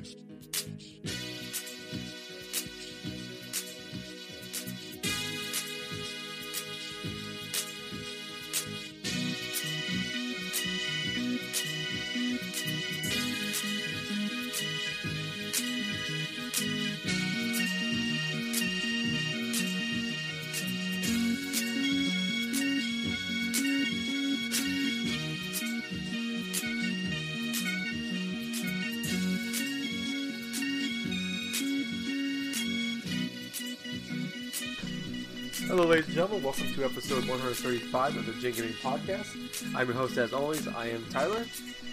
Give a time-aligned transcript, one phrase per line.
[0.00, 1.19] Podcast.
[35.70, 36.42] Hello, ladies and gentlemen.
[36.42, 39.72] Welcome to episode 135 of the Jingaming Podcast.
[39.72, 40.66] I'm your host, as always.
[40.66, 41.44] I am Tyler,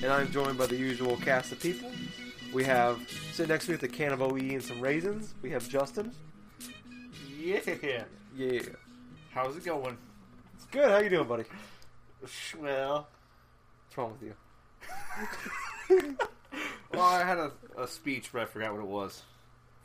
[0.02, 1.92] and I'm joined by the usual cast of people.
[2.52, 3.00] We have
[3.34, 5.36] sitting next to me with a can of OE and some raisins.
[5.44, 6.12] We have Justin.
[7.40, 7.60] Yeah.
[8.36, 8.62] Yeah,
[9.32, 9.96] How's it going?
[10.56, 10.90] it's good.
[10.90, 11.44] How you doing, buddy?
[12.60, 13.08] Well,
[13.86, 14.24] What's wrong with
[15.92, 16.18] you?
[16.94, 19.22] well, I had a, a speech, but I forgot what it was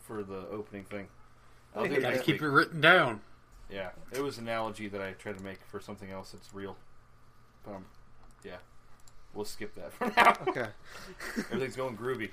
[0.07, 1.09] for the opening thing.
[1.77, 2.43] I'll do it Gotta keep week.
[2.43, 3.21] it written down.
[3.73, 6.77] Yeah, it was an analogy that I tried to make for something else that's real.
[7.65, 7.87] But um,
[8.45, 8.57] yeah,
[9.35, 10.37] we'll skip that for now.
[10.49, 10.69] Okay.
[11.51, 12.31] Everything's going groovy.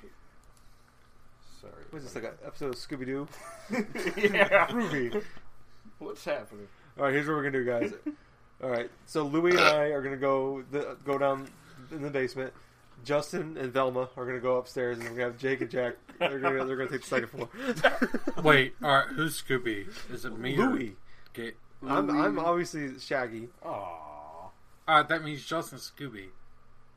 [1.60, 1.72] Sorry.
[1.90, 3.28] What is this, like an episode of Scooby Doo?
[3.70, 4.66] yeah.
[4.68, 5.22] Groovy.
[5.98, 6.68] What's happening?
[6.98, 7.92] All right, here's what we're gonna do, guys.
[8.62, 11.48] All right, so Louie and I are gonna go the, go down
[11.90, 12.52] in the basement.
[13.02, 15.94] Justin and Velma are gonna go upstairs, and we have Jake and Jack.
[16.18, 17.48] They're gonna they're gonna take the second floor.
[18.42, 19.86] Wait, alright, who's Scooby?
[20.12, 20.78] Is it me or
[21.36, 21.56] Louie, Okay.
[21.88, 23.48] I'm I'm obviously Shaggy.
[23.64, 24.50] Aww.
[24.88, 26.26] Alright, that means Justin Scooby.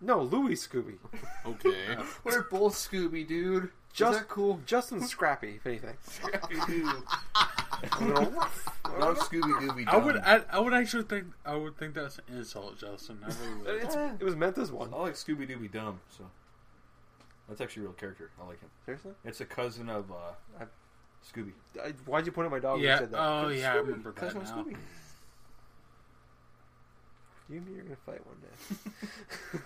[0.02, 0.96] No, Louie Scooby.
[1.46, 1.98] Okay.
[2.24, 3.70] We're both Scooby, dude.
[3.94, 4.60] Just Is that cool?
[4.66, 5.96] Justin's Scrappy, if anything.
[6.10, 7.04] Scooby-Doo.
[7.36, 8.80] A little rough.
[8.98, 9.88] Not Scooby-Dooby.
[9.88, 13.20] I would I, I would actually think I would think that's an insult, Justin.
[13.24, 13.84] I really would.
[13.84, 14.92] It's, it was meant as one.
[14.94, 16.24] I like Scooby Dooby Dumb, so
[17.48, 18.32] that's actually a real character.
[18.42, 18.70] I like him.
[18.86, 19.12] Seriously?
[19.26, 20.16] It's a cousin of uh,
[20.60, 20.66] I-
[21.32, 21.52] Scooby.
[21.84, 23.20] I, why'd you point at my dog when you Yeah, said that?
[23.20, 24.56] oh yeah, I remember that Cousin of now.
[24.64, 24.76] Scooby.
[27.50, 29.60] You and me are gonna fight one day.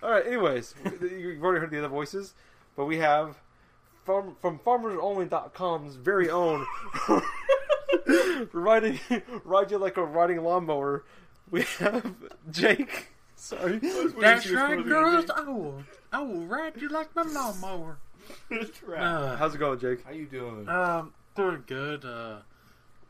[0.02, 0.26] All right.
[0.26, 2.34] Anyways, you've already heard the other voices,
[2.76, 3.36] but we have
[4.04, 6.66] from from FarmersOnly.com's very own
[8.52, 8.98] riding
[9.44, 11.04] ride you like a riding lawnmower.
[11.50, 12.14] We have
[12.50, 13.08] Jake.
[13.36, 15.26] Sorry, That's right, girls.
[15.34, 15.82] I will
[16.12, 17.98] I will ride you like my lawnmower.
[18.96, 20.04] Uh, How's it going, Jake?
[20.04, 20.68] How you doing?
[20.68, 22.04] um, doing good.
[22.04, 22.38] Uh,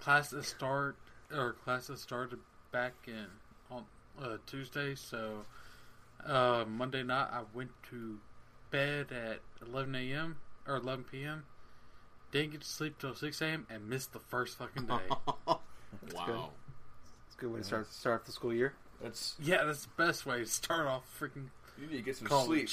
[0.00, 0.96] classes start
[1.32, 2.38] or classes started
[2.72, 3.26] back in
[3.70, 3.84] on
[4.22, 5.44] uh, Tuesday, so
[6.24, 8.18] uh, Monday night I went to
[8.70, 10.36] bed at 11 a.m.
[10.66, 11.44] or 11 p.m.
[12.32, 13.66] Didn't get to sleep till 6 a.m.
[13.70, 15.08] and missed the first fucking day.
[15.46, 16.50] wow.
[17.26, 18.74] It's a good way to start start off the school year.
[19.02, 21.48] That's yeah, that's the best way to start off freaking
[21.80, 22.46] you need to get some college.
[22.46, 22.70] sleep.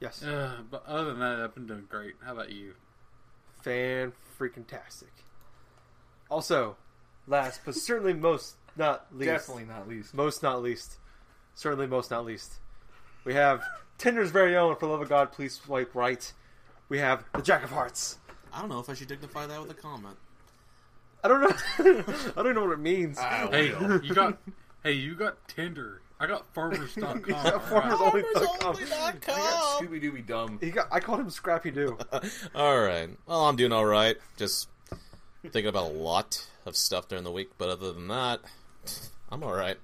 [0.00, 2.14] Yes, Uh, but other than that, I've been doing great.
[2.24, 2.74] How about you?
[3.62, 5.12] fan freaking tastic.
[6.30, 6.76] Also,
[7.26, 10.14] last but certainly most not least, Definitely not least.
[10.14, 10.98] most not least,
[11.56, 12.54] certainly most not least,
[13.24, 13.64] we have
[13.98, 14.76] Tinder's very own.
[14.76, 16.32] For love of God, please swipe right.
[16.88, 18.18] We have the Jack of Hearts.
[18.52, 20.16] I don't know if I should dignify that with a comment.
[21.24, 22.04] I don't know.
[22.36, 23.18] I don't know what it means.
[23.18, 24.38] Hey, you got
[24.84, 26.00] hey, you got Tinder.
[26.20, 27.24] I got farmers.com.
[27.24, 28.24] He's got alright?
[28.24, 28.76] farmersonly.com.
[28.76, 30.58] I got Scooby Dooby Dumb.
[30.60, 30.88] He got.
[30.90, 31.96] I called him Scrappy Doo.
[32.54, 33.08] all right.
[33.26, 34.16] Well, I'm doing all right.
[34.36, 34.68] Just
[35.42, 38.40] thinking about a lot of stuff during the week, but other than that,
[39.30, 39.76] I'm all right.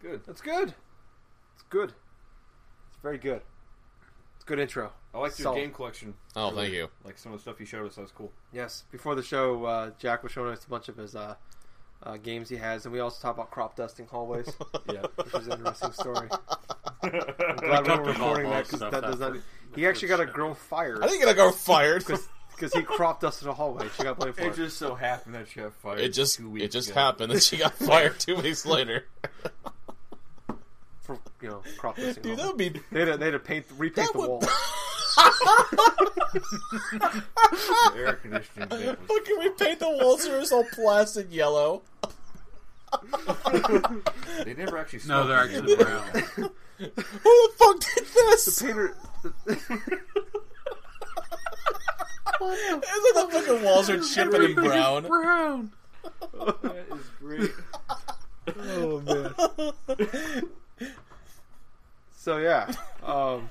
[0.00, 0.22] Good.
[0.26, 0.74] That's good.
[1.54, 1.90] It's good.
[2.88, 3.42] It's very good.
[4.36, 4.92] It's a good intro.
[5.14, 6.14] I like your game collection.
[6.34, 6.88] Oh, thank you.
[7.04, 7.96] Like some of the stuff you showed us.
[7.96, 8.32] That was cool.
[8.52, 8.84] Yes.
[8.90, 11.34] Before the show, uh, Jack was showing us a bunch of his uh,
[12.02, 14.52] uh, games he has, and we also talk about crop dusting hallways,
[14.92, 15.02] Yeah.
[15.16, 16.28] which is an interesting story.
[17.02, 17.10] I'm
[17.56, 19.36] glad talked we're recording that because that does not.
[19.74, 22.04] He actually got a girl fired I think I got a girl fired.
[22.04, 23.86] because he crop dusted a hallway.
[23.96, 24.56] She got blamed for it it.
[24.56, 26.00] just so happened that she got fired.
[26.00, 27.00] It just two it weeks just ago.
[27.00, 29.04] happened that she got fired two weeks later.
[31.02, 32.22] for you know crop dusting.
[32.22, 34.28] Dude, that would be They had to, they had to paint repaint That the would-
[34.28, 34.42] wall.
[35.16, 37.24] The
[37.96, 41.82] air conditioning bit was Fucking repaint the walls so it's all plastic yellow.
[44.44, 45.00] They never actually.
[45.06, 46.02] No, they're actually brown.
[46.78, 48.44] Who the fuck did this?
[48.46, 48.96] The Painter.
[52.42, 55.02] It's like the fucking walls are chipping and brown.
[55.06, 55.72] brown.
[56.32, 57.50] That is great.
[58.58, 59.34] oh man.
[62.16, 62.72] So yeah.
[63.02, 63.50] Um, That is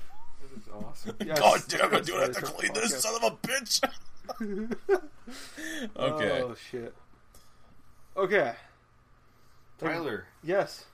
[0.88, 1.16] awesome.
[1.24, 2.16] yes, God damn it, yes, dude!
[2.16, 3.00] I have that to is clean a this podcast.
[3.00, 3.80] son of a bitch.
[5.96, 6.42] okay.
[6.42, 6.94] Oh shit.
[8.16, 8.52] Okay.
[9.78, 10.84] Tyler, Yes.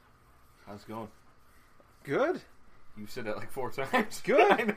[0.67, 1.09] how's it going?
[2.05, 2.41] Good.
[2.97, 4.21] You said that like four times.
[4.25, 4.53] Good.
[4.53, 4.75] I know.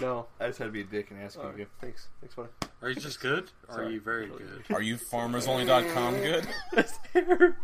[0.00, 0.26] No.
[0.40, 1.66] I just had to be a dick and ask you All right, again.
[1.80, 2.08] thanks.
[2.20, 2.48] Thanks, buddy.
[2.82, 3.50] Are you just good?
[3.68, 3.94] Or are Sorry.
[3.94, 4.64] you very good?
[4.70, 6.46] Are you farmersonly.com good?
[6.74, 7.56] His hair.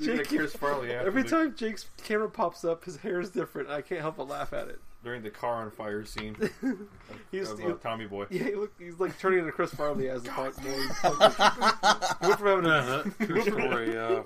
[0.00, 3.70] Jake, Chris Farley after every the- time Jake's camera pops up, his hair is different.
[3.70, 4.80] I can't help but laugh at it.
[5.04, 6.36] during the car on fire scene
[7.30, 8.26] He's, of he, uh, Tommy Boy.
[8.30, 10.62] yeah, he look, he's like turning into Chris Farley as the punk boy.
[12.20, 12.72] He went from having a,
[13.22, 13.98] Uh, true story.
[13.98, 14.22] Uh,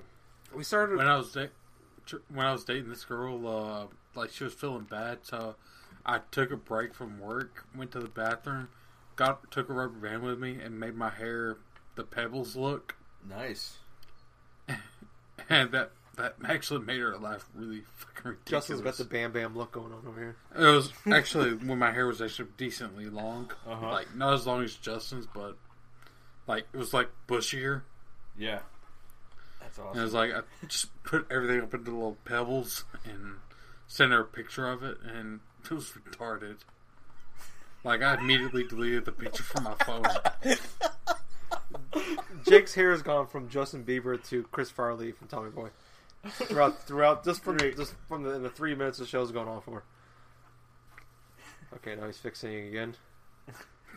[0.54, 0.98] we started.
[0.98, 1.50] when I was da- tr-
[2.32, 3.87] when I was dating this girl, uh,
[4.19, 5.56] like she was feeling bad, so
[6.05, 8.69] I took a break from work, went to the bathroom,
[9.17, 11.56] got took a rubber band with me, and made my hair
[11.97, 12.97] the pebbles look,
[13.29, 13.79] Nice.
[15.49, 18.44] and that that actually made her laugh really fucking ridiculous.
[18.69, 20.37] Justin's got the Bam Bam look going on over here.
[20.56, 23.91] It was actually when my hair was actually decently long, Uh-huh.
[23.91, 25.56] like not as long as Justin's, but
[26.47, 27.82] like it was like bushier.
[28.38, 28.61] Yeah.
[29.66, 29.90] That's awesome.
[29.90, 33.36] And it was like I just put everything up into little pebbles and
[33.86, 36.58] sent her a picture of it, and it was retarded.
[37.84, 40.04] Like I immediately deleted the picture from my phone.
[42.48, 45.70] Jake's hair has gone from Justin Bieber to Chris Farley from Tommy Boy.
[46.28, 49.84] Throughout, throughout, just from just from the, the three minutes the show's going on for.
[51.74, 52.96] Okay, now he's fixing it again.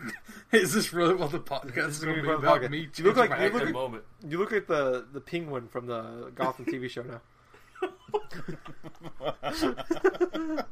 [0.52, 2.58] Is this really what the podcast This is is going to gonna be be about?
[2.58, 3.00] of the Me podcast.
[3.00, 4.04] You look like- changing you look At the moment.
[4.28, 7.22] You look like the the penguin from the Gotham TV show now.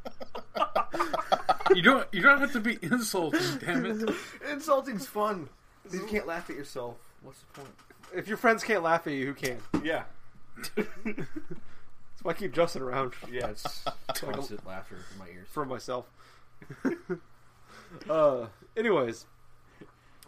[1.76, 2.08] You don't.
[2.14, 3.40] You don't have to be insulting.
[3.60, 4.10] Damn it!
[4.50, 5.50] Insulting's fun.
[5.92, 6.96] You can't laugh at yourself.
[7.22, 7.76] What's the point?
[8.16, 9.58] If your friends can't laugh at you, who can?
[9.84, 10.04] Yeah.
[10.76, 13.84] That's why I keep Justin around Yeah, it's
[14.16, 15.48] constant laughter in my ears.
[15.52, 16.06] for myself.
[18.10, 18.46] uh,
[18.76, 19.26] anyways,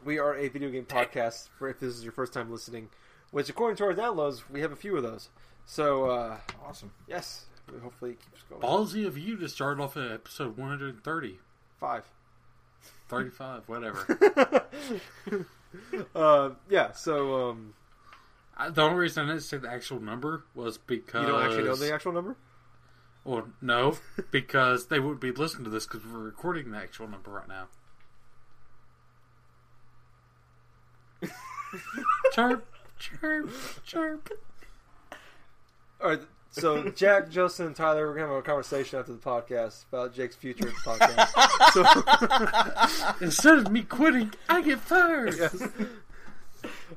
[0.03, 1.49] we are a video game podcast.
[1.57, 2.89] For if this is your first time listening,
[3.31, 5.29] which according to our downloads, we have a few of those.
[5.65, 6.91] So uh, Awesome.
[7.07, 7.45] yes,
[7.83, 8.61] hopefully it keeps going.
[8.61, 11.39] Ballsy of you to start off at episode 130,
[11.79, 12.05] Five.
[13.07, 14.67] 35, whatever.
[16.15, 16.91] uh, yeah.
[16.91, 17.73] So um,
[18.57, 21.63] I, the only reason I didn't say the actual number was because you don't actually
[21.63, 22.35] know the actual number.
[23.29, 23.95] Well, no,
[24.31, 27.67] because they wouldn't be listening to this because we're recording the actual number right now.
[32.33, 32.65] chirp,
[32.97, 33.51] chirp,
[33.85, 34.29] chirp.
[36.01, 36.21] All right.
[36.49, 40.35] So Jack, Justin, and Tyler, we're gonna have a conversation after the podcast about Jake's
[40.35, 41.27] future at the podcast.
[43.19, 45.35] so, Instead of me quitting, I get fired.
[45.37, 45.61] yes.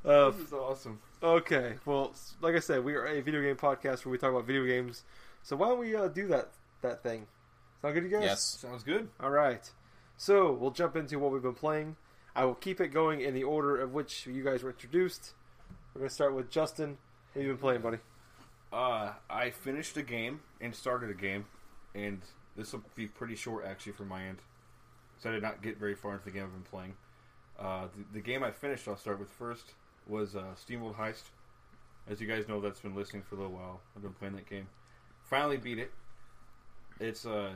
[0.02, 0.98] Uh, This is awesome.
[1.22, 1.74] okay.
[1.84, 4.64] Well, like I said, we are a video game podcast where we talk about video
[4.64, 5.04] games.
[5.42, 6.50] So why don't we uh, do that
[6.82, 7.26] that thing?
[7.80, 8.24] Sound good, to you guys?
[8.24, 8.42] Yes.
[8.60, 9.08] Sounds good.
[9.20, 9.68] All right.
[10.16, 11.96] So we'll jump into what we've been playing.
[12.34, 15.32] I will keep it going in the order of which you guys were introduced.
[15.94, 16.96] We're gonna start with Justin.
[17.32, 17.98] What have you been playing, buddy?
[18.72, 21.44] Uh, I finished a game and started a game,
[21.94, 22.20] and
[22.56, 24.38] this will be pretty short actually from my end.
[25.18, 26.94] So I did not get very far into the game I've been playing.
[27.58, 29.74] Uh, the, the game I finished, I'll start with first,
[30.06, 31.24] was uh, Steamworld Heist.
[32.08, 33.80] As you guys know, that's been listening for a little while.
[33.94, 34.66] I've been playing that game.
[35.32, 35.90] Finally beat it.
[37.00, 37.52] It's uh,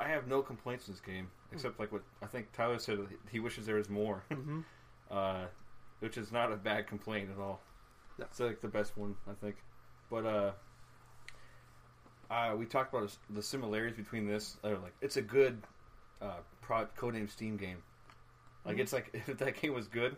[0.00, 2.98] I have no complaints in this game except like what I think Tyler said.
[3.30, 4.60] He wishes there was more, Mm-hmm.
[5.10, 5.44] uh,
[6.00, 7.60] which is not a bad complaint at all.
[8.18, 8.24] No.
[8.24, 9.54] It's like the best one I think.
[10.10, 10.50] But uh,
[12.28, 14.56] uh, we talked about the similarities between this.
[14.64, 15.62] Or like, it's a good
[16.20, 17.84] uh, prod codename Steam game.
[18.64, 18.80] Like, Mhm.
[18.80, 20.16] it's like if that game was good,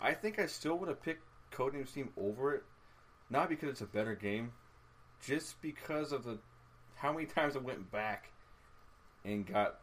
[0.00, 2.64] I think I still would have picked codename Steam over it.
[3.30, 4.50] Not because it's a better game,
[5.24, 6.38] just because of the
[6.96, 8.30] how many times I went back
[9.24, 9.80] and got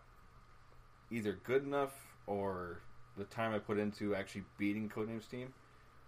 [1.12, 1.94] either good enough
[2.27, 2.82] or
[3.18, 5.54] the time I put into actually beating Codename Steam.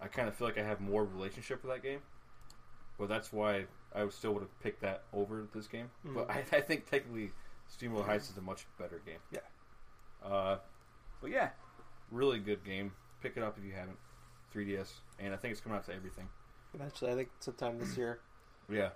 [0.00, 2.00] I kind of feel like I have more relationship with that game.
[2.98, 5.90] But that's why I would still would have picked that over this game.
[6.04, 7.30] But I, I think technically
[7.70, 9.20] Steamworld Heist is a much better game.
[9.30, 10.26] Yeah.
[10.28, 10.58] Uh,
[11.20, 11.50] but yeah,
[12.10, 12.92] really good game.
[13.22, 13.96] Pick it up if you haven't.
[14.54, 16.28] 3DS, and I think it's coming out to everything.
[16.74, 18.20] Eventually, I think sometime this year.
[18.70, 18.90] Yeah.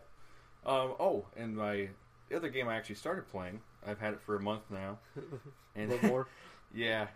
[0.64, 1.88] Um, oh, and my
[2.28, 3.60] the other game I actually started playing.
[3.86, 4.98] I've had it for a month now.
[5.74, 6.28] And little more.
[6.74, 7.06] yeah,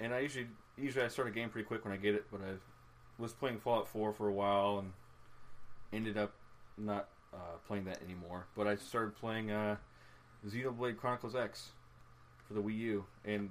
[0.00, 0.46] and I usually
[0.78, 2.54] usually I start a game pretty quick when I get it, but I
[3.18, 4.92] was playing Fallout 4 for a while and
[5.92, 6.32] ended up
[6.78, 8.46] not uh, playing that anymore.
[8.56, 9.76] But I started playing uh,
[10.48, 11.72] Xenoblade Chronicles X
[12.48, 13.50] for the Wii U, and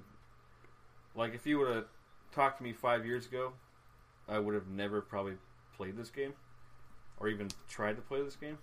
[1.14, 1.84] like if you would have
[2.32, 3.52] talked to me five years ago,
[4.28, 5.34] I would have never probably
[5.76, 6.32] played this game
[7.18, 8.58] or even tried to play this game.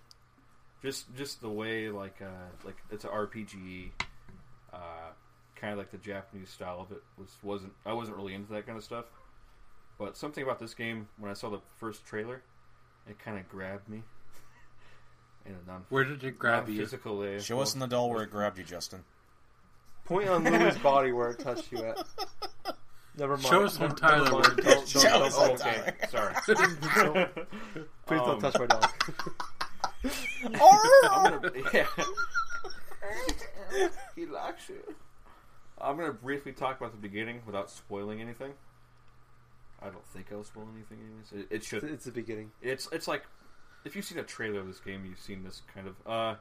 [0.84, 2.26] Just just the way like uh,
[2.64, 3.90] like it's an RPG.
[4.72, 4.76] Uh,
[5.56, 8.66] kind of like the Japanese style of it was wasn't I wasn't really into that
[8.66, 9.06] kind of stuff.
[9.98, 12.42] But something about this game when I saw the first trailer,
[13.08, 14.02] it kind of grabbed me.
[15.46, 16.76] in a non Where did it grab you?
[16.78, 17.38] physical way.
[17.40, 19.04] Show us in the doll where it grabbed you, Justin.
[20.04, 21.96] Point on Lou's body where it touched you at.
[23.16, 23.46] Never mind.
[23.46, 25.08] Show us on Never Tyler where it Don't- touched don't- you.
[25.08, 25.92] don't- Show us Oh, on don't- okay.
[26.10, 26.34] Sorry.
[28.06, 28.90] Please don't Um, touch my dog.
[30.04, 31.86] I'm gonna, yeah.
[34.16, 34.76] he likes you.
[35.80, 38.52] I'm gonna briefly talk about the beginning without spoiling anything.
[39.82, 40.98] I don't think I'll spoil anything.
[41.04, 41.84] Anyways, it, it It's, should.
[41.84, 42.50] it's the beginning.
[42.62, 43.24] It's it's like
[43.84, 45.94] if you've seen a trailer of this game, you've seen this kind of.
[46.06, 46.34] Uh,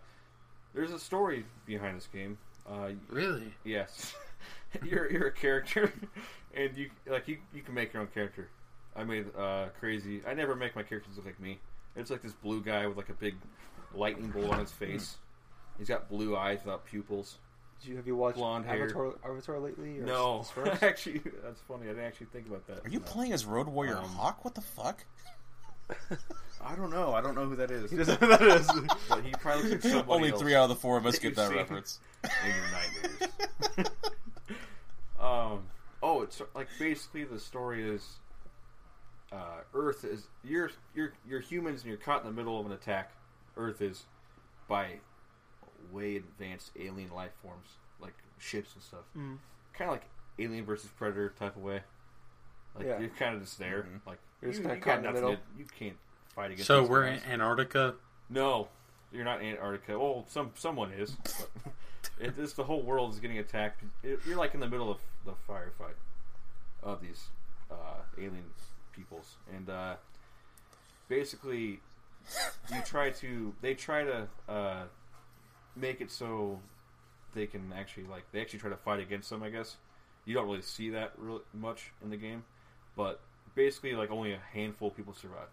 [0.73, 2.37] there's a story behind this game.
[2.69, 3.53] Uh, Really?
[3.65, 4.13] yes,
[4.83, 5.91] you're you're a character,
[6.55, 8.49] and you like you you can make your own character.
[8.95, 10.21] I made uh, crazy.
[10.27, 11.59] I never make my characters look like me.
[11.95, 13.35] It's like this blue guy with like a big
[13.93, 15.17] lightning bolt on his face.
[15.77, 17.37] He's got blue eyes without pupils.
[17.81, 18.83] Did you have you watched Blonde hair.
[18.85, 19.99] Avatar, Avatar lately?
[19.99, 20.81] Or No, s- first?
[20.83, 21.85] actually, that's funny.
[21.85, 22.85] I didn't actually think about that.
[22.85, 23.05] Are you No.
[23.05, 24.43] playing as Road Warrior Um, Hawk?
[24.45, 25.03] What the fuck?
[26.65, 27.13] I don't know.
[27.13, 27.91] I don't know who that is.
[27.91, 28.71] He doesn't know who that is.
[29.09, 30.41] But he probably looks like somebody Only else.
[30.41, 31.57] three out of the four of us that get you've that seen.
[31.57, 31.99] reference.
[32.23, 33.91] in your nightmares.
[35.19, 35.63] um.
[36.01, 38.05] Oh, it's like basically the story is.
[39.33, 42.71] Uh, Earth is you're you're you're humans and you're caught in the middle of an
[42.71, 43.11] attack.
[43.57, 44.03] Earth is
[44.67, 44.99] by
[45.91, 47.67] way advanced alien life forms
[47.99, 48.99] like ships and stuff.
[49.17, 49.37] Mm.
[49.73, 50.03] Kind of like
[50.39, 51.81] Alien versus Predator type of way.
[52.75, 52.99] Like Yeah.
[52.99, 53.83] you're kind of just there.
[53.83, 54.05] Mhm.
[54.05, 55.23] Like You're just kinda you caught got in the nothing.
[55.29, 55.35] middle.
[55.35, 55.97] To, you can't
[56.35, 56.67] fight against.
[56.67, 57.23] So we're guys.
[57.23, 57.95] in Antarctica.
[58.29, 58.69] No,
[59.11, 59.97] you're not Antarctica.
[59.97, 61.11] Well, some someone is.
[61.11, 61.49] But
[62.19, 63.83] it, it's the whole world is getting attacked.
[64.03, 65.95] It, you're like in the middle of the firefight
[66.83, 67.27] of these
[67.71, 68.45] uh, alien
[68.95, 69.95] peoples, and uh,
[71.09, 71.79] basically,
[72.73, 73.53] you try to.
[73.61, 74.83] They try to uh,
[75.75, 76.59] make it so
[77.35, 79.43] they can actually like they actually try to fight against them.
[79.43, 79.77] I guess
[80.25, 82.43] you don't really see that really much in the game,
[82.95, 83.19] but
[83.55, 85.49] basically, like only a handful of people survive.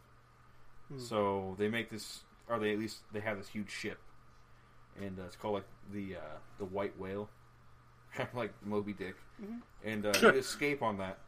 [0.89, 0.99] Hmm.
[0.99, 3.99] So they make this, or they at least they have this huge ship,
[5.01, 7.29] and uh, it's called like the uh, the White Whale,
[8.15, 9.61] kind of like Moby Dick, Mhm.
[9.85, 11.19] and uh, you escape on that,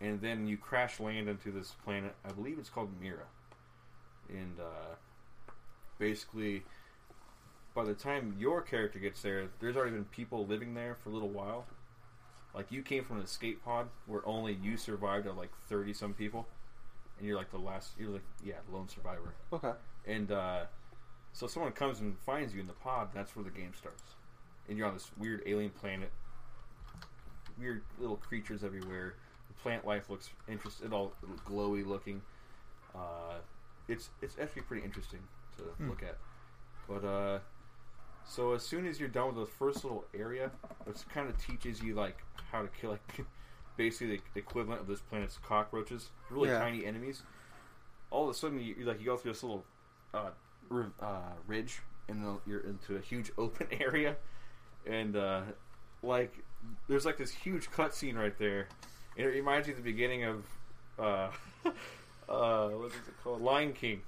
[0.00, 2.14] and then you crash land into this planet.
[2.24, 3.26] I believe it's called Mira,
[4.28, 4.94] and uh,
[5.98, 6.62] basically,
[7.74, 11.12] by the time your character gets there, there's already been people living there for a
[11.12, 11.66] little while.
[12.54, 16.14] Like you came from an escape pod where only you survived of like thirty some
[16.14, 16.48] people,
[17.18, 17.92] and you're like the last.
[17.98, 19.34] You're like yeah, lone survivor.
[19.52, 19.72] Okay.
[20.06, 20.64] And uh,
[21.32, 23.10] so someone comes and finds you in the pod.
[23.14, 24.02] That's where the game starts.
[24.68, 26.10] And you're on this weird alien planet.
[27.58, 29.14] Weird little creatures everywhere.
[29.62, 30.92] Plant life looks interesting.
[30.92, 31.12] All
[31.46, 32.22] glowy looking.
[32.94, 33.38] Uh,
[33.88, 35.20] it's it's actually pretty interesting
[35.58, 35.88] to Hmm.
[35.90, 36.16] look at.
[36.88, 37.38] But uh,
[38.24, 40.50] so as soon as you're done with the first little area,
[40.84, 42.18] which kind of teaches you like
[42.52, 43.20] how to kill like
[43.76, 46.58] basically the equivalent of this planet's cockroaches, really Yeah.
[46.58, 47.22] tiny enemies.
[48.10, 49.64] All of a sudden, you, you like you go through this little
[50.14, 50.30] uh,
[51.00, 54.16] uh, ridge, and then you're into a huge open area,
[54.86, 55.42] and uh,
[56.02, 56.32] like
[56.88, 58.68] there's like this huge cutscene right there,
[59.16, 60.44] it reminds you of the beginning of
[60.98, 61.28] uh,
[62.28, 64.02] uh, what is it called, Lion King,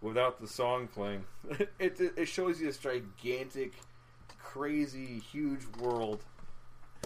[0.00, 1.24] without the song playing.
[1.78, 3.72] it, it it shows you this gigantic,
[4.38, 6.22] crazy, huge world,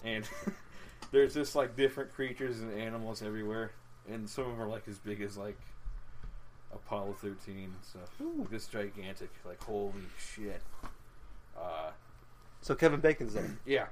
[0.04, 0.28] and
[1.12, 3.72] there's just like different creatures and animals everywhere,
[4.10, 5.58] and some of them are like as big as like
[6.72, 8.08] Apollo 13 and stuff.
[8.38, 10.62] Like this gigantic, like holy shit.
[11.56, 11.90] Uh,
[12.62, 13.50] So Kevin Bacon's there.
[13.66, 13.86] yeah.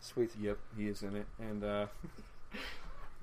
[0.00, 0.30] Sweet.
[0.40, 1.86] Yep, he is in it, and uh,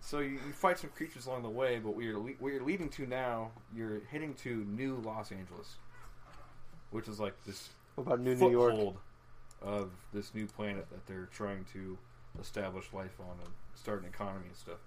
[0.02, 1.80] so you, you fight some creatures along the way.
[1.80, 5.76] But where you're, le- where you're leading to now, you're heading to New Los Angeles,
[6.92, 8.96] which is like this What about New New York?
[9.62, 11.98] of this new planet that they're trying to
[12.40, 14.78] establish life on and start an economy and stuff.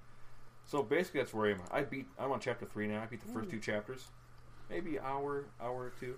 [0.66, 1.62] So basically, that's where I am.
[1.72, 2.06] I beat.
[2.18, 3.02] I'm on chapter three now.
[3.02, 4.08] I beat the first two chapters,
[4.68, 6.14] maybe hour, hour or two.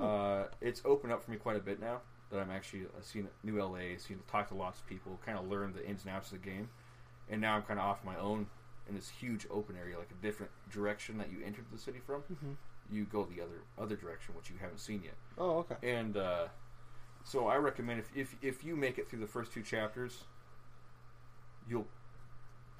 [0.00, 1.98] Uh, it's opened up for me quite a bit now
[2.30, 5.48] that I'm actually I've seen new LA, seen talked to lots of people, kind of
[5.48, 6.68] learned the ins and outs of the game,
[7.30, 8.46] and now I'm kind of off my own
[8.88, 12.22] in this huge open area, like a different direction that you entered the city from.
[12.22, 12.56] Mhm.
[12.90, 15.14] You go the other other direction, which you haven't seen yet.
[15.36, 15.76] Oh, okay.
[15.82, 16.48] And uh,
[17.24, 20.24] so I recommend if, if if you make it through the first two chapters,
[21.68, 21.86] you'll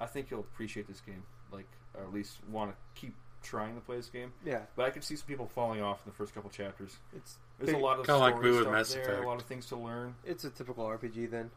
[0.01, 3.81] I think you'll appreciate this game, like or at least want to keep trying to
[3.81, 4.33] play this game.
[4.43, 6.97] Yeah, But I can see some people falling off in the first couple chapters.
[7.15, 9.23] it's There's big- a lot of Kinda like we with stuff Mass there, Effect.
[9.23, 11.49] a lot of things to learn, It's a typical RPG then.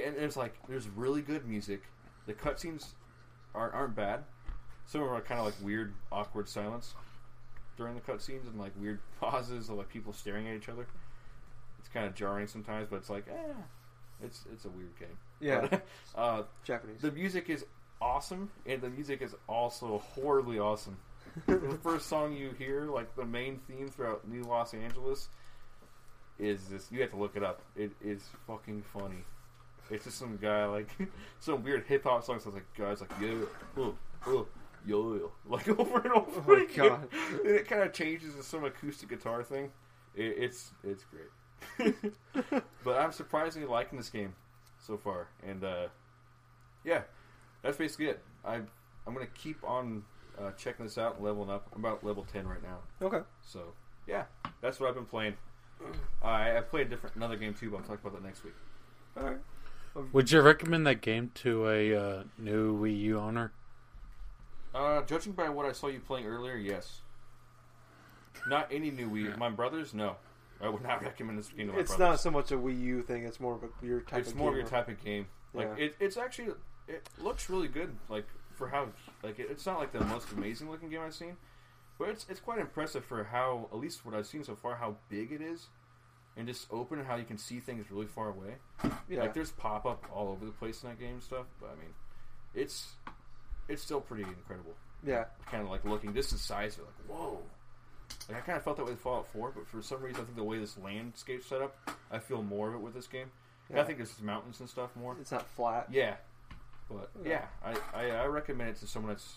[0.00, 1.82] And it's like there's really good music.
[2.26, 2.86] The cutscenes
[3.54, 4.24] aren't aren't bad.
[4.86, 6.94] Some of them are kind of like weird, awkward silence
[7.76, 10.86] during the cutscenes, and like weird pauses of like people staring at each other.
[11.78, 13.52] It's kind of jarring sometimes, but it's like, eh,
[14.22, 15.18] it's it's a weird game.
[15.40, 17.00] Yeah, But, uh, Japanese.
[17.00, 17.64] the music is
[18.00, 20.96] awesome, and the music is also horribly awesome.
[21.46, 25.28] the first song you hear, like the main theme throughout New Los Angeles,
[26.38, 26.88] is this.
[26.92, 27.62] You have to look it up.
[27.76, 29.24] It is fucking funny.
[29.90, 30.88] It's just some guy like
[31.40, 32.40] some weird hip hop song.
[32.40, 33.10] Sounds like guys like
[33.76, 33.94] oh,
[34.26, 34.46] oh,
[34.86, 36.88] yo, yo, like over and over Oh my again.
[36.88, 37.08] God.
[37.44, 39.70] And it kind of changes to some acoustic guitar thing.
[40.14, 41.94] It, it's it's great.
[42.84, 44.34] but I'm surprisingly liking this game
[44.78, 45.86] so far, and uh,
[46.84, 47.02] yeah,
[47.62, 48.22] that's basically it.
[48.44, 48.56] I
[49.06, 50.02] I'm gonna keep on
[50.40, 51.68] uh, checking this out and leveling up.
[51.74, 53.20] I'm about level ten right now, Okay.
[53.42, 53.74] so
[54.06, 54.24] yeah,
[54.60, 55.34] that's what I've been playing.
[56.22, 58.54] I I played a different another game too, but I'll talk about that next week.
[59.16, 59.38] All right.
[59.94, 63.52] Would you recommend that game to a uh, new Wii U owner?
[64.74, 67.00] Uh, judging by what I saw you playing earlier, yes.
[68.48, 69.36] Not any new Wii.
[69.36, 70.16] My brothers, no.
[70.60, 72.12] I would not recommend this game to my It's brothers.
[72.12, 73.24] not so much a Wii U thing.
[73.24, 74.20] It's more of a, your type.
[74.20, 75.26] it's of more of your type of game.
[75.52, 75.86] Like Yeah.
[75.86, 76.48] it, it's actually
[76.88, 77.94] it looks really good.
[78.08, 78.88] Like for how
[79.22, 81.36] like it, it's not like the most amazing looking game I've seen,
[81.98, 84.96] but it's it's quite impressive for how at least what I've seen so far how
[85.08, 85.66] big it is,
[86.36, 88.54] and just open and how you can see things really far away.
[89.08, 89.20] Yeah.
[89.20, 91.46] Like there's pop up all over the place in that game and stuff.
[91.60, 91.92] But I mean,
[92.54, 92.92] it's
[93.68, 94.74] it's still pretty incredible.
[95.06, 95.24] yeah.
[95.50, 97.38] Kind of like looking just the size of it, like whoa.
[98.28, 100.24] Like I kind of felt that way with Fallout 4, but for some reason I
[100.24, 101.76] think the way this landscape set up,
[102.10, 103.26] I feel more of it with this game.
[103.72, 103.80] Yeah.
[103.80, 105.16] I think it's mountains and stuff more.
[105.20, 105.88] It's not flat.
[105.90, 106.14] Yeah,
[106.90, 109.36] but yeah, I, I, I recommend it to someone that's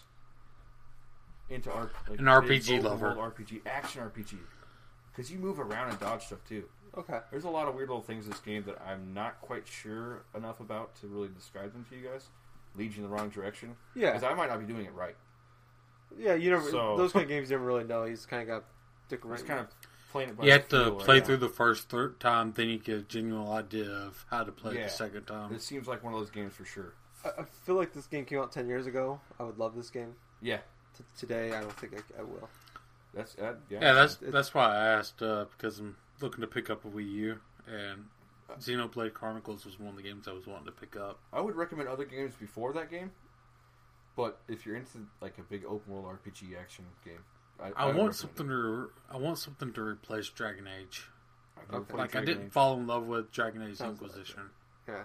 [1.49, 3.15] into art, like An RPG open lover.
[3.15, 4.37] RPG, action RPG,
[5.11, 6.65] because you move around and dodge stuff too.
[6.97, 7.19] Okay.
[7.31, 10.23] There's a lot of weird little things in this game that I'm not quite sure
[10.35, 12.27] enough about to really describe them to you guys.
[12.75, 14.11] Lead you in the wrong direction Yeah.
[14.11, 15.15] because I might not be doing it right.
[16.17, 16.33] Yeah.
[16.35, 16.69] You never.
[16.69, 18.05] So- those kind of games you never really know.
[18.05, 18.63] He's kind of got
[19.09, 19.35] dick around.
[19.37, 19.67] just kind of
[20.11, 20.37] playing it.
[20.37, 21.41] By You have to feel play right through now.
[21.41, 24.77] the first third time, then you get a genuine idea of how to play it
[24.77, 24.83] Yeah.
[24.85, 25.53] the second time.
[25.53, 26.93] It seems like one of those games for sure.
[27.23, 29.19] I, I feel like this game came out ten years ago.
[29.39, 30.15] I would love this game.
[30.41, 30.59] Yeah,
[30.97, 32.49] T- today, I don't think I, I will.
[33.13, 33.79] that's uh, yeah.
[33.81, 36.87] Yeah, that's It's- that's why I asked uh, because I'm looking to pick up a
[36.87, 38.05] Wii U, and
[38.59, 41.19] Xenoblade Chronicles was one of the games I was wanting to pick up.
[41.33, 43.11] I would recommend other games before that game,
[44.15, 47.19] but if you're into like a big open world RPG action game,
[47.59, 48.49] I, I, would want something it.
[48.49, 51.07] to I want something to replace Dragon Age.
[51.57, 51.91] I've never Okay.
[51.93, 52.51] played Like I didn't Age.
[52.51, 54.49] fall in love with Dragon Age Sounds like Inquisition.
[54.87, 55.03] Yeah.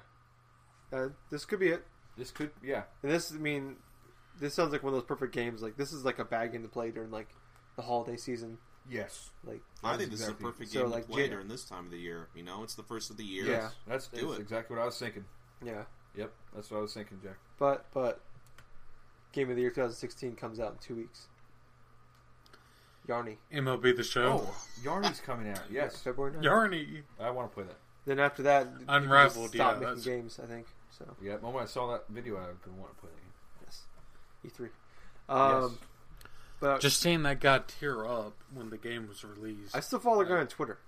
[0.92, 1.86] Uh, this could be it.
[2.18, 3.76] This could, yeah, And this, I mean,
[4.40, 5.62] this sounds like one of those perfect games.
[5.62, 7.28] Like this is like a bad game to play during like
[7.76, 8.58] the holiday season.
[8.90, 11.22] Yes, Like I That's think this exactly- is a perfect so, game like, to play
[11.22, 12.28] Jan- during this time of the year.
[12.34, 13.44] You know, it's the first of the year.
[13.46, 13.50] Yeah.
[13.52, 14.42] yes, that's, Do that's it.
[14.42, 15.24] exactly what I was thinking.
[15.64, 15.84] yeah,
[16.16, 17.36] Yep, that's what I was thinking, Jack.
[17.58, 18.20] but but
[19.32, 21.28] game of the year 2016 comes out in two weeks.
[23.08, 23.36] Yarny.
[23.52, 24.44] MLB the Show.
[24.46, 25.62] Oh, Yarny's coming out.
[25.70, 26.42] Yes, February 9th.
[26.44, 27.02] Yarny.
[27.18, 27.78] I want to play that.
[28.06, 30.40] Then after that, you can Unraveled, stop yeah, making that's- games.
[30.42, 31.04] I think so.
[31.22, 33.66] Yeah, the moment I saw that video, I've been wanting to play that game.
[33.66, 34.68] Yes,
[35.28, 35.62] E3.
[35.62, 35.78] Um, yes.
[36.60, 39.74] But Just seeing that guy tear up when the game was released.
[39.74, 40.78] I still follow the guy on Twitter.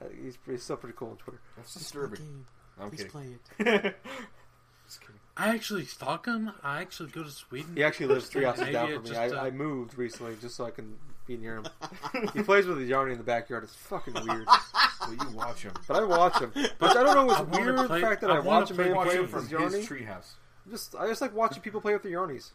[0.00, 1.40] Uh, he's, he's still pretty cool on Twitter.
[1.56, 2.20] That's It's my disturbing.
[2.20, 2.46] game.
[2.78, 3.10] No, I'm Please kidding.
[3.10, 3.96] play it.
[4.86, 5.16] Just kidding.
[5.36, 6.50] I actually stalk him.
[6.62, 7.72] I actually go to Sweden.
[7.76, 9.08] He actually lives three houses Maybe down it from me.
[9.10, 11.66] just, I, uh, I moved recently just so I can be near him.
[12.34, 13.64] he plays with his Yarny in the backyard.
[13.64, 14.46] It's fucking weird.
[14.46, 15.72] Well, you watch him.
[15.86, 16.52] But I watch him.
[16.78, 17.86] But I don't know what's wanna weird.
[17.88, 19.30] play- the fact that I I, wanna watch him play- and Watch play him with
[19.30, 20.06] from his his Yarny.
[20.06, 20.30] treehouse.
[20.70, 22.50] Just I just like watching people play with their Yarnies.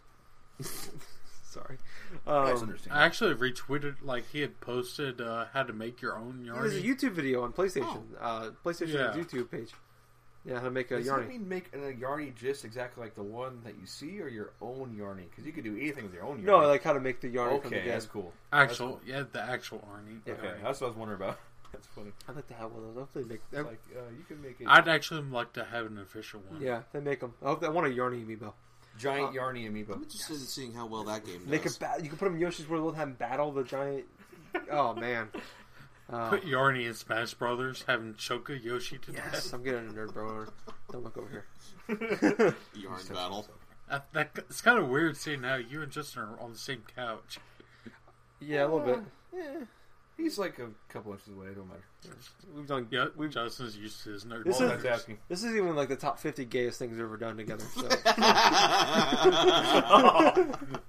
[1.53, 1.77] Sorry.
[2.25, 2.75] Um.
[2.91, 6.61] I actually retweeted like he had posted uh, how to make your own yarn.
[6.61, 8.01] there's a YouTube video on PlayStation.
[8.19, 9.13] Uh, PlayStation's Yeah.
[9.15, 9.71] YouTube page.
[10.45, 11.27] Yeah, how to make a Does that Yarny.
[11.29, 14.93] mean make a Yarny just exactly like the one that you see, or your own
[14.99, 15.29] Yarny?
[15.29, 16.45] Because you could do anything with your own Yarny.
[16.45, 17.93] No, like how to make the Yarny from the okay, game.
[17.93, 18.33] that's cool.
[18.51, 20.19] Actual, yeah, the actual Arnie.
[20.25, 20.33] Yeah.
[20.33, 21.39] Okay, that's what I was wondering about.
[21.73, 22.11] That's funny.
[22.29, 23.01] I'd like to have one of those.
[23.01, 25.97] Hopefully, make It's like uh, you can make a I'd actually like to have an
[25.97, 26.61] official one.
[26.61, 27.33] yeah, they make them.
[27.41, 28.53] I, hope, I want a Yarny amiibo.
[28.97, 29.95] Giant uh, Yarny amiibo.
[29.95, 31.47] I'm interested in seeing how well that game does.
[31.47, 32.03] Make a bat.
[32.03, 32.95] You can put them in Yoshi's World.
[32.95, 34.05] Have them battle the giant.
[34.71, 35.29] Oh man.
[36.11, 39.53] Uh, Put Yarny in Smash Brothers, having Choka Yoshi to yes, death.
[39.53, 40.45] I'm getting a nerd bro.
[40.91, 41.45] Don't look over here.
[42.75, 43.47] Yarn battle.
[43.89, 46.83] That, that, it's kind of weird seeing how you and Justin are on the same
[46.95, 47.39] couch.
[48.39, 48.99] Yeah, a little bit.
[49.33, 49.65] Yeah,
[50.17, 51.47] he's like a couple inches away.
[51.47, 51.83] It don't matter.
[52.55, 52.87] We've done.
[52.91, 54.45] Yeah, We've, Justin's used to his nerd.
[54.45, 55.17] This is- Multitasking.
[55.29, 57.65] this is even like the top 50 gayest things we've ever done together.
[57.75, 57.89] So.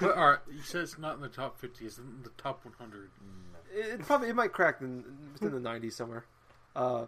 [0.00, 1.84] But, all right, you said it's not in the top 50.
[1.84, 3.10] It's in the top 100.
[3.74, 6.24] it probably it might crack in, within the 90s somewhere.
[6.76, 7.06] Uh,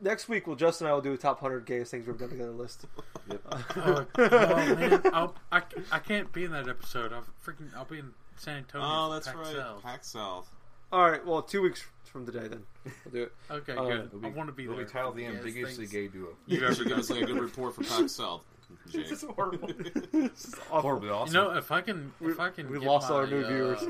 [0.00, 2.30] next week, we'll Justin and I will do a top 100 gayest things we've done
[2.30, 2.86] together list.
[3.30, 7.12] oh, oh, man, I'll, I, I can't be in that episode.
[7.12, 8.86] I'll freaking I'll be in San Antonio.
[8.90, 9.56] oh, that's PAX right.
[9.56, 9.82] South.
[9.82, 10.48] PAX South.
[10.92, 12.62] All right, well, two weeks from today, then
[13.04, 13.32] we'll do it.
[13.50, 14.10] Okay, Um, good.
[14.14, 14.86] It'll I want to be we'll there.
[14.86, 15.92] be titled "The Yes, Ambiguously thanks.
[15.92, 18.12] Gay Duo." You guys are should give go us like a good report for PAX
[18.12, 18.42] South.
[18.90, 19.08] Jake.
[19.08, 19.68] This is horrible.
[20.12, 20.80] this is awful.
[20.82, 21.34] Horribly awesome.
[21.34, 23.26] You know, if I can, We, if I can, we get lost all my, our
[23.30, 23.82] new uh, viewers.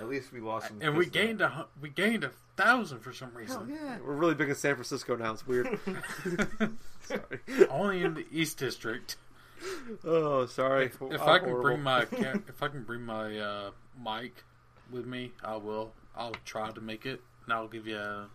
[0.00, 0.78] At least we lost some.
[0.80, 1.26] and we Chris, though.
[1.26, 3.68] gained a we gained a thousand for some Hell reason.
[3.70, 5.32] yeah, we're really big in San Francisco now.
[5.32, 5.78] It's weird.
[7.02, 7.20] sorry.
[7.70, 9.16] Only in the East District.
[10.04, 10.86] Oh, sorry.
[10.86, 11.62] If, if I'm can horrible.
[11.62, 13.70] bring my if I can bring my uh,
[14.02, 14.44] mic
[14.90, 15.92] with me, I will.
[16.16, 18.28] I'll try to make it, and I'll give you a,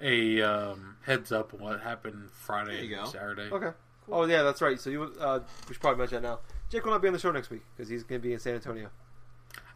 [0.00, 3.04] a um, heads up on what happened Friday and go.
[3.06, 3.50] Saturday.
[3.50, 3.70] Okay.
[4.10, 4.78] Oh yeah, that's right.
[4.80, 6.40] So you, uh, we should probably mention that now.
[6.70, 8.38] Jake will not be on the show next week because he's going to be in
[8.38, 8.88] San Antonio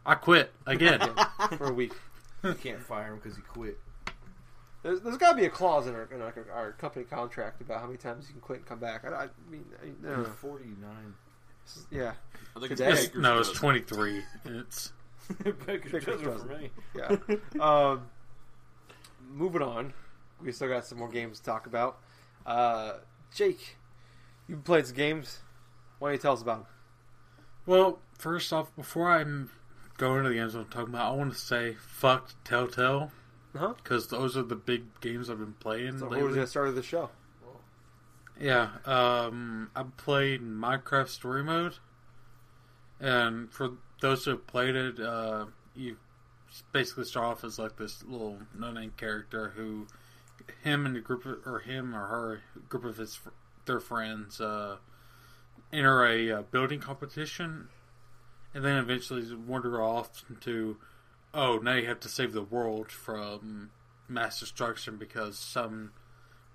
[0.06, 1.00] I quit again.
[1.58, 1.92] for a week.
[2.44, 3.78] You can't fire him because he quit.
[4.86, 7.80] There's, there's got to be a clause in our, in our, our company contract about
[7.80, 9.04] how many times you can quit and come back.
[9.04, 10.24] I, I mean, I, I.
[10.24, 11.12] Forty nine.
[11.90, 12.12] yeah,
[12.54, 12.92] I think it's Today?
[12.92, 13.60] It's- Baker's no, it's dozen.
[13.60, 14.22] twenty three.
[14.44, 14.92] It's
[15.66, 16.70] Baker's dozen for me.
[16.94, 17.16] yeah.
[17.60, 18.02] um,
[19.28, 19.92] moving on,
[20.40, 21.98] we still got some more games to talk about.
[22.46, 22.92] Uh,
[23.34, 23.78] Jake,
[24.46, 25.40] you've played some games.
[25.98, 26.66] Why don't you tell us about them?
[27.66, 27.98] well.
[28.18, 29.24] First off, before I
[29.98, 33.10] go into the games I'm talking about, I want to say fuck Telltale
[33.56, 33.74] Huh?
[33.82, 36.28] because those are the big games I've been playing So who lately.
[36.28, 37.10] was the start of the show?
[38.38, 41.76] Yeah, um, I played Minecraft Story Mode,
[43.00, 45.96] and for those who have played it, uh, you
[46.72, 49.86] basically start off as like this little no-name character who,
[50.62, 53.18] him and a group of, or him or her group of his
[53.64, 54.76] their friends uh,
[55.72, 57.68] enter a uh, building competition,
[58.54, 60.76] and then eventually wander off into,
[61.36, 63.70] oh, now you have to save the world from
[64.08, 65.92] mass destruction because some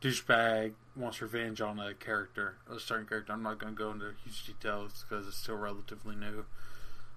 [0.02, 3.32] douchebag wants revenge on a character, a certain character.
[3.32, 6.46] I'm not going to go into huge details because it's still relatively new.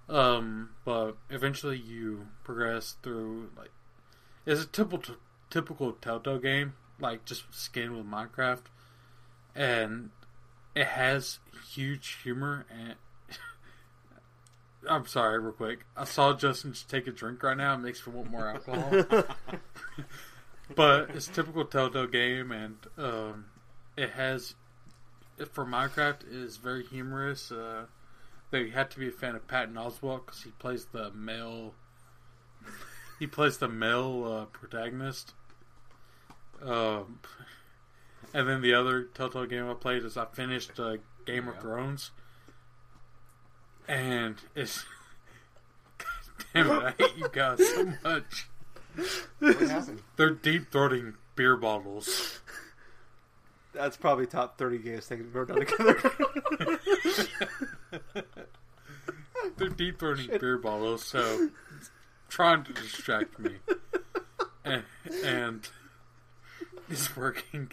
[0.07, 3.71] Um, but eventually you progress through like
[4.45, 5.15] it's a typical
[5.49, 8.65] typical Telltale game, like just skin with Minecraft,
[9.55, 10.11] and
[10.75, 11.39] it has
[11.73, 12.95] huge humor and.
[14.89, 15.85] I'm sorry, real quick.
[15.95, 17.73] I saw Justin just take a drink right now.
[17.75, 19.03] It makes me want more alcohol
[20.73, 23.45] but it's a typical Telltale game, and um,
[23.97, 24.55] it has
[25.51, 27.51] for Minecraft it is very humorous.
[27.51, 27.85] Uh,
[28.51, 31.73] they had to be a fan of Patton Oswalt because he plays the male.
[33.17, 35.33] He plays the male uh, protagonist.
[36.61, 37.19] Um,
[38.33, 42.11] and then the other Telltale game I played is I finished uh, Game of Thrones,
[43.87, 44.85] and it's.
[45.97, 46.07] God
[46.53, 46.83] damn it!
[46.83, 48.47] I hate you guys so much.
[49.39, 50.01] What happened?
[50.15, 52.39] They're deep throating beer bottles.
[53.73, 55.99] That's probably top 30 gayest things we've ever done together.
[59.57, 61.49] They're deep throating beer bottles, so
[62.29, 63.55] trying to distract me.
[64.63, 64.83] And,
[65.23, 65.67] and
[66.89, 67.71] it's working.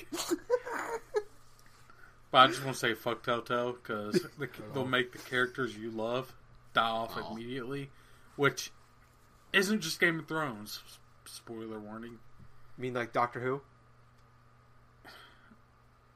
[2.32, 5.90] But I just want to say fuck Telltale because the, they'll make the characters you
[5.90, 6.34] love
[6.74, 7.32] die off Aw.
[7.34, 7.90] immediately,
[8.36, 8.72] which
[9.52, 10.80] isn't just Game of Thrones.
[11.26, 12.18] Spoiler warning.
[12.78, 13.60] You mean like Doctor Who?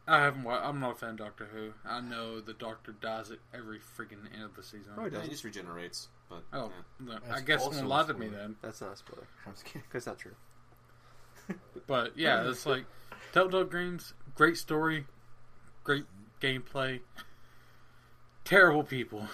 [0.09, 0.45] I haven't.
[0.45, 1.73] wa- I'm not a fan of Doctor Who.
[1.85, 4.93] I know the Doctor dies at every freaking end of the season.
[4.97, 5.23] Oh, he Yeah, does.
[5.25, 6.09] he just regenerates.
[6.31, 7.07] But Oh, yeah.
[7.07, 8.43] no, I That's guess also won't lie to a me spoiler.
[8.43, 8.57] then.
[8.63, 9.27] That's not a spoiler.
[9.47, 9.83] I'm just kidding.
[9.89, 10.35] Because not true.
[11.87, 12.85] But yeah, it's like
[13.33, 15.07] Telltale Games, great story,
[15.87, 16.05] great
[16.43, 17.01] gameplay,
[18.45, 19.29] terrible people.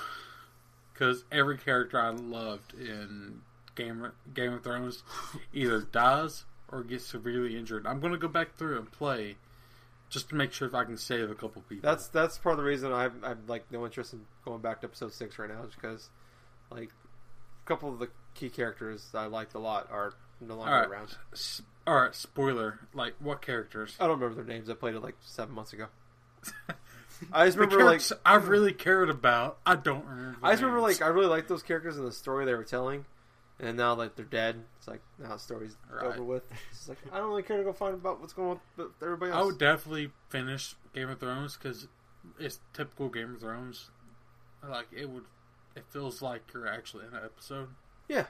[0.92, 3.40] Because every character I loved in
[3.74, 5.02] Game Game of Thrones
[5.52, 7.86] either dies or gets severely injured.
[7.86, 9.36] I'm going to go back through and play
[10.10, 11.88] just to make sure if I can save a couple people.
[11.88, 14.60] That's that's part of the reason I have, I have like no interest in going
[14.60, 16.10] back to episode six right now, is because
[16.70, 20.80] like a couple of the key characters I liked a lot are no longer All
[20.80, 20.88] right.
[20.90, 21.16] around.
[21.32, 22.14] S- all right.
[22.14, 22.80] Spoiler.
[22.94, 23.96] Like what characters?
[23.98, 24.68] I don't remember their names.
[24.68, 25.86] I played it like seven months ago.
[27.32, 29.58] I just remember like I really cared about.
[29.64, 30.38] I don't remember.
[30.42, 31.00] I just remember names.
[31.00, 33.04] like I really liked those characters and the story they were telling,
[33.60, 34.56] and now like they're dead.
[34.78, 36.04] It's like now the story's Right.
[36.06, 36.44] over with.
[36.72, 39.30] It's like I don't really care to go find about what's going on with everybody
[39.30, 39.40] else.
[39.40, 41.86] I would definitely finish Game of Thrones because
[42.40, 43.90] it's typical Game of Thrones.
[44.68, 45.24] Like it would,
[45.76, 47.68] it feels like you're actually in an episode,
[48.08, 48.26] yeah,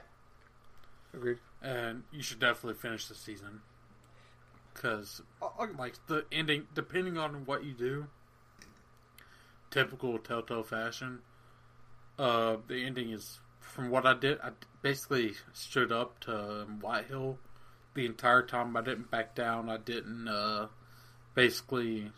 [1.13, 1.37] agreed.
[1.61, 3.61] and you should definitely finish the season
[4.73, 5.21] because
[5.77, 8.07] like the ending, depending on what you do,
[9.73, 11.19] typical Telltale fashion.
[12.17, 14.39] Uh, the ending is from what I did.
[14.41, 17.39] I basically stood up to Whitehill
[17.95, 18.77] the entire time.
[18.77, 19.69] I didn't back down.
[19.69, 20.67] I didn't uh,
[21.33, 22.11] basically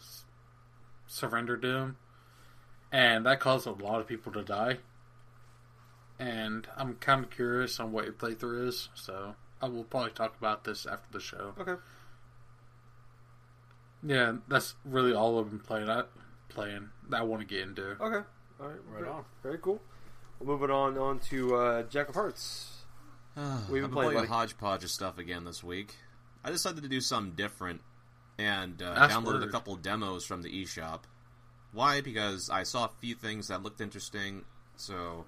[1.07, 1.97] surrender to him,
[2.91, 4.77] and that caused a lot of people to die.
[6.19, 10.37] And I'm kind of curious on what your playthrough is, so I will probably talk
[10.37, 11.53] about this after the show.
[11.59, 11.75] okay.
[14.05, 15.89] Yeah, that's really all I've been playing.
[15.89, 16.03] I
[16.49, 17.91] playing that I want to get into.
[17.91, 17.99] Okay.
[18.01, 18.25] All right.
[18.59, 19.25] Right very, on.
[19.43, 19.81] Very cool.
[20.39, 22.71] Well, moving on on to uh, Jack of Hearts.
[23.35, 24.27] We've been been playing, playing a buddy.
[24.27, 25.95] hodgepodge of stuff again this week.
[26.43, 27.81] I decided to do something different
[28.37, 31.01] and uh, That's downloaded a couple demos from the eShop.
[31.71, 32.01] Why?
[32.01, 34.45] Because I saw a few things that looked interesting,
[34.77, 35.25] so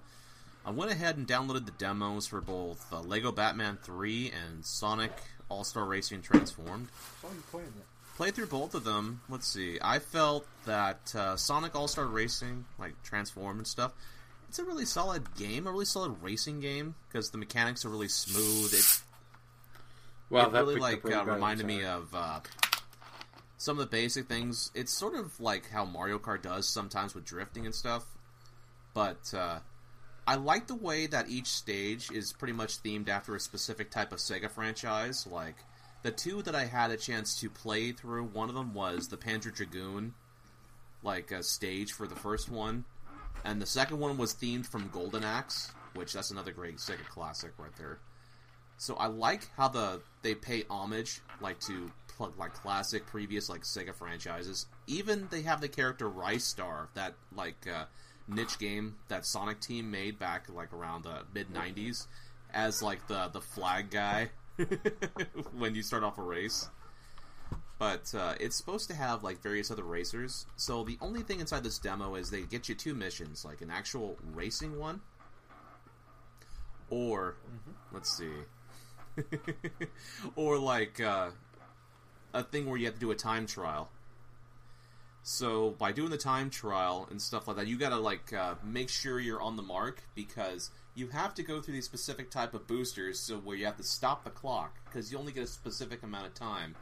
[0.64, 5.12] I went ahead and downloaded the demos for both uh, Lego Batman 3 and Sonic
[5.48, 6.88] All Star Racing Transformed.
[7.20, 7.97] Saw you playing that.
[8.18, 9.20] Played through both of them.
[9.28, 9.78] Let's see.
[9.80, 13.92] I felt that uh, Sonic All Star Racing, like Transform and stuff,
[14.48, 18.08] it's a really solid game, a really solid racing game because the mechanics are really
[18.08, 18.74] smooth.
[18.74, 19.02] It
[20.30, 22.40] Wow, it that really like uh, reminded me of uh,
[23.56, 24.72] some of the basic things.
[24.74, 28.04] It's sort of like how Mario Kart does sometimes with drifting and stuff.
[28.94, 29.60] But uh,
[30.26, 34.10] I like the way that each stage is pretty much themed after a specific type
[34.10, 35.24] of Sega franchise.
[35.24, 35.54] Like
[36.02, 39.16] the two that I had a chance to play through, one of them was the
[39.16, 40.14] Panzer Dragoon,
[41.02, 42.84] like a stage for the first one,
[43.44, 47.52] and the second one was themed from Golden Axe, which that's another great Sega classic
[47.58, 47.98] right there.
[48.78, 51.90] So I like how the they pay homage like to
[52.36, 54.66] like classic previous like Sega franchises.
[54.86, 57.84] Even they have the character Ristar, that like uh,
[58.28, 62.06] niche game that Sonic Team made back like around the mid '90s,
[62.52, 64.30] as like the the flag guy
[65.56, 66.68] when you start off a race.
[67.78, 70.46] But uh, it's supposed to have like various other racers.
[70.56, 73.70] So the only thing inside this demo is they get you two missions, like an
[73.70, 75.00] actual racing one,
[76.90, 77.36] or
[77.92, 78.32] let's see,
[80.36, 81.30] or like uh,
[82.34, 83.90] a thing where you have to do a time trial.
[85.30, 88.88] So by doing the time trial and stuff like that, you gotta like uh, make
[88.88, 92.66] sure you're on the mark because you have to go through these specific type of
[92.66, 96.02] boosters, so where you have to stop the clock because you only get a specific
[96.02, 96.76] amount of time.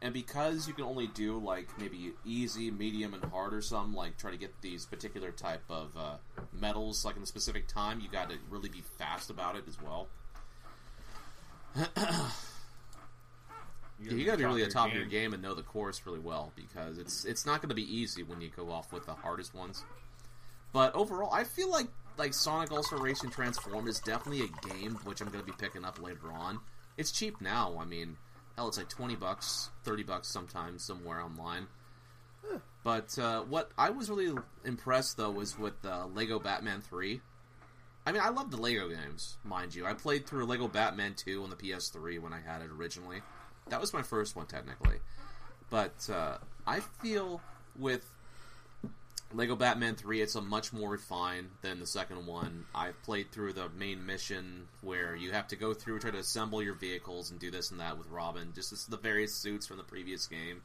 [0.00, 4.16] And because you can only do like maybe easy, medium, and hard or something, like
[4.16, 6.14] try to get these particular type of uh,
[6.52, 9.76] medals like in a specific time, you got to really be fast about it as
[9.82, 10.06] well.
[14.02, 15.62] Yeah, you got to be really at the top of your game and know the
[15.62, 18.92] course really well because it's it's not going to be easy when you go off
[18.92, 19.84] with the hardest ones.
[20.72, 21.88] But overall, I feel like
[22.18, 25.84] like Sonic All Racing Transform is definitely a game which I'm going to be picking
[25.84, 26.60] up later on.
[26.96, 27.76] It's cheap now.
[27.80, 28.16] I mean,
[28.56, 31.66] hell, it's like twenty bucks, thirty bucks sometimes somewhere online.
[32.84, 34.34] But uh, what I was really
[34.64, 37.20] impressed though was with uh, Lego Batman Three.
[38.04, 39.86] I mean, I love the Lego games, mind you.
[39.86, 43.22] I played through Lego Batman 2 on the PS3 when I had it originally.
[43.68, 44.96] That was my first one, technically.
[45.70, 47.40] But uh, I feel
[47.78, 48.04] with
[49.32, 52.66] Lego Batman 3, it's a much more refined than the second one.
[52.74, 56.62] I've played through the main mission where you have to go through, try to assemble
[56.62, 59.82] your vehicles and do this and that with Robin, just the various suits from the
[59.82, 60.62] previous game.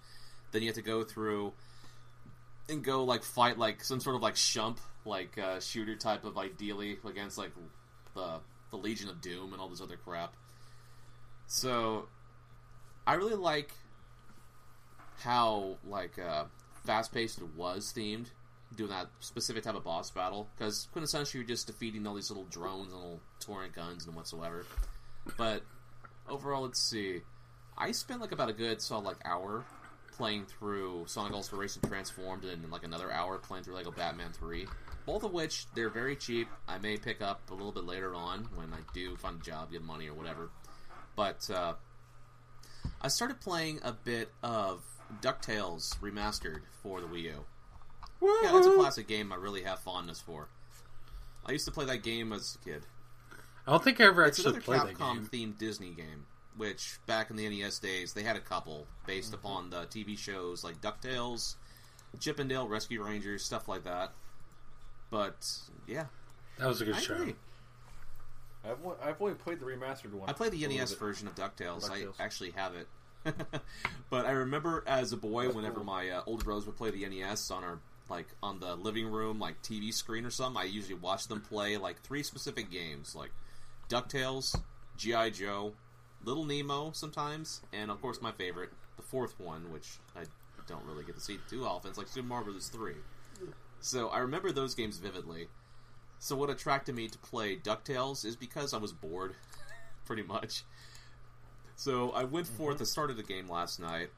[0.52, 1.54] Then you have to go through
[2.70, 6.38] and go like fight like some sort of like shmup like uh, shooter type of
[6.38, 7.52] ideally against like
[8.14, 10.34] the the Legion of Doom and all this other crap.
[11.48, 12.10] So
[13.08, 13.72] I really like
[15.22, 16.44] how like uh,
[16.86, 18.28] fast paced it was themed,
[18.76, 22.44] doing that specific type of boss battle because quintessentially you're just defeating all these little
[22.46, 24.66] drones and little torrent guns and whatsoever.
[25.38, 25.64] But
[26.28, 27.22] overall, let's see.
[27.78, 29.64] I spent like about a good solid like hour
[30.12, 34.34] playing through Sonic All Star Racing Transformed and like another hour playing through Lego Batman
[34.34, 34.68] 3.
[35.06, 36.50] Both of which they're very cheap.
[36.68, 39.72] I may pick up a little bit later on when I do find a job,
[39.72, 40.50] get money or whatever.
[41.16, 41.74] But uh,
[43.02, 44.82] I started playing a bit of
[45.22, 47.46] DuckTales Remastered for the Wii U.
[48.22, 50.48] Yeah, it's a classic game I really have fondness for.
[51.46, 52.84] I used to play that game as a kid.
[53.66, 55.54] I don't think I ever It's actually played that Capcom game.
[55.54, 59.36] themed Disney game, which back in the NES days they had a couple based Mm-hmm.
[59.46, 61.56] upon the TV shows like DuckTales,
[62.20, 64.12] Chip and Dale Rescue Rangers, stuff like that.
[65.10, 65.48] But
[65.88, 66.06] yeah,
[66.58, 67.16] That was a good I show.
[67.16, 67.36] agree.
[68.66, 70.30] I've, only, I've only played the remastered one.
[70.30, 71.90] I played the NES version of DuckTales.
[71.90, 72.14] DuckTales.
[72.20, 72.88] I actually have it.
[74.10, 75.84] but I remember as a boy, That's whenever cool.
[75.86, 79.40] my uh, older brothers would play the NES on our like on the living room
[79.40, 83.32] like TV screen or something, I usually watched them play like three specific games, like
[83.90, 84.60] DuckTales,
[84.98, 85.74] GI Joe,
[86.24, 90.24] Little Nemo sometimes, and of course my favorite, the fourth one, which I
[90.68, 91.90] don't really get to see too often.
[91.90, 92.58] It's like Super Mario.
[92.60, 92.96] Three.
[93.80, 95.48] So I remember those games vividly.
[96.20, 99.36] So what attracted me to play DuckTales is because I was bored,
[100.06, 100.64] pretty much.
[101.76, 104.10] So I went for it the start of the game last night.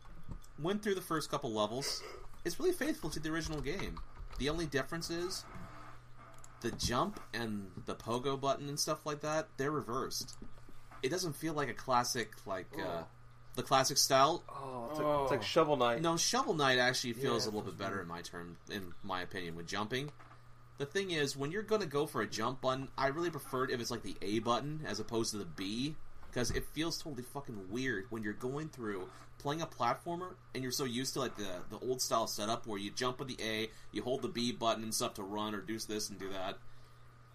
[0.62, 2.02] Went through the first couple levels.
[2.46, 4.00] It's really faithful to the original game.
[4.38, 5.44] The only difference is
[6.62, 10.38] the jump and the pogo button and stuff like that, they're reversed.
[11.02, 13.06] It doesn't feel like a classic like uh, Oh.
[13.56, 14.44] the classic style.
[14.50, 16.02] Oh, It's like, it's like Shovel Knight.
[16.02, 19.22] No, Shovel Knight actually feels Yeah, a little bit better in my term, in my
[19.22, 20.12] opinion, with jumping.
[20.80, 23.66] The thing is, when you're going to go for a jump button, I really prefer
[23.66, 25.96] it if it's like the A button as opposed to the B,
[26.32, 30.72] because it feels totally fucking weird when you're going through playing a platformer and you're
[30.72, 33.70] so used to like the the old style setup where you jump with the A,
[33.92, 36.58] you hold the B button and stuff to run or do this and do that.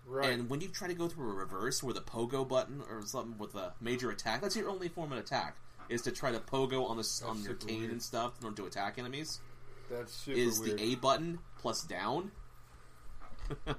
[0.07, 0.30] Right.
[0.30, 3.38] And when you try to go through a reverse where the pogo button or something
[3.38, 5.57] with a major attack, that's your only form of attack
[5.88, 7.92] is to try to pogo on the on your cane weird.
[7.92, 9.40] and stuff in order to attack enemies.
[9.90, 10.78] That's super is weird.
[10.78, 12.33] the A button plus down.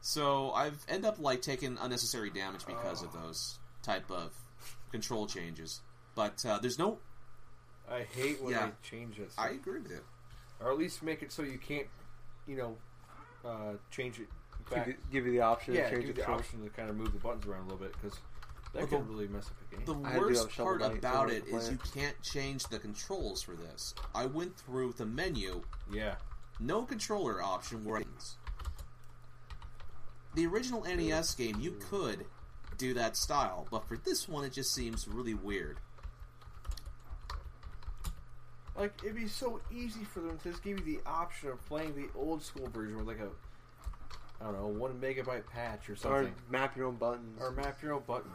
[0.00, 4.32] so I've end up like taking unnecessary damage because of those type of
[4.90, 5.80] control changes.
[6.14, 6.98] But uh, there's no.
[7.90, 8.66] I hate when Yeah.
[8.66, 9.32] they change that.
[9.32, 9.44] Stuff.
[9.44, 10.00] I agree with you.
[10.60, 11.86] or at least make it so you can't,
[12.46, 12.76] you know,
[13.44, 14.28] uh, change it
[14.70, 16.88] Give you, give you the option yeah, to change give the the option to kind
[16.88, 18.18] of move the buttons around a little bit because
[18.72, 19.84] that Well, can the- really mess up a game.
[19.84, 21.68] The I had to do it worst part about it is it could play is
[21.68, 21.72] it.
[21.72, 23.94] you can't change the controls for this.
[24.14, 26.14] I went through the menu, yeah,
[26.60, 28.02] no controller option where
[30.34, 32.26] the original NES game you could
[32.78, 35.78] do that style, but for this one it just seems really weird.
[38.76, 41.94] like it'd be so easy for them to just give you the option of playing
[41.94, 43.28] the old school version with like a,
[44.40, 47.40] I don't know, one megabyte patch or something, Or map your own buttons.
[47.40, 48.34] or, map your own buttons.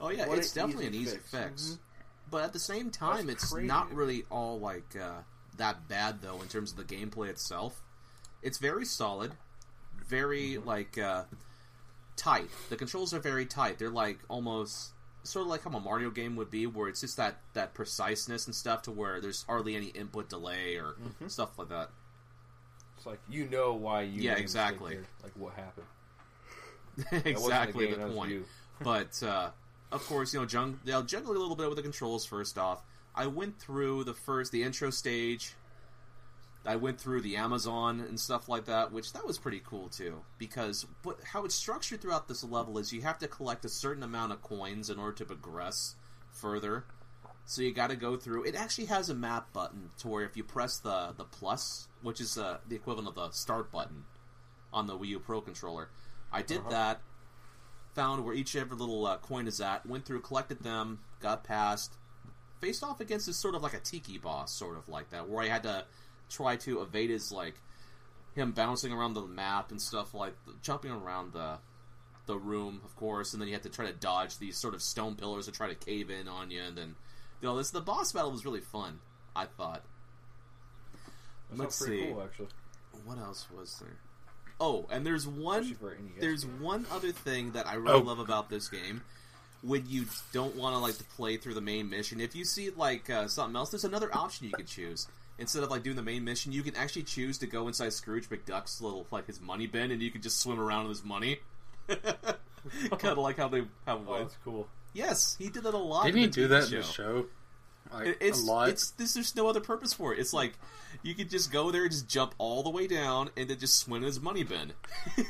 [0.00, 1.30] Oh yeah, What it's definitely easy an easy fix.
[1.30, 1.78] fix.
[2.30, 5.22] But at the same time, That's it's crazy not really all like uh,
[5.56, 7.82] that bad though in terms of the gameplay itself.
[8.42, 9.32] It's very solid,
[10.08, 10.68] very Mm-hmm.
[10.68, 11.24] like uh,
[12.16, 12.48] tight.
[12.70, 13.78] The controls are very tight.
[13.78, 14.90] They're like almost
[15.22, 18.46] sort of like how a Mario game would be, where it's just that that preciseness
[18.46, 21.28] and stuff to where there's hardly any input delay or Mm-hmm.
[21.28, 21.90] stuff like that.
[22.96, 24.22] It's like you know why you.
[24.22, 24.98] Yeah, made a mistake exactly.
[25.22, 25.86] Like what happened.
[27.26, 28.46] Exactly game, the point.
[28.82, 29.50] but uh,
[29.92, 32.24] of course, you know, jung- they'll juggle a little bit with the controls.
[32.24, 32.82] First off,
[33.14, 35.54] I went through the first the intro stage.
[36.66, 40.20] I went through the Amazon and stuff like that, which that was pretty cool too.
[40.38, 44.02] Because what how it's structured throughout this level is you have to collect a certain
[44.02, 45.94] amount of coins in order to progress
[46.32, 46.84] further.
[47.44, 48.44] So you got to go through.
[48.44, 52.20] It actually has a map button to where if you press the the plus, which
[52.20, 54.04] is uh, the equivalent of the start button
[54.72, 55.88] on the Wii U Pro controller,
[56.32, 56.70] I did Uh-huh.
[56.70, 57.00] that.
[57.94, 59.86] Found where each every little uh, coin is at.
[59.86, 61.94] Went through, collected them, got past,
[62.60, 65.42] faced off against this sort of like a tiki boss, sort of like that, where
[65.42, 65.86] I had to
[66.28, 67.54] try to evade his like
[68.34, 71.58] him bouncing around the map and stuff like jumping around the
[72.26, 74.82] the room, of course, and then you have to try to dodge these sort of
[74.82, 76.94] stone pillars to try to cave in on you, and then
[77.40, 78.98] you know this the boss battle was really fun.
[79.34, 79.82] I thought.
[81.50, 82.12] That Let's pretty see.
[82.12, 82.48] cool actually.
[83.04, 83.96] What else was there?
[84.58, 86.60] Oh, and there's one Especially for an NES there's game.
[86.60, 88.04] one other thing that I really Oh.
[88.04, 89.02] love about this game.
[89.62, 92.70] When you don't want to like to play through the main mission, if you see
[92.70, 95.08] like uh, something else, there's another option you can choose.
[95.38, 98.28] Instead of like doing the main mission, you can actually choose to go inside Scrooge
[98.30, 101.38] McDuck's little like his money bin, and you can just swim around with his money.
[101.88, 104.20] kind of like how they have Oh, with.
[104.22, 104.66] that's cool.
[104.94, 106.06] Yes, he did that a lot.
[106.06, 107.26] Didn't he do TV that in the show?
[107.92, 108.68] Like It's a lot.
[108.70, 109.14] it's this.
[109.14, 110.18] There's no other purpose for it.
[110.18, 110.54] It's like
[111.02, 113.76] you could just go there, and just jump all the way down, and then just
[113.76, 114.72] swim in his money bin.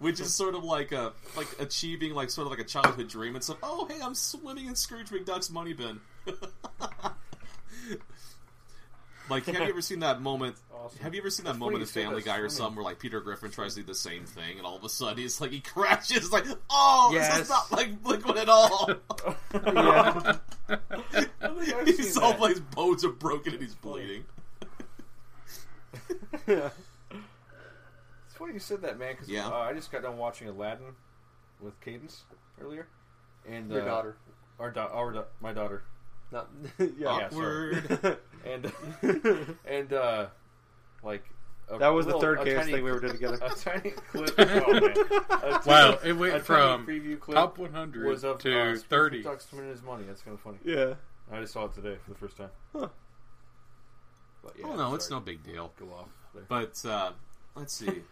[0.00, 3.36] Which is sort of like a like achieving like sort of like a childhood dream.
[3.36, 6.00] It's like, oh hey, I'm swimming in Scrooge McDuck's money bin.
[9.30, 10.56] like, have you ever seen that moment?
[10.74, 10.98] Awesome.
[11.00, 12.50] Have you ever seen that That's moment in Family that Guy or swimming.
[12.50, 14.88] something where like Peter Griffin tries to do the same thing, and all of a
[14.88, 18.90] sudden he's like he crashes, like, oh, this is not like Liquid at all.
[19.54, 20.36] yeah.
[20.68, 20.76] I
[21.16, 22.40] think I've He's all that.
[22.40, 24.24] like his bones are broken and he's bleeding.
[26.46, 26.70] yeah.
[28.44, 29.12] It's funny you said that, man.
[29.12, 29.48] Because Yeah.
[29.48, 30.94] uh, I just got done watching Aladdin
[31.60, 32.24] with Cadence
[32.60, 32.88] earlier,
[33.48, 34.16] and Your uh, daughter.
[34.58, 35.84] our, da- our da- my daughter,
[36.30, 37.08] Not, Yeah, yeah.
[37.08, 38.18] Awkward.
[38.44, 38.72] and
[39.66, 40.26] and uh,
[41.02, 41.24] like
[41.70, 43.38] a that was the third a chaos thing we ever did together.
[43.40, 44.34] A tiny clip.
[44.38, 44.94] Oh, man.
[45.42, 49.22] A wow, it went tiny from preview clip top 100 was of to uh, 30.
[49.22, 50.04] Ducks winning his money.
[50.06, 50.58] That's kind of funny.
[50.64, 50.94] yeah.
[51.32, 52.50] I just saw it today for the first time.
[52.74, 52.88] Huh.
[54.42, 55.72] But, yeah, oh no, it's no big deal.
[55.80, 56.08] Go off.
[56.34, 56.44] There.
[56.46, 57.12] But uh,
[57.54, 58.02] let's see.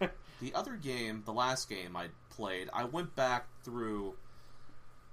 [0.42, 4.14] The other game, the last game I played, I went back through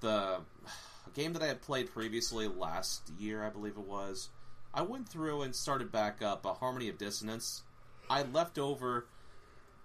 [0.02, 0.40] the
[1.14, 4.30] game that I had played previously last year, I believe it was.
[4.74, 7.62] I went through and started back up a Harmony of Dissonance.
[8.10, 9.06] I left over.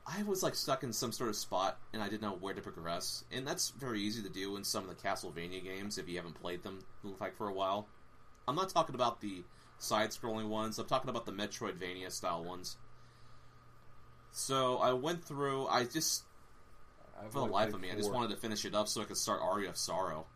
[0.06, 2.62] I was like stuck in some sort of spot and I didn't know where to
[2.62, 6.16] progress, and that's very easy to do in some of the Castlevania games if you
[6.16, 6.80] haven't played them
[7.20, 7.86] like for a while.
[8.48, 9.44] I'm not talking about the
[9.78, 10.78] side-scrolling ones.
[10.78, 12.76] I'm talking about the Metroidvania style ones.
[14.34, 15.68] So I went through.
[15.68, 16.24] I just
[17.18, 19.04] I've for the life of me, I just wanted to finish it up so I
[19.04, 20.26] could start Aria of Sorrow.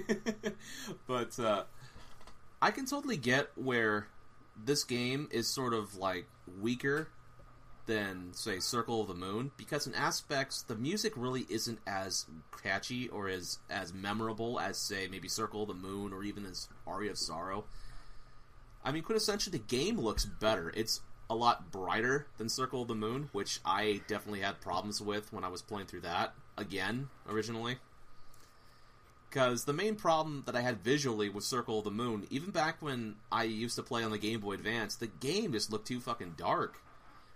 [1.06, 1.64] but uh,
[2.62, 4.08] I can totally get where
[4.64, 6.26] this game is sort of like
[6.60, 7.08] weaker
[7.84, 12.24] than say Circle of the Moon because in aspects the music really isn't as
[12.62, 16.68] catchy or as as memorable as say maybe Circle of the Moon or even as
[16.86, 17.66] Aria of Sorrow.
[18.82, 20.72] I mean, quintessentially, the game looks better.
[20.74, 25.32] It's a lot brighter than Circle of the Moon, which I definitely had problems with
[25.32, 27.76] when I was playing through that again originally.
[29.28, 32.80] Because the main problem that I had visually with Circle of the Moon, even back
[32.80, 36.00] when I used to play on the Game Boy Advance, the game just looked too
[36.00, 36.80] fucking dark.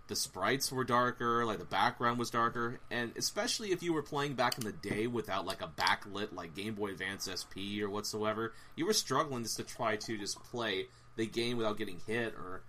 [0.09, 4.35] The sprites were darker, like the background was darker, and especially if you were playing
[4.35, 8.55] back in the day without like a backlit like Game Boy Advance SP or whatsoever,
[8.75, 10.87] you were struggling just to try to just play
[11.17, 12.63] the game without getting hit or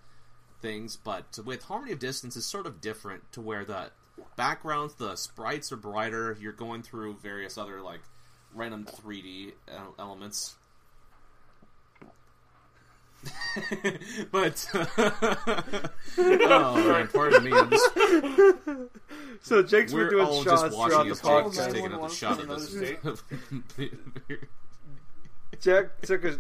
[0.64, 0.95] things.
[0.95, 3.91] But with Harmony of Dissonance, is sort of different to where the
[4.36, 6.36] backgrounds, the sprites are brighter.
[6.41, 7.99] You're going through various other like
[8.55, 9.51] random 3D
[9.99, 10.55] elements.
[14.32, 14.66] but
[16.18, 17.51] oh man, pardon me.
[17.53, 17.89] I'm just,
[19.41, 21.72] So Jake's been we're doing all shots just throughout watching the as Jake is podcast.
[21.72, 23.93] taking another shot of Another this.
[25.61, 26.38] Jack took a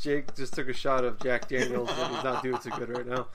[0.00, 3.06] Jake just took a shot of Jack Daniels and he's not doing too good right
[3.06, 3.28] now.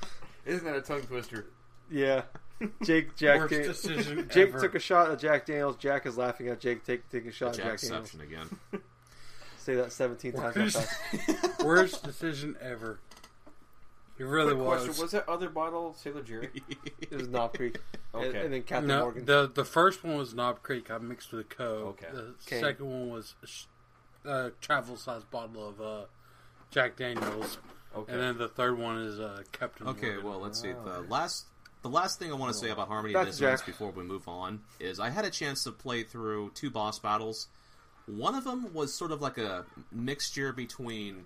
[0.46, 1.46] Isn't that a tongue twister?
[1.90, 2.24] Yeah,
[2.84, 4.60] Jake Jack Worst Dan- decision Jake ever.
[4.60, 5.76] took a shot at Jack Daniels.
[5.78, 8.10] Jack is laughing at Jake take taking a shot at Jack Daniels.
[8.12, 8.60] Jackception again.
[9.58, 10.56] Say that seventeen times.
[10.56, 11.64] Worst, fast.
[11.64, 13.00] worst decision ever.
[14.18, 14.84] It really Quick was.
[14.86, 16.50] question: Was that other bottle Sailor Jerry?
[17.00, 17.80] It was Knob Creek,
[18.14, 18.40] and, Okay.
[18.46, 19.26] and then Captain no, Morgan.
[19.26, 20.90] the the first one was Knob Creek.
[20.92, 21.64] I mixed with a Co.
[22.00, 22.08] Okay.
[22.14, 22.60] The Okay.
[22.60, 23.66] second one was a sh-
[24.26, 26.06] a travel size bottle of uh,
[26.72, 27.58] Jack Daniels,
[27.96, 28.12] Okay.
[28.14, 29.88] and then the third one is uh, Captain.
[29.88, 30.24] Okay, Morgan.
[30.24, 30.72] well, let's see.
[30.72, 31.46] The last,
[31.82, 33.68] the last thing I want to say about Harmony of That's Dissonance Jack.
[33.68, 37.48] before we move on is I had a chance to play through two boss battles.
[38.06, 41.26] One of them was sort of like a mixture between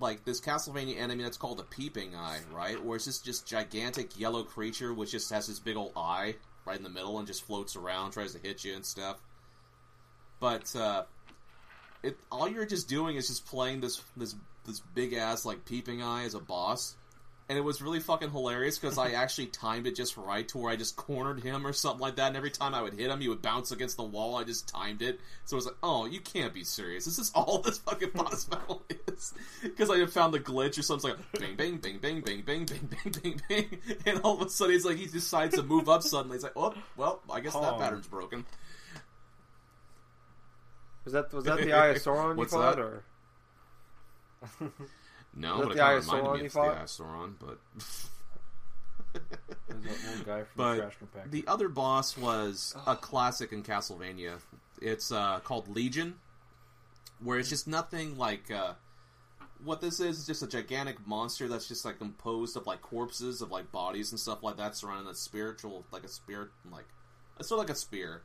[0.00, 2.82] like this Castlevania enemy that's called the Peeping Eye, right?
[2.84, 6.34] Where it's just just gigantic yellow creature which just has this big old eye
[6.66, 9.18] right in the middle and just floats around, tries to hit you and stuff.
[10.40, 11.04] But uh,
[12.02, 14.34] it all you're just doing is just playing this this
[14.66, 16.96] this big ass like peeping eye as a boss,
[17.48, 20.72] and it was really fucking hilarious because I actually timed it just right to where
[20.72, 23.20] I just cornered him or something like that, and every time I would hit him,
[23.20, 24.36] he would bounce against the wall.
[24.36, 27.04] I just timed it, so it was like, oh, you can't be serious.
[27.04, 29.32] This is all this fucking boss battle is
[29.62, 32.42] because I had found the glitch or something it's like bang bang bang bang bang
[32.42, 35.62] bang bang bang bang bang, and all of a sudden he's like he decides to
[35.62, 36.36] move up suddenly.
[36.36, 38.44] He's like, oh well, I guess that pattern's broken.
[41.04, 42.82] Was that was that the Eye of Sauron you fought, that?
[42.82, 43.04] or
[45.34, 46.76] No, but the kind Eye of of Sauron you of the fought?
[46.76, 47.58] Eye of Sauron, but.
[49.68, 51.42] There's that little guy from But the.
[51.42, 54.38] The other boss was a classic in Castlevania.
[54.80, 56.14] It's uh, called Legion,
[57.22, 58.50] where it's just nothing like.
[58.50, 58.74] Uh,
[59.64, 63.42] what this is is just a gigantic monster that's just like composed of like corpses
[63.42, 66.86] of like bodies and stuff like that surrounding a spiritual like a spirit like
[67.38, 68.22] it's sort of like a spear,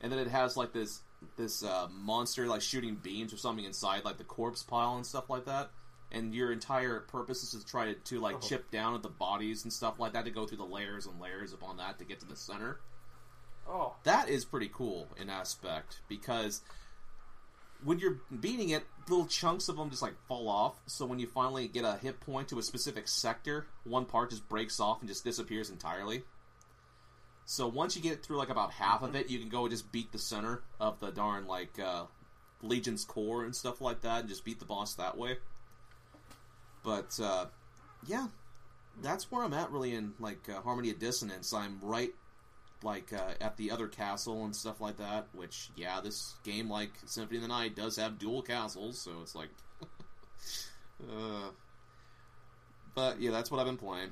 [0.00, 1.02] and then it has like this
[1.36, 5.28] this uh, monster like shooting beams or something inside like the corpse pile and stuff
[5.30, 5.70] like that.
[6.12, 8.40] And your entire purpose is to try to, to like Oh.
[8.40, 11.20] chip down at the bodies and stuff like that to go through the layers and
[11.20, 12.78] layers upon that to get to the center
[13.68, 16.60] oh, that is pretty cool in aspect because
[17.82, 20.74] when you're beating it, little chunks of them just like fall off.
[20.86, 24.48] So when you finally get a hit point to a specific sector, one part just
[24.48, 26.22] breaks off and just disappears entirely.
[27.46, 29.90] So once you get through like about half of it, you can go and just
[29.92, 32.04] beat the center of the darn like uh,
[32.60, 35.38] Legion's core and stuff like that, and just beat the boss that way.
[36.82, 37.46] But uh,
[38.04, 38.26] yeah,
[39.00, 41.52] that's where I'm at really in like uh, Harmony of Dissonance.
[41.52, 42.12] I'm right
[42.82, 45.28] like uh, at the other castle and stuff like that.
[45.32, 49.34] Which, yeah, this game, like Symphony of the Night, does have dual castles, so it's
[49.34, 49.50] like,
[51.02, 51.50] uh,
[52.94, 54.10] but yeah, that's what I've been playing.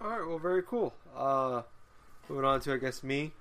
[0.00, 0.94] All right, well, very cool.
[1.16, 1.62] Uh,
[2.28, 3.32] moving on to, I guess, me.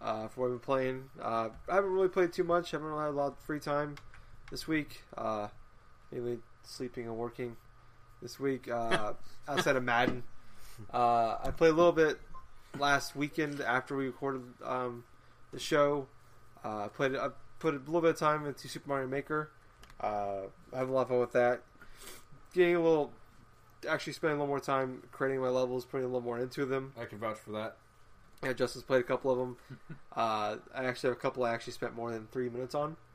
[0.00, 2.72] Uh, for what I've been playing, uh, I haven't really played too much.
[2.72, 3.96] I haven't really had a lot of free time
[4.50, 5.02] this week.
[5.16, 5.48] Uh,
[6.10, 7.56] mainly sleeping and working
[8.22, 8.70] this week.
[8.70, 9.14] Uh,
[9.48, 10.22] outside of Madden,
[10.94, 12.18] uh, I played a little bit
[12.78, 15.04] last weekend after we recorded um,
[15.52, 16.06] the show.
[16.64, 17.16] Uh, I played.
[17.16, 17.28] I
[17.58, 19.50] put a little bit of time into Super Mario Maker.
[20.00, 20.42] Uh,
[20.72, 21.62] I have a lot of fun with that.
[22.54, 23.12] Getting a little
[23.88, 26.92] actually spending a little more time creating my levels, putting a little more into them.
[26.98, 27.76] I can vouch for that.
[28.42, 29.56] Yeah, Justin's played a couple of them.
[30.16, 32.96] uh, I actually have a couple I actually spent more than three minutes on.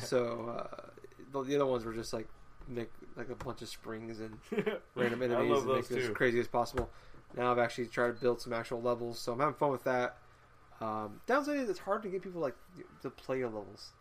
[0.00, 0.88] So uh,
[1.32, 2.26] the, the other ones were just like
[2.66, 4.36] make like a bunch of springs and
[4.96, 6.90] random enemies and make it as crazy as possible.
[7.36, 10.16] Now I've actually tried to build some actual levels, so I'm having fun with that.
[10.80, 12.56] Um, downside is it's hard to get people like
[13.02, 13.92] to play your levels.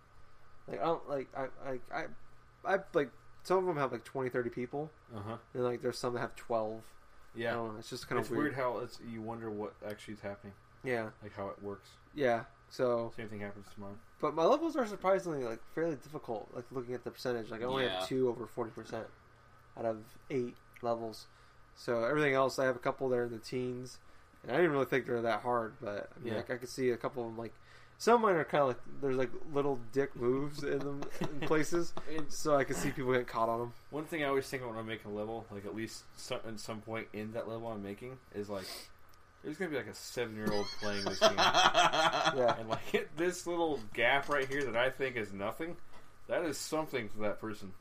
[0.67, 3.11] Like I don't like I I I, I like
[3.45, 5.37] some of them have like 20, 30 people, Uh huh.
[5.53, 6.81] and like there's some that have twelve.
[7.35, 7.51] Yeah.
[7.51, 8.53] I know, it's just kind it's of weird.
[8.53, 8.55] weird.
[8.55, 11.89] how it's, you wonder what actually is happening, Yeah, like how it works.
[12.13, 12.43] yeah.
[12.69, 13.97] So, Same thing happens to mine.
[14.19, 16.49] but my levels are surprisingly like fairly difficult.
[16.53, 17.99] Like looking at the percentage, like I only Yeah.
[17.99, 19.05] have two over forty percent
[19.77, 19.97] out of
[20.29, 21.27] eight levels.
[21.75, 23.97] So everything else, I have a couple there in the teens,
[24.43, 25.73] and I didn't really think they're that hard.
[25.81, 26.37] But I mean, Yeah.
[26.39, 27.37] like I could see a couple of them.
[27.37, 27.53] Like
[27.97, 31.27] some of mine are kind of like there's like little dick moves in them in
[31.47, 33.73] places, And so I can see people get caught on them.
[33.89, 36.39] one thing I always think about when I'm making a level, like at least some,
[36.47, 38.65] at some point in that level I'm making, is like
[39.43, 43.45] there's gonna be like a seven year old playing this game, Yeah, and like this
[43.47, 45.77] little gap right here that I think is nothing,
[46.27, 47.71] that is something to that person.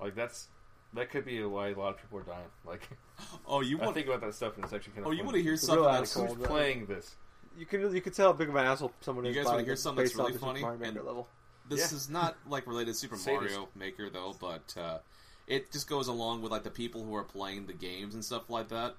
[0.00, 0.48] Like that's
[0.94, 2.48] that could be why a lot of people are dying.
[2.64, 2.88] Like
[3.46, 5.08] oh, you want to think about that stuff and it's actually kind of.
[5.08, 6.36] Oh, you want to hear It's something real that's radical.
[6.36, 7.14] Who's playing this?
[7.58, 9.36] You can you can tell how big of an asshole someone You is.
[9.36, 10.62] guys by wanna hear something that's really funny?
[10.62, 11.28] And- level.
[11.68, 11.96] This Yeah.
[11.96, 13.54] is not like related to Super Sadist.
[13.54, 14.98] Mario Maker though, but uh,
[15.46, 18.50] it just goes along with like the people who are playing the games and stuff
[18.50, 18.96] like that.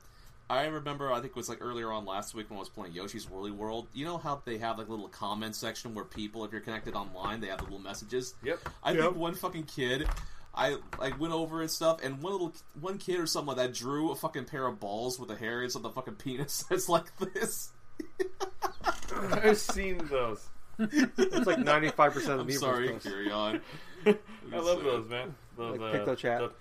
[0.50, 2.94] I remember, I think it was like earlier on last week when I was playing
[2.94, 3.88] Yoshi's Woolly World.
[3.94, 6.94] You know how they have like a little comment section where people, if you're connected
[6.94, 8.36] online, they have the little messages.
[8.44, 8.60] Yep.
[8.84, 9.02] I Yep.
[9.02, 10.08] think one fucking kid,
[10.54, 13.74] I like went over and stuff, and one little one kid or something like that
[13.74, 17.16] drew a fucking pair of balls with the hairs of the fucking penis that's like
[17.34, 17.70] this.
[19.32, 20.48] I've seen those.
[20.80, 23.08] It's like ninety five percent of I'm sorry, posts.
[23.08, 23.62] carry on.
[24.06, 25.36] I love those, man.
[25.58, 26.52] Those, Like uh, PictoChat.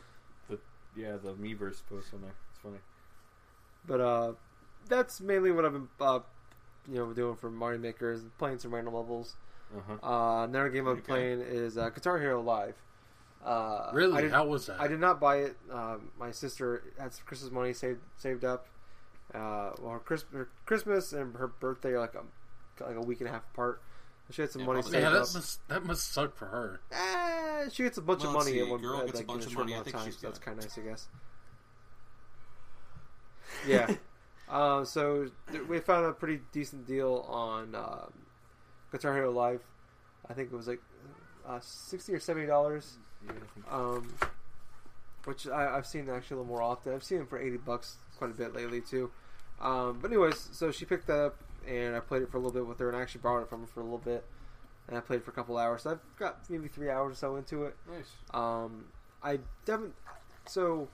[0.49, 0.59] The, the,
[1.01, 2.34] yeah, the Miiverse posts on there.
[2.51, 2.76] It's funny.
[3.86, 4.32] But uh,
[4.88, 6.18] that's mainly what I've been, uh,
[6.88, 9.36] you know, doing for Mario Maker is playing some random levels.
[9.74, 10.07] Uh-huh.
[10.07, 11.03] Uh, another game I'm Okay.
[11.03, 12.74] playing is uh, Guitar Hero Live.
[13.43, 14.22] Uh, I Really?
[14.22, 14.78] did, How was that?
[14.80, 15.57] I did not buy it.
[15.72, 18.66] Um, my sister had some Christmas money saved saved up.
[19.34, 22.22] Uh, well, her, Chris, her Christmas and her birthday are like a
[22.84, 23.80] like a week and a half apart.
[24.30, 25.12] She had some Yeah, money saved yeah, up.
[25.12, 26.80] that must that must suck for her.
[26.92, 29.24] Eh, she gets a bunch Well, of money see, at one girl at, gets a
[29.24, 31.08] bunch in of money, I think time, she's so that's kind of nice, I guess.
[33.66, 33.94] Yeah.
[34.48, 38.12] uh, so th- we found a pretty decent deal on um,
[38.92, 39.62] Guitar Hero Live.
[40.28, 40.80] I think it was like
[41.46, 43.32] uh, sixty or seventy dollars, Yeah,
[43.70, 44.14] um,
[45.24, 46.94] which I, I've seen actually a little more often.
[46.94, 49.10] I've seen them for eighty bucks quite a bit lately too.
[49.60, 52.52] Um, but anyways, so she picked that up and I played it for a little
[52.52, 54.24] bit with her, and I actually borrowed it from her for a little bit.
[54.88, 55.82] And I played it for a couple hours.
[55.82, 57.76] So I've got maybe three hours or so into it.
[57.88, 58.10] nice.
[58.32, 58.86] Um,
[59.22, 59.94] I definitely.
[60.46, 60.88] So,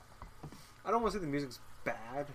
[0.85, 2.27] I don't want to say the music's bad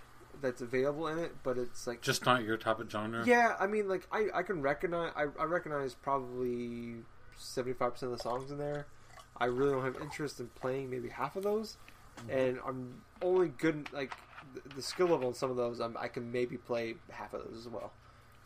[0.41, 2.01] that's available in it, but it's like.
[2.01, 3.23] Just not your type of genre.
[3.25, 6.95] Yeah, I mean, like I, I can recognize I, I recognize probably
[7.37, 8.87] seventy five percent of the songs in there.
[9.37, 11.77] I really don't have interest in playing maybe half of those,
[12.29, 14.13] and I'm only good like
[14.53, 15.79] the, the skill level on some of those.
[15.79, 17.91] I'm, I can maybe play half of those as well.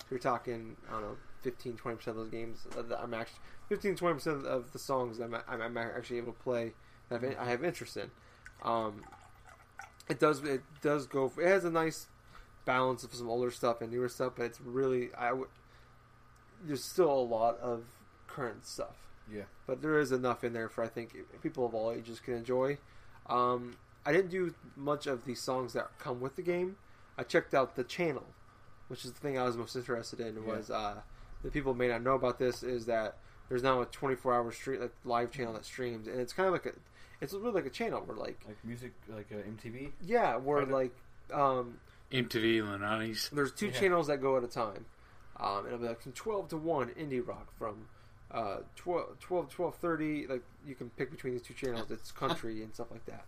[0.01, 2.67] So you're talking I don't know 15 20 percent of those games.
[2.77, 3.39] uh, that I'm actually
[3.69, 6.73] 15 20 percent of the songs I'm, I'm, I'm actually able to play.
[7.09, 8.09] That I have, I have interest in.
[8.63, 9.03] Um,
[10.09, 11.31] it does it does go.
[11.39, 12.07] It has a nice
[12.65, 15.47] balance of some older stuff and newer stuff, but it's really I would.
[16.63, 17.83] There's still a lot of
[18.27, 18.95] current stuff,
[19.31, 19.43] Yeah.
[19.67, 22.77] but there is enough in there for I think people of all ages can enjoy.
[23.27, 23.75] Um,
[24.05, 26.77] I didn't do much of the songs that come with the game.
[27.17, 28.25] I checked out the channel,
[28.87, 30.35] which is the thing I was most interested in.
[30.35, 30.41] Yeah.
[30.57, 31.01] Was uh,
[31.43, 33.17] the people may not know about this is that
[33.49, 36.53] there's now a 24 hour stream like live channel that streams, and it's kind of
[36.53, 36.71] like a
[37.21, 39.91] it's really like a channel where like Like music, like uh, MTV.
[40.01, 40.73] yeah, where Kinda.
[40.75, 40.95] like
[41.33, 41.77] um,
[42.11, 43.29] MTV in the nineties.
[43.33, 43.71] there's two Yeah.
[43.79, 44.85] channels that go at a time.
[45.37, 47.87] Um, and it'll be like from 12 to 1 indie rock from
[48.31, 52.63] uh, 12, 12 12 30 like you can pick between these two channels it's country
[52.63, 53.25] and stuff like that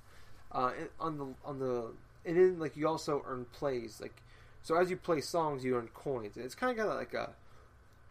[0.52, 1.92] uh, on the on the
[2.26, 4.22] and then like you also earn plays like
[4.62, 7.30] so as you play songs you earn coins and it's kind of got like a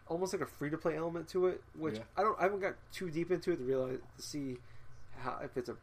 [0.07, 2.03] almost like a free to play element to it which Yeah.
[2.17, 4.57] I don't I haven't got too deep into it to realize to see
[5.19, 5.75] how if it's a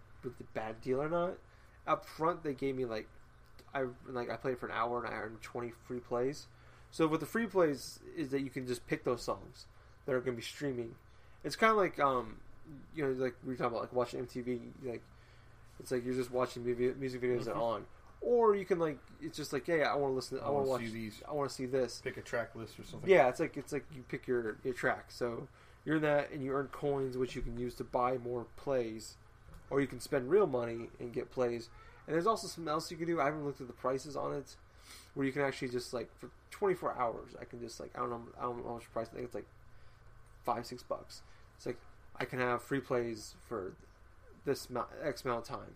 [0.55, 1.35] bad deal or not
[1.87, 3.07] up front they gave me like
[3.75, 6.47] I like I played for an hour and I earned 20 free plays.
[6.91, 9.67] So with the free plays is that you can just pick those songs
[10.07, 10.95] that are going to be streaming.
[11.43, 12.37] It's kind of like um
[12.95, 15.03] you know like we were talking about like watching MTV like
[15.81, 17.61] it's like you're just watching music videos that mm-hmm.
[17.61, 17.87] are on
[18.25, 20.67] or you can like it's just like yeah I want to listen I, I want
[20.67, 21.23] to watch see these.
[21.29, 22.01] I want to see this.
[22.03, 23.09] Pick a track list or something.
[23.09, 25.07] Yeah, it's like it's like you pick your your track.
[25.09, 25.47] So
[25.85, 29.17] you're in that, and you earn coins, which you can use to buy more plays,
[29.71, 31.69] or you can spend real money and get plays.
[32.07, 33.21] And there's also something else you can do.
[33.21, 34.57] I haven't looked at the prices on it,
[35.15, 38.11] where you can actually just like for 24 hours, I can just like I don't
[38.11, 39.09] know I don't know how much price.
[39.13, 39.47] I think it's like
[40.45, 41.23] five six bucks.
[41.57, 41.79] It's like
[42.17, 43.75] I can have free plays for
[44.45, 44.69] this
[45.03, 45.75] X amount of time.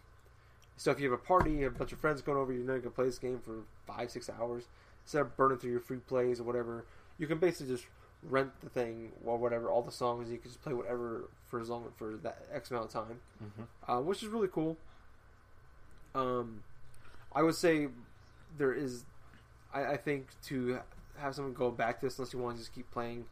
[0.76, 2.62] So if you have a party, you have a bunch of friends going over, you
[2.62, 4.64] know you can play this game for five six hours
[5.04, 6.84] instead of burning through your free plays or whatever,
[7.18, 7.86] you can basically just
[8.22, 10.30] rent the thing or whatever, all the songs.
[10.30, 13.90] You can just play whatever for as long for that X amount of time, Mm-hmm.
[13.90, 14.76] uh, which is really cool.
[16.14, 16.62] Um,
[17.32, 17.88] I would say
[18.56, 19.04] there is,
[19.72, 20.80] I, I think to
[21.18, 23.26] have someone go back to this unless you want to just keep playing,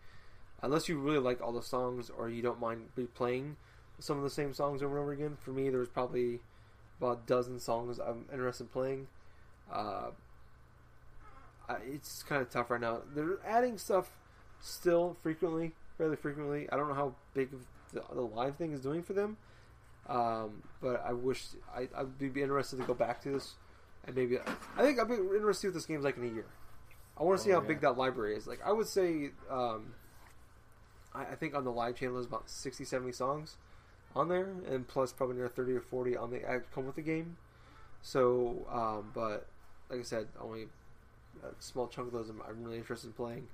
[0.62, 3.54] unless you really like all the songs or you don't mind replaying
[3.98, 5.36] some of the same songs over and over again.
[5.40, 6.40] For me, there was probably
[7.00, 9.06] about a dozen songs I'm interested in playing.
[9.72, 10.10] Uh,
[11.68, 13.00] I, it's kind of tough right now.
[13.14, 14.10] They're adding stuff
[14.60, 16.68] still frequently, fairly frequently.
[16.70, 17.60] I don't know how big of
[17.92, 19.36] the, the live thing is doing for them,
[20.08, 21.44] um, but I wish
[21.74, 23.54] I, I'd be interested to go back to this
[24.06, 24.38] and maybe
[24.76, 26.46] I think I'd be interested to see what this game's like in a year.
[27.18, 27.68] I want to see Oh, how yeah.
[27.68, 28.46] big that library is.
[28.46, 29.94] Like I would say, um,
[31.14, 33.56] I, I think on the live channel there's about 60, 70 songs
[34.16, 36.40] on there, and plus probably near thirty or forty on the
[36.74, 37.36] come with the game.
[38.02, 39.46] So, um, but
[39.90, 40.64] like I said, only
[41.42, 43.48] a small chunk of those I'm, I'm really interested in playing.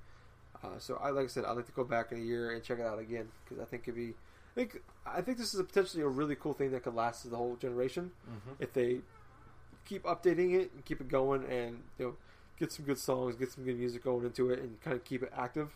[0.63, 2.63] Uh, so I like I said, I'd like to go back in a year and
[2.63, 4.13] check it out again because I think it'd be.
[4.55, 7.29] I think I think this is a potentially a really cool thing that could last
[7.29, 8.63] the whole generation Mm-hmm.
[8.63, 8.99] if they
[9.85, 12.15] keep updating it and keep it going and you know
[12.59, 15.23] get some good songs, get some good music going into it, and kind of keep
[15.23, 15.69] it active.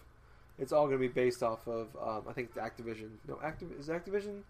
[0.60, 3.10] It's all going to be based off of um, I think the Activision.
[3.28, 4.42] No, Activ is Activision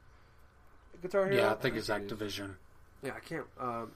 [1.02, 1.38] Guitar Hero.
[1.38, 2.20] Yeah, I think it's think it is.
[2.40, 2.56] Activision.
[3.04, 3.46] Yeah, I can't.
[3.60, 3.92] Um,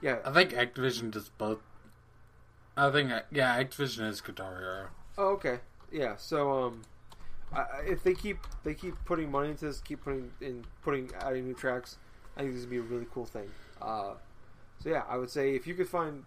[0.00, 0.18] yeah.
[0.24, 1.58] I think Activision does both.
[2.76, 4.86] I think yeah, Activision is Guitar Hero.
[5.18, 5.60] Oh, okay.
[5.90, 6.16] Yeah.
[6.16, 6.82] So, um,
[7.52, 11.10] I, I- if they keep they keep putting money into this, keep putting in putting
[11.20, 11.96] adding new tracks,
[12.36, 13.50] I think this would be a really cool thing.
[13.80, 14.14] Uh,
[14.82, 16.24] so yeah, I would say if you could find,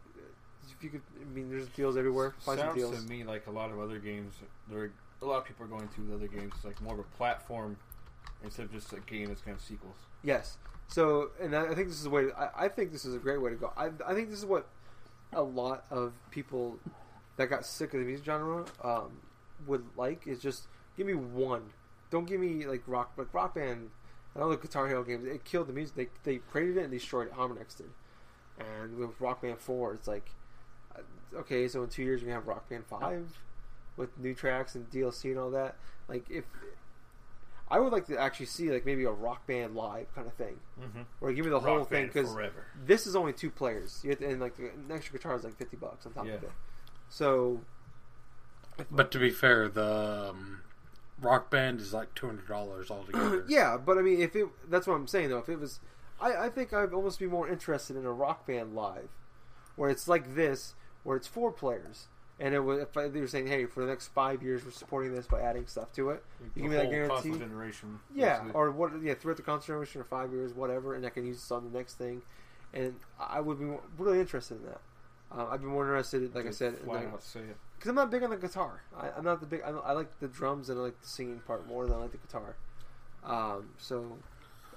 [0.75, 2.35] if you could, I mean, there's deals everywhere.
[2.39, 3.03] Find Sounds deals.
[3.03, 4.35] to me like a lot of other games.
[4.69, 4.91] There,
[5.21, 6.53] a lot of people are going to with other games.
[6.55, 7.77] It's like more of a platform
[8.43, 9.95] instead of just a game that's kind of sequels.
[10.23, 10.57] Yes.
[10.87, 12.27] So, and I I think this is a way.
[12.37, 13.73] I, I think this is a great way to go.
[13.75, 14.67] I, I think this is what
[15.33, 16.79] a lot of people
[17.37, 19.17] that got sick of the music genre um,
[19.67, 20.67] would like is just
[20.97, 21.63] give me one.
[22.11, 23.89] Don't give me like rock, like rock band
[24.33, 25.25] and all the Guitar Hero games.
[25.25, 25.95] It killed the music.
[25.95, 27.33] They they created it and destroyed it.
[27.33, 27.89] Harmonix did.
[28.59, 30.29] And with Rock Band Four, it's like,
[30.95, 31.01] uh,
[31.39, 33.37] okay, so in two years you're have Rock Band Five
[33.97, 35.75] with new tracks and DLC and all that.
[36.07, 36.45] Like if
[37.75, 40.55] I would like to actually see like maybe a Rock Band live kind of thing,
[40.81, 41.01] Mm-hmm.
[41.21, 42.33] or give me the whole thing because
[42.85, 43.99] this is only two players.
[44.03, 46.25] You have to, and like the an extra guitar is like fifty bucks on top
[46.25, 46.33] Yeah.
[46.35, 46.51] of it.
[47.09, 47.61] So
[48.91, 50.61] But to be fair, the um,
[51.21, 53.43] Rock Band is like two hundred dollars altogether.
[53.49, 55.39] yeah, but I mean, if it that's what I'm saying though.
[55.39, 55.79] If it was,
[56.19, 59.09] I, I think I'd almost be more interested in a rock band live,
[59.75, 62.07] where it's like this, where it's four players,
[62.39, 65.13] and it was if they were saying, hey, for the next five years, we're supporting
[65.15, 66.23] this by adding stuff to it.
[66.55, 67.37] You give me that guarantee?
[67.37, 67.99] generation.
[68.13, 68.51] Yeah, basically.
[68.53, 69.01] or what?
[69.01, 71.77] Yeah, throughout the concentration or five years, whatever, and I can use this on the
[71.77, 72.21] next thing,
[72.73, 73.65] and I would be
[73.97, 74.81] really interested in that.
[75.31, 77.57] Uh, I'd be more interested, like I said, in flat the, out say it.
[77.77, 78.81] because I'm not big on the guitar.
[78.97, 79.61] I, I'm not the big.
[79.65, 82.11] I, I like the drums and I like the singing part more than I like
[82.11, 82.55] the guitar.
[83.23, 84.17] Um, so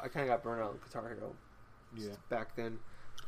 [0.01, 1.35] I kind of got burned out on Guitar Hero
[1.97, 2.15] Yeah.
[2.31, 2.79] back then.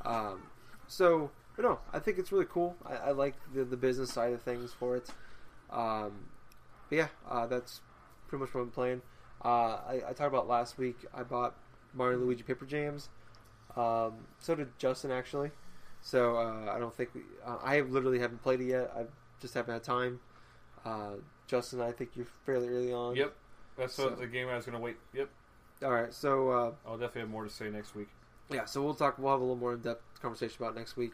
[0.04, 0.42] Um,
[0.88, 2.76] so, but no, I think it's really cool.
[2.86, 5.10] I, I like the the business side of things for it.
[5.70, 6.12] Um,
[6.88, 7.80] but yeah, uh, that's
[8.28, 9.02] pretty much what I'm playing.
[9.44, 9.48] Uh,
[9.86, 10.96] I, I talked about last week.
[11.14, 11.54] I bought
[11.94, 13.08] Mario Luigi Paper Jams.
[13.76, 15.50] Um, so did Justin actually.
[16.02, 18.90] So uh, I don't think we, uh, I literally haven't played it yet.
[18.96, 19.04] I
[19.40, 20.20] just haven't had time.
[20.84, 23.16] Uh, Justin, I think you're fairly early on.
[23.16, 23.34] Yep.
[23.76, 24.96] That's So- the game I was going to wait.
[25.12, 25.28] Yep.
[25.84, 26.12] All right.
[26.12, 28.08] So uh, I'll definitely have more to say next week.
[28.50, 28.64] yeah.
[28.64, 29.18] So we'll talk.
[29.18, 31.12] We'll have a little more in depth conversation about next week.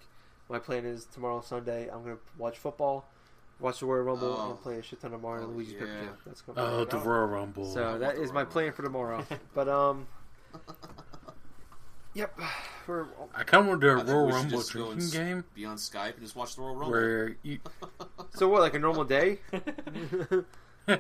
[0.49, 1.89] My plan is tomorrow Sunday.
[1.89, 3.05] I'm going to watch football,
[3.61, 4.51] watch the Royal Rumble, Oh.
[4.51, 6.01] and play a shit ton of Mario and Oh, Luigi's Paper yeah.
[6.01, 6.17] Jam.
[6.27, 7.73] That's going Oh, the Royal Rumble.
[7.73, 9.25] So that is my plan for tomorrow.
[9.55, 10.07] but um,
[12.15, 12.39] yep.
[12.87, 15.65] We're I kind of want to do I a think Royal Rumble drinking game Be
[15.65, 16.91] on Skype and just watch the Royal Rumble.
[16.93, 17.59] where you.
[18.35, 18.61] so what?
[18.61, 19.39] Like a normal day?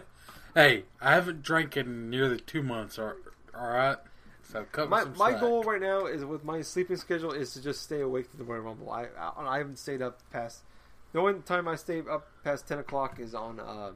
[0.55, 2.99] Hey, I haven't drank in nearly two months.
[2.99, 3.13] All
[3.55, 3.99] right,
[4.53, 5.41] so cut my some my slack.
[5.41, 8.51] goal right now is with my sleeping schedule is to just stay awake through the
[8.51, 8.91] Royal Rumble.
[8.91, 10.63] I, I I haven't stayed up past.
[11.13, 13.93] The only time I stay up past ten o'clock is on uh,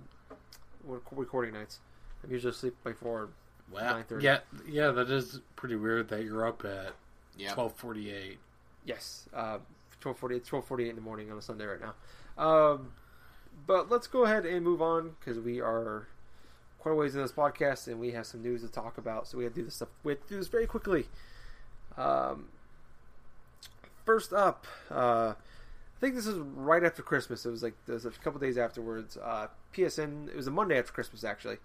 [0.84, 1.80] recording nights.
[2.24, 3.30] I'm usually asleep before.
[3.70, 4.02] Wow.
[4.08, 4.22] 9:30.
[4.22, 6.92] Yeah, yeah, that is pretty weird that you're up at
[7.36, 7.54] yeah.
[7.54, 8.38] twelve forty eight.
[8.84, 9.58] Yes, uh,
[10.00, 10.36] twelve forty.
[10.36, 11.94] It's twelve forty eight in the morning on a Sunday right now.
[12.42, 12.92] Um,
[13.66, 16.08] but let's go ahead and move on because we are
[16.80, 19.28] quite a ways in this podcast and we have some news to talk about.
[19.28, 19.88] So we have to do this stuff.
[20.02, 21.06] We have to do this very quickly.
[21.96, 22.48] Um,
[24.04, 27.44] first up, uh, I think this is right after Christmas.
[27.44, 29.16] It was like there's a couple days afterwards.
[29.22, 30.28] Uh, PSN.
[30.28, 31.56] It was a Monday after Christmas actually.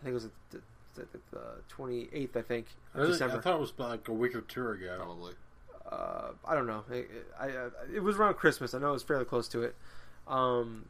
[0.00, 0.60] I think it was the,
[0.94, 1.40] the, the
[1.76, 2.36] 28th.
[2.36, 3.12] I think of Really?
[3.12, 3.38] December.
[3.38, 4.94] I thought it was like a week or two ago.
[4.96, 5.34] Probably.
[5.90, 6.84] uh, I don't know.
[6.90, 8.72] It, it- I, uh, it was around Christmas.
[8.74, 9.74] I know it was fairly close to it.
[10.28, 10.84] Um,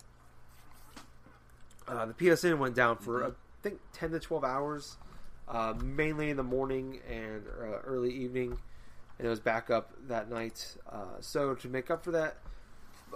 [1.88, 3.30] Uh, the PSN went down for I
[3.62, 4.96] think ten to twelve hours,
[5.48, 8.58] uh, mainly in the morning and uh, early evening,
[9.18, 10.76] and it was back up that night.
[10.90, 12.36] Uh, so to make up for that,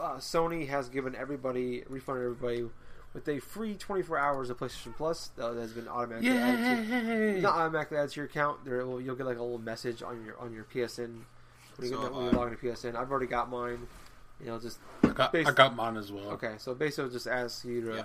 [0.01, 2.65] uh, Sony has given everybody refunded everybody
[3.13, 6.89] with a free twenty four hours of PlayStation Plus that has been automatically added
[7.37, 8.65] to not automatically added to your account.
[8.65, 11.21] There, will, you'll get like a little message on your on your PSN
[11.77, 12.97] when you, So get, when you log into PSN.
[12.97, 13.87] I've already got mine.
[14.41, 16.31] You know, just I got, I got mine as well.
[16.33, 16.55] okay.
[16.59, 18.03] So basically, it'll just asks you to Yeah.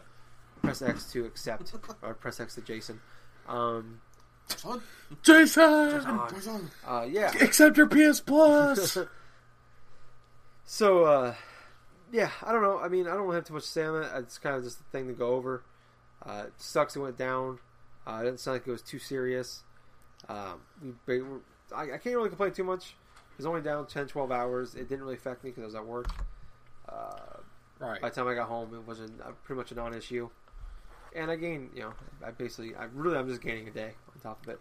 [0.62, 3.00] Press X to accept or press X to Jason.
[3.48, 4.02] Um,
[4.48, 4.82] Son,
[5.24, 6.72] Jason, on.
[6.88, 7.32] uh, yeah.
[7.42, 8.98] accept your PS Plus.
[10.66, 11.36] so uh,
[12.12, 12.80] yeah, I don't know.
[12.80, 14.10] I mean, I don't have too much to say on it.
[14.16, 15.64] It's kind of just a thing to go over.
[16.26, 17.60] Uh, it sucks it went down.
[18.08, 19.64] Uh, it didn't sound like it was too serious.
[20.28, 20.62] Um,
[21.06, 21.40] we, we
[21.76, 22.96] I, I can't really complain too much.
[23.32, 24.76] It was only down 10, 12 hours.
[24.76, 26.10] It didn't really affect me because I was at work.
[26.90, 27.38] Uh,
[27.80, 28.02] right.
[28.02, 30.30] by the time I got home, it wasn't uh, pretty much a non-issue.
[31.16, 31.94] And I gained, you know,
[32.26, 34.60] I basically, I really, I'm just gaining a day on top of it.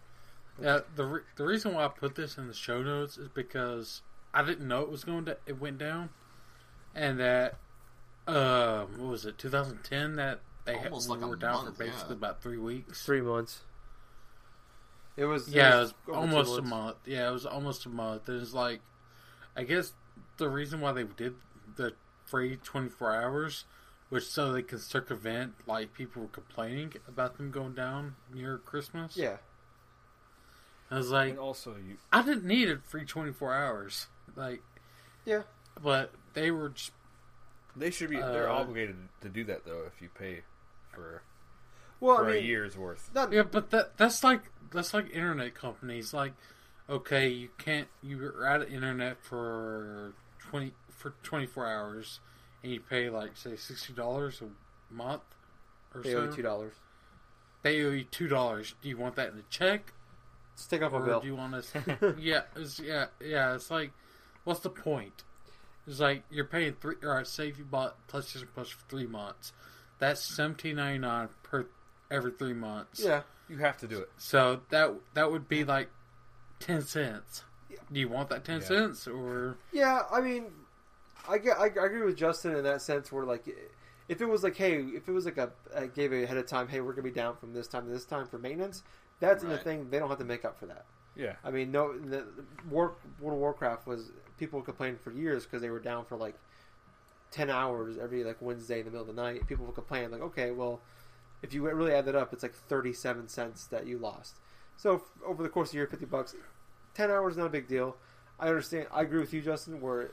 [0.61, 4.03] Yeah, the re- the reason why I put this in the show notes is because
[4.34, 6.11] I didn't know it was going to it went down,
[6.94, 7.59] and that
[8.26, 11.76] uh, what was it 2010 that they had, Almost we like a were down month,
[11.76, 12.16] for basically yeah.
[12.16, 13.05] about three weeks.
[13.05, 13.62] Three months.
[15.16, 16.96] It was Yeah, it was over two almost a month.
[17.07, 18.28] Yeah, it was almost a month.
[18.28, 18.80] It was like,
[19.57, 19.94] I guess
[20.36, 21.36] the reason why they did
[21.76, 21.94] the
[22.26, 23.64] free 24 hours
[24.11, 29.16] was so they can circumvent like people were complaining about them going down near Christmas.
[29.16, 29.36] Yeah,
[30.90, 34.06] I was like, and also you I didn't need a free 24 hours.
[34.36, 34.62] Like,
[35.24, 35.42] yeah.
[35.82, 36.92] but they were just
[37.76, 40.42] they should be they're Uh, obligated to do that though if you pay
[40.92, 41.22] for
[42.00, 43.11] Well, for I a mean, year's worth.
[43.14, 44.42] not yeah, but that that's like
[44.72, 46.14] that's like internet companies.
[46.14, 46.32] Like,
[46.88, 50.14] okay, you can't you're out of internet for
[50.50, 52.20] 20 for 24 hours,
[52.62, 55.22] and you pay like say sixty dollars a month
[55.94, 56.18] or they so.
[56.18, 56.74] owe you two dollars.
[57.62, 58.74] They owe you two dollars.
[58.82, 59.92] Do you want that in a check,
[60.70, 61.20] take off a bill.
[61.20, 62.14] do you want to?
[62.18, 63.54] yeah, it's, yeah, yeah.
[63.54, 63.90] It's like,
[64.44, 65.24] what's the point?
[65.86, 66.96] It's like you're paying three.
[67.02, 69.52] Right, say if you bought PlayStation Plus for three months,
[69.98, 71.66] that's seventeen ninety nine per
[72.11, 73.00] every three months.
[73.04, 74.11] yeah, You have to do it.
[74.18, 75.88] So that that would be like
[76.61, 77.44] ten cents.
[77.92, 78.66] Do you want that ten Yeah.
[78.66, 80.02] cents or yeah.
[80.11, 80.44] I mean,
[81.28, 83.12] I get, I, I agree with Justin in that sense.
[83.12, 83.46] Where like,
[84.08, 86.46] if it was like, hey, if it was like a, I gave it ahead of
[86.46, 88.82] time, hey, we're gonna be down from this time to this time for maintenance.
[89.20, 89.90] That's in the thing.
[89.90, 90.86] They don't have to make up for that.
[91.16, 91.34] Yeah.
[91.42, 92.24] I mean, no, the
[92.70, 96.36] War, World of Warcraft was people complained for years because they were down for like
[97.32, 99.46] ten hours every like Wednesday in the middle of the night.
[99.48, 100.80] People would complain like, okay, well,
[101.42, 104.36] if you really add that up, it's like thirty-seven cents that you lost.
[104.76, 106.36] So f- over the course of the year, fifty bucks,
[106.94, 107.96] ten hours is not a big deal.
[108.38, 108.86] I understand.
[108.92, 109.80] I agree with you, Justin.
[109.80, 110.12] Where,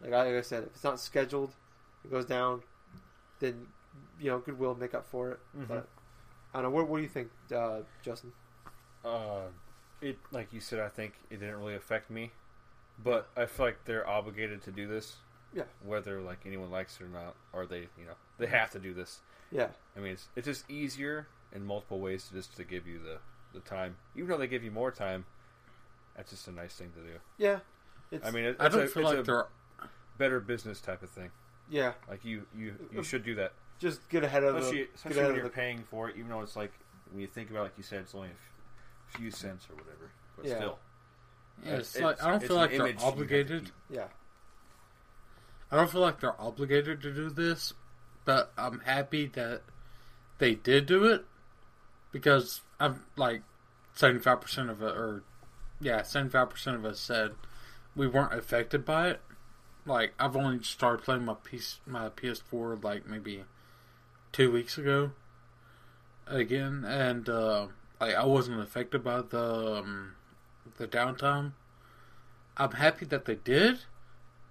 [0.00, 1.54] like I, like I said, if it's not scheduled,
[2.04, 2.62] it goes down.
[3.40, 3.66] Then
[4.20, 5.38] you know, Goodwill make up for it.
[5.56, 5.68] Mhm.
[5.68, 5.88] But
[6.54, 6.76] I don't know.
[6.76, 8.32] What, what do you think, uh, Justin?
[9.04, 9.42] Uh,
[10.00, 12.32] it like you said, I think it didn't really affect me,
[13.02, 15.16] but I feel like they're obligated to do this.
[15.54, 15.64] Yeah.
[15.84, 18.92] Whether like anyone likes it or not, or they you know they have to do
[18.92, 19.20] this.
[19.50, 22.98] Yeah, I mean, it's it's just easier in multiple ways to just to give you
[22.98, 23.18] the
[23.54, 25.24] the time, even though they give you more time.
[26.16, 27.18] That's just a nice thing to do.
[27.38, 27.60] yeah.
[28.10, 29.46] It's, I mean, it, I it's don't a, feel it's like a they're
[30.18, 31.30] better business type of thing.
[31.70, 31.92] yeah.
[32.08, 34.60] Like you you you should do that, Just get ahead of the.
[34.60, 36.16] especially Get especially ahead when of you're the paying for it.
[36.16, 36.72] Even though it's like
[37.10, 40.10] when you think about, it, like you said, it's only a few cents or whatever,
[40.36, 40.56] but Yeah.
[40.56, 40.78] still.
[41.64, 43.20] yeah, uh, it's, It's- like I don't it's feel like they're image you have to
[43.20, 43.70] obligated.
[43.90, 44.08] yeah.
[45.70, 47.72] I don't feel like they're obligated to do this,
[48.24, 49.62] but I'm happy that
[50.38, 51.24] they did do it
[52.12, 53.42] because I'm like
[53.94, 55.22] seventy five percent of it, or
[55.80, 57.32] yeah, seventy five percent of us said
[57.96, 59.20] we weren't affected by it.
[59.86, 63.44] Like I've only started playing my PS my PS4 like maybe
[64.32, 65.12] two weeks ago
[66.26, 67.68] again, and uh,
[68.00, 70.14] like I wasn't affected by the um,
[70.76, 71.52] the downtime.
[72.56, 73.80] I'm happy that they did,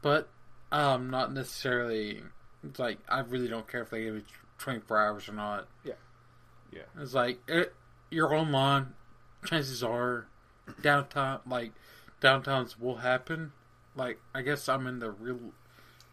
[0.01, 0.29] but
[0.71, 2.21] um, not necessarily.
[2.63, 4.23] It's like I really don't care if they give you
[4.59, 5.67] 24 hours or not.
[5.83, 5.93] Yeah.
[6.71, 6.81] Yeah.
[6.99, 7.73] It's like it,
[8.09, 8.93] you're online.
[9.45, 10.25] Chances are,
[10.81, 11.71] downtime like
[12.21, 13.51] downtowns will happen.
[13.95, 15.39] Like I guess I'm in the real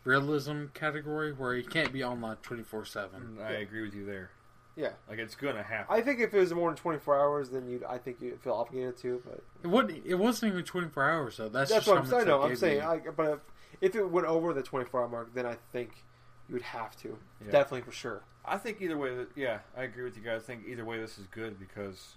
[0.04, 3.38] realism category where you can't be online 24 seven.
[3.38, 4.30] Mm, I agree with you there.
[4.76, 4.90] Yeah.
[5.08, 5.94] Like it's gonna happen.
[5.94, 8.54] I think if it was more than 24 hours, then you I think you'd feel
[8.54, 9.22] obligated to.
[9.24, 10.06] But It wouldn't.
[10.06, 11.48] It wasn't even 24 hours though.
[11.48, 12.26] That's, that's just what I'm saying.
[12.26, 12.80] No, I'm saying.
[12.80, 13.38] I, but if,
[13.80, 16.04] if it went over the 24 hour mark, then I think
[16.48, 17.18] you would have to.
[17.44, 17.52] Yeah.
[17.52, 18.22] Definitely for sure.
[18.44, 20.42] I think either way, that yeah, I agree with you guys.
[20.42, 22.14] I think either way, this is good because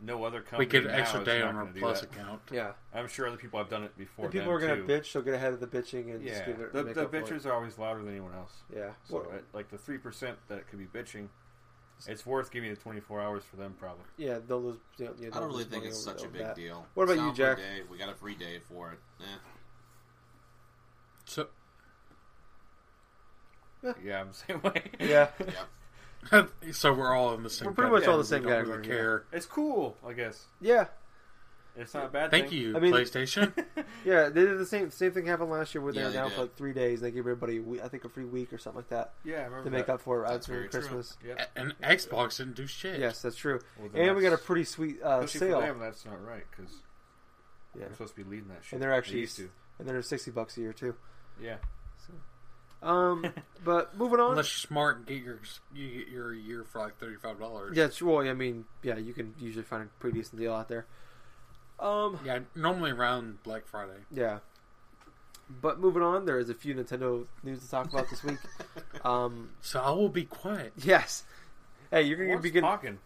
[0.00, 2.00] no other company we get an now extra is day on our gonna do plus
[2.02, 2.12] that.
[2.12, 2.40] account.
[2.52, 2.72] Yeah.
[2.94, 4.26] I'm sure other people have done it before.
[4.26, 6.46] If people them, are gonna bitch, they'll get ahead of the bitching and just Yeah,
[6.46, 6.72] give it.
[6.72, 7.24] the, make the up for it.
[7.24, 8.52] bitches are always louder than anyone else.
[8.74, 8.90] Yeah.
[9.04, 11.28] So Well, it- like the three percent that it could be bitching,
[12.06, 14.04] It's worth giving the 24 hours for them, probably.
[14.16, 14.78] Yeah, they'll lose.
[14.98, 16.54] Yeah, yeah, I they'll don't really think it's such a big that.
[16.54, 16.86] deal.
[16.94, 17.56] What about It's you, out for a Jack?
[17.56, 17.82] Day.
[17.90, 18.98] We got a free day for it.
[19.20, 19.24] Eh.
[21.24, 21.48] So
[24.02, 24.82] Yeah, I'm the same way.
[25.00, 25.64] Yeah, Yeah.
[26.72, 27.66] so we're all in the same.
[27.68, 28.12] We're pretty much category.
[28.12, 29.24] all the same we don't category, Really care.
[29.32, 30.44] It's cool, I guess.
[30.60, 30.86] yeah,
[31.76, 32.58] It's not a bad Thank thing.
[32.58, 33.52] you, I mean- PlayStation.
[34.04, 34.28] yeah.
[34.28, 36.30] They did the same same thing happened last year where they Yeah, were they down
[36.32, 37.00] for like three days.
[37.00, 39.44] They gave everybody, week, I think, a free week or something like that Yeah, I
[39.44, 39.94] remember to make that.
[39.94, 40.80] up for it That's after very true.
[40.80, 41.16] Christmas.
[41.26, 41.50] Yep.
[41.56, 42.98] and Xbox didn't do shit.
[43.00, 43.60] Yes, that's true.
[43.78, 46.44] Well, then And we got a pretty sweet uh, sale, for them, that's not right,
[46.50, 46.72] because
[47.78, 47.86] Yeah.
[47.86, 48.72] I'm supposed to be leading that shit.
[48.74, 49.48] And they're They actually- used to.
[49.78, 50.94] and they're sixty bucks a year too.
[51.40, 51.56] Yeah.
[52.82, 53.24] Um,
[53.64, 54.30] but moving on.
[54.32, 55.40] Unless you're smart and get your
[55.74, 57.76] you get your year for like thirty five dollars.
[57.76, 60.68] Yeah, it's, well, I mean, yeah, you can usually find a pretty decent deal out
[60.68, 60.86] there.
[61.80, 64.00] Um, Yeah, normally around Black Friday.
[64.12, 64.38] yeah.
[65.62, 68.38] But moving on, there is a few Nintendo news to talk about this week.
[69.04, 70.72] Um, So I will be quiet.
[70.76, 71.22] yes.
[71.90, 72.98] Hey, you're gonna What's be getting, talking?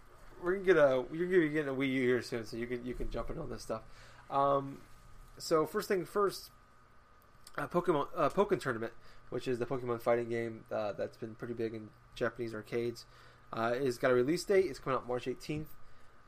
[0.43, 2.66] we're gonna get a you're gonna be getting a Wii U here soon, so you
[2.66, 3.83] can you can jump in on this stuff.
[4.31, 4.79] Um,
[5.39, 6.51] so first thing first,
[7.59, 8.93] uh, Pokemon uh, Pokken Tournament,
[9.33, 13.07] which is the Pokemon fighting game uh, that's been pretty big in Japanese arcades,
[13.53, 14.66] uh, is got a release date.
[14.66, 15.66] It's coming out March 18th,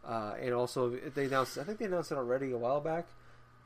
[0.06, 3.06] uh, and also they announced I think they announced it already a while back,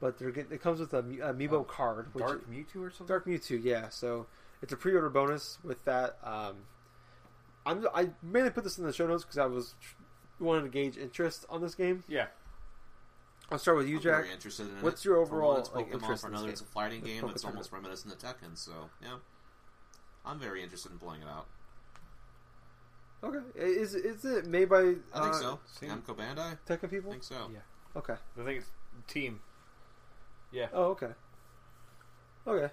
[0.01, 2.91] but they're get, it comes with a Mi- Amiibo Oh, card, which Dark Mewtwo or
[2.91, 3.07] something?
[3.07, 3.89] Dark Mewtwo, yeah.
[3.91, 4.27] So
[4.61, 6.19] it's a pre-order bonus with that.
[6.25, 6.57] Um,
[7.65, 9.95] I'm I mainly put this in the show notes because I was tr-
[10.45, 12.03] wanted to gauge interest on this game.
[12.09, 12.27] Yeah.
[13.51, 14.23] I'll start with you, I'm Jack.
[14.23, 15.09] very interested in What's it.
[15.09, 16.53] your For one, overall, it's like, interest For in this another, game?
[16.53, 17.23] it's a fighting game.
[17.23, 18.57] Poké It's almost reminiscent of Tekken.
[18.57, 18.73] So
[19.03, 19.17] yeah,
[20.25, 21.47] I'm very interested in playing it out.
[23.25, 25.59] Okay, is is it made by I think uh, so.
[25.67, 25.91] same.
[25.91, 26.59] Namco Bandai.
[26.69, 27.11] Tekken people.
[27.11, 27.51] I think so.
[27.53, 27.59] Yeah.
[27.97, 28.15] Okay.
[28.41, 28.71] I think it's
[29.07, 29.41] team.
[30.53, 30.69] Yeah.
[30.73, 31.11] Oh, okay.
[32.47, 32.73] Okay.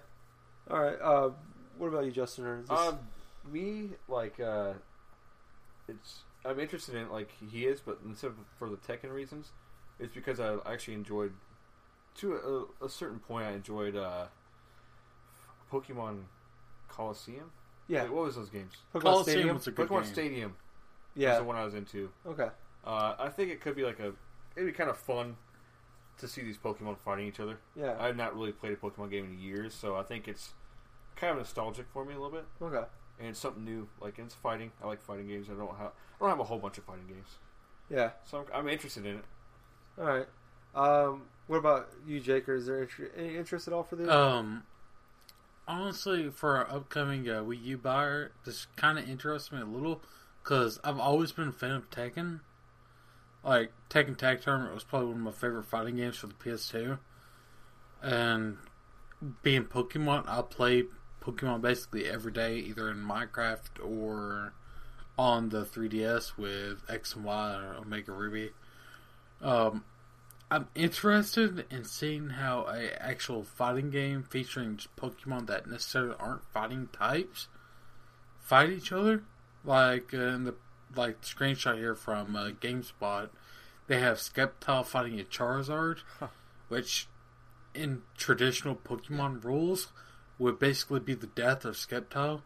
[0.70, 0.98] All right.
[1.02, 1.30] Uh,
[1.78, 2.46] what about you, Justin?
[2.46, 2.78] Or is this...
[2.78, 2.98] Um,
[3.52, 4.72] me like uh,
[5.88, 9.50] it's I'm interested in it like he is, but instead of for the Tekken reasons,
[9.98, 11.32] it's because I actually enjoyed
[12.16, 13.46] to a, a certain point.
[13.46, 14.26] I enjoyed uh,
[15.72, 16.22] Pokemon
[16.88, 17.50] Colosseum.
[17.88, 18.02] yeah.
[18.04, 18.74] Wait, what was those games?
[18.94, 19.56] Pokemon Colosseum Stadium.
[19.56, 20.12] was a good Pokemon game.
[20.12, 20.50] Stadium.
[21.14, 21.38] was Yeah.
[21.38, 22.10] the one I was into.
[22.26, 22.48] Okay.
[22.84, 24.12] Uh, I think it could be like a
[24.54, 25.36] it'd be kind of fun
[26.18, 27.58] to see these Pokemon fighting each other.
[27.74, 27.96] Yeah.
[27.98, 30.54] I've not really played a Pokemon game in years, so I think it's
[31.16, 32.46] kind of nostalgic for me a little bit.
[32.62, 32.84] Okay.
[33.18, 33.88] and it's something new.
[34.00, 34.70] Like it's fighting.
[34.82, 35.48] I like fighting games.
[35.50, 37.28] I don't have I don't have a whole bunch of fighting games,
[37.90, 38.10] Yeah.
[38.24, 39.24] so I'm, I'm interested in it.
[39.98, 40.26] All right.
[40.74, 42.48] Um, what about you, Jake?
[42.48, 44.08] Is there any interest at all for this?
[44.08, 44.64] Um,
[45.66, 50.02] honestly, for our upcoming uh, Wii U buyer, this kind of interests me a little
[50.42, 52.40] because I've always been a fan of Tekken.
[53.44, 56.98] Like Tekken Tag Tournament was probably one of my favorite fighting games for the PS2,
[58.02, 58.58] and
[59.42, 60.84] being Pokemon, I play
[61.20, 64.52] Pokemon basically every day, either in Minecraft or
[65.18, 68.50] on the 3DS with X and Y or Omega Ruby.
[69.42, 69.84] Um,
[70.50, 76.88] I'm interested in seeing how a actual fighting game featuring Pokemon that necessarily aren't fighting
[76.92, 77.48] types
[78.46, 79.22] fight each other.
[79.64, 80.54] Like uh, in the
[80.94, 83.28] like screenshot here from uh, GameSpot,
[83.88, 85.98] they have Sceptile fighting a Charizard,
[86.68, 87.08] which
[87.74, 89.88] in traditional Pokemon rules
[90.38, 92.42] would basically be the death of Sceptile.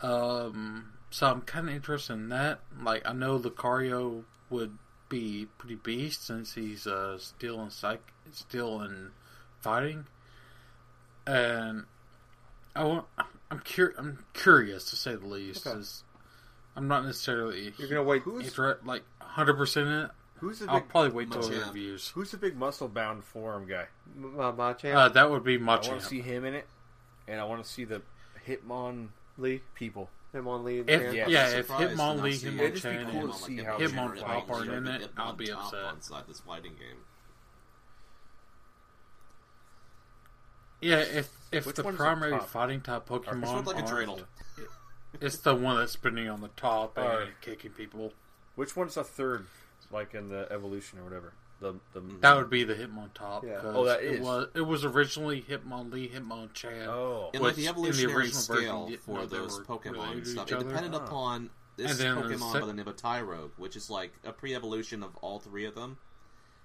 [0.00, 2.60] Um, so I'm kind of interested in that.
[2.80, 4.78] Like I know Lucario would
[5.08, 9.10] be pretty beast since he's uh, still in psych, still in
[9.60, 10.06] fighting,
[11.26, 11.84] and
[12.74, 13.06] I want.
[13.50, 15.66] I'm cur- I'm curious to say the least.
[15.66, 15.76] Okay.
[15.76, 16.04] 'cause
[16.76, 18.22] I'm not necessarily You're gonna wait.
[18.22, 20.10] Who's inter- like 100 percent in it.
[20.36, 21.66] who's the I'll big probably wait till Machamp.
[21.68, 22.08] reviews.
[22.08, 23.86] who's the big muscle bound forum guy?
[24.16, 26.66] M- uh, Machamp, Uh, that would be Macho I want to see him in it,
[27.26, 28.02] and I want to see the
[28.46, 30.10] Hitmon Lee, people.
[30.34, 31.14] Hitmonlee, and If- Chan.
[31.14, 34.46] Yeah, Yeah, if Hitmonlee, not see Hitmonchan, It'd and cool see how Hitmon they Top
[34.46, 34.68] fight.
[34.68, 35.94] are in it, I'll be upset.
[35.94, 37.04] inside this fighting game.
[40.80, 43.88] Yeah, if if Which the one's the primary fighting type Pokemon like a aren't-
[45.20, 47.40] it's the one that's spinning on the top and Alright.
[47.40, 48.12] kicking people.
[48.54, 49.46] Which one's the third,
[49.90, 51.32] like in the evolution or whatever?
[51.60, 53.42] The the That would be the Hitmontop.
[53.44, 53.60] Yeah.
[53.60, 54.20] 'cause Oh, that it is.
[54.20, 56.86] was it was originally Hitmonlee, Hitmonchan.
[56.86, 60.26] oh In like Which, the in the evolutionary original version, scale for those Pokemon and
[60.26, 60.98] stuff, it depended Ah.
[61.04, 64.12] upon this And then the Pokemon sec- by the name of Tyrogue, which is like
[64.24, 65.98] a pre-evolution of all three of them.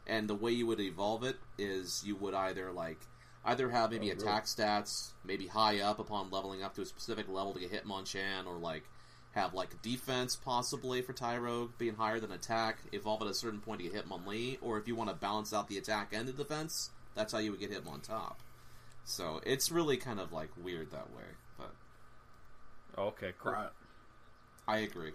[0.06, 3.00] And the way you would evolve it is you would either like
[3.46, 4.24] either have maybe Oh, really?
[4.28, 8.46] attack stats maybe high up upon leveling up to a specific level to get Hitmonchan,
[8.46, 8.84] or like
[9.34, 13.82] have like defense possibly for Tyrogue being higher than attack, evolve at a certain point
[13.82, 16.92] to get Hitmonlee, or if you want to balance out the attack and the defense,
[17.16, 18.36] that's how you would get Hitmontop.
[19.06, 21.24] So it's really kind of like weird that way,
[21.58, 21.72] but
[22.98, 23.54] okay, cool.
[23.54, 23.70] Right.
[24.68, 25.12] I agree.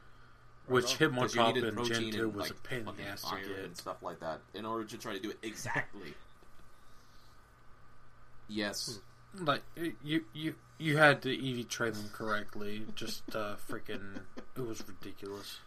[0.66, 1.10] Which on.
[1.10, 3.10] Hitmonchan Because you Top needed and Gen protein 2 was like a pain in the
[3.10, 3.64] ass to get.
[3.64, 6.12] and stuff like that in order to try to do it exactly.
[8.48, 8.98] yes.
[9.36, 9.44] Hmm.
[9.44, 9.62] Like
[10.02, 12.84] you, you, you had to EV train them correctly.
[12.94, 14.20] Just uh, freaking,
[14.56, 15.58] it was ridiculous.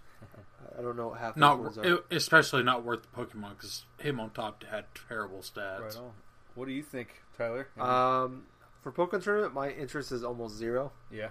[0.78, 3.86] I don't know what half Not, the words it, especially not worth the Pokemon because
[4.01, 5.82] Hitmontop had terrible stats.
[5.82, 6.12] Right on.
[6.55, 7.68] What do you think, Tyler?
[7.80, 8.43] Um,
[8.84, 10.91] for Pokemon Tournament, my interest is almost zero.
[11.12, 11.30] yeah.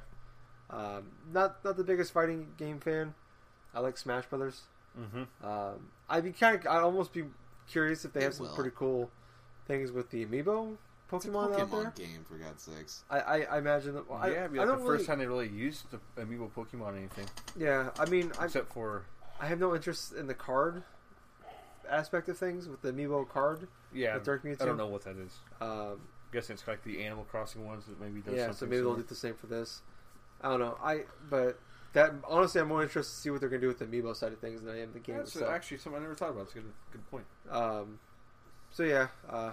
[0.69, 3.15] Um, not not the biggest fighting game fan.
[3.75, 4.63] I like Smash Brothers.
[4.99, 5.45] Mm-hmm.
[5.47, 7.25] Um, I'd be kind of, I'd almost be
[7.69, 8.55] curious if they have some Well.
[8.55, 9.11] pretty cool
[9.67, 10.77] things with the Amiibo
[11.13, 11.93] It's a Pokemon, out there.
[12.07, 13.05] Game, for God's sakes.
[13.11, 14.09] I, I, I imagine that.
[14.09, 15.85] Well, I, yeah, it'd be I like don't the really, first time they really used
[15.91, 17.27] the amiibo Pokemon or anything,
[17.59, 19.05] Yeah, I mean, I, except for
[19.41, 20.83] I have no interest in the card
[21.89, 23.67] aspect of things with the Amiibo card.
[23.93, 24.15] yeah.
[24.15, 24.63] With Dark Mewtwo?
[24.63, 25.33] I don't know what that is.
[25.61, 26.01] Um,
[26.31, 28.71] I guess it's like the Animal Crossing ones that maybe does yeah, so something.
[28.71, 29.83] maybe they'll do the same for this.
[30.43, 30.79] I don't know.
[30.83, 31.59] I but
[31.93, 34.33] that honestly, I'm more interested to see what they're gonna do with the Amiibo side
[34.33, 35.51] of things than I am the game That's itself.
[35.53, 36.43] actually something I never thought about.
[36.43, 37.25] It's a good, good point.
[37.51, 37.99] Um,
[38.71, 39.53] so yeah, uh,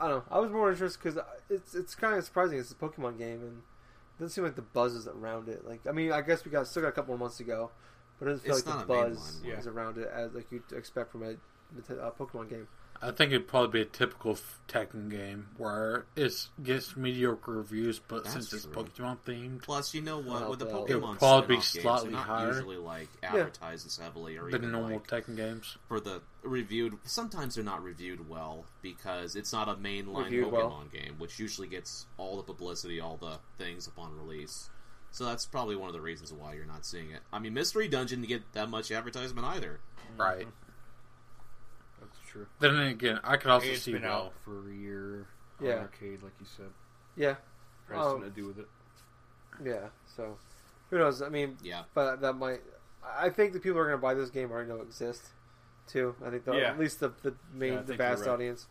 [0.00, 0.24] I don't know.
[0.36, 1.18] I was more interested because
[1.50, 2.58] it's it's kind of surprising.
[2.58, 5.66] It's a Pokemon game, and it doesn't seem like the buzz is around it.
[5.66, 7.70] Like, I mean, I guess we got still got a couple more months to go,
[8.18, 9.58] but it doesn't feel It's like the buzz mainline one.
[9.58, 12.68] is around it as like you'd expect from a, a Pokemon game.
[13.00, 14.38] I think it'd probably be a typical
[14.68, 18.72] Tekken game where it gets mediocre reviews, but That's since it's true.
[18.84, 20.40] Pokemon themed, Plus, you know what?
[20.40, 22.46] Well, with the well, Pokemon it would probably be spin-off games, slightly not higher.
[22.48, 25.76] usually like advertised as heavily or the even normal like Tekken games.
[25.86, 26.98] for the reviewed.
[27.04, 30.84] Sometimes they're not reviewed well because it's not a mainline Reviewed Pokemon well.
[30.92, 34.70] game, which usually gets all the publicity, all the things upon release.
[35.10, 37.20] So that's probably one of the reasons why you're not seeing it.
[37.32, 39.80] I mean, Mystery Dungeon didn't get that much advertisement either.
[40.16, 40.46] Right.
[42.38, 42.76] That's true.
[42.78, 44.26] Then again, I could also it's see been well.
[44.26, 45.26] out for a year.
[45.60, 45.72] on Yeah.
[45.80, 46.70] arcade, like you said,
[47.16, 47.30] Yeah,
[47.88, 48.02] has Oh.
[48.12, 48.68] something um, to do with it.
[49.64, 49.88] yeah.
[50.16, 50.38] So
[50.90, 51.20] who knows?
[51.22, 52.60] I mean, Yeah, but that might.
[53.04, 55.30] I think the people who are going to buy this game already know it exists.
[55.86, 56.14] Too.
[56.24, 56.70] I think the, Yeah.
[56.70, 58.30] at least the the main Yeah, the vast right.
[58.30, 58.66] audience.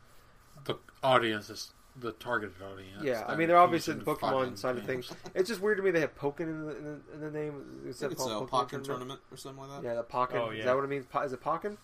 [0.65, 3.03] The audience is the targeted audience.
[3.03, 5.11] Yeah, I mean they're obviously the Pokemon fighting side of things.
[5.33, 7.81] It's just weird to me they have Pokken in the, in the, in the name
[7.83, 9.87] I instead it's a called Pokken tournament or something like that.
[9.87, 10.35] Yeah, the Pokken.
[10.35, 11.05] Oh, Is that what it means?
[11.07, 11.77] Po- Is it Pokken?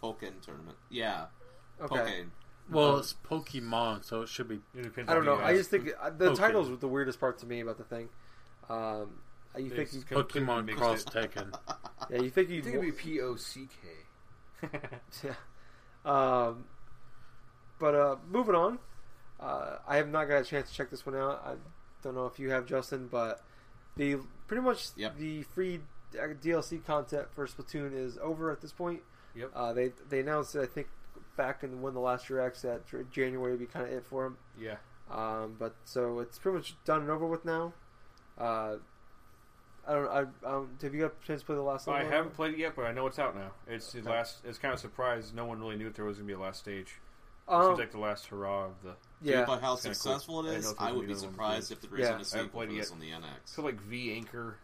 [0.00, 0.76] Pokken tournament.
[0.90, 1.26] Yeah,
[1.80, 1.96] Okay.
[1.96, 2.30] Pokken.
[2.70, 4.60] Well, it's Pokemon, so it should be.
[4.74, 5.36] It I don't know.
[5.36, 6.36] I just think uh, the Pokken.
[6.36, 8.08] titles the weirdest part to me about the thing.
[8.68, 9.20] Um,
[9.56, 11.06] you think you, completely Pokemon mixed Cross it.
[11.08, 11.54] Tekken.
[12.10, 13.68] yeah, you think I you think it'd be P O C
[14.62, 14.68] K.
[15.24, 15.34] yeah.
[16.04, 16.64] Um,
[17.78, 18.78] but uh, moving on,
[19.40, 21.42] uh, I have not got a chance to check this one out.
[21.46, 21.54] I
[22.02, 23.42] don't know if you have, Justin, but
[23.96, 25.16] the pretty much Yep.
[25.18, 25.80] the free
[26.18, 29.00] uh, DLC content for Splatoon is over at this point.
[29.34, 29.50] Yep.
[29.54, 30.88] Uh, they they announced it, I think
[31.36, 34.38] back in when the last Direct that January would be kind of it for them.
[34.60, 34.76] Yeah.
[35.10, 37.72] Um, but so it's pretty much done and over with now.
[38.36, 38.76] Uh,
[39.86, 40.08] I don't.
[40.08, 41.88] I, I don't, have you got a chance to play the last?
[41.88, 43.52] I haven't played it yet, but I know it's out now.
[43.66, 44.10] It's the Okay.
[44.10, 44.38] last.
[44.44, 45.34] It's kind of surprised.
[45.34, 46.96] No one really knew if there was gonna be a last stage.
[47.48, 48.96] It Um, seems like the last hurrah of the.
[49.22, 49.46] yeah.
[49.46, 50.50] But how successful cool.
[50.50, 52.04] I it know is, if I would be surprised if there Yeah.
[52.04, 53.24] isn't I a haven't sequel for it this on the NX.
[53.46, 54.58] So like V Anchor.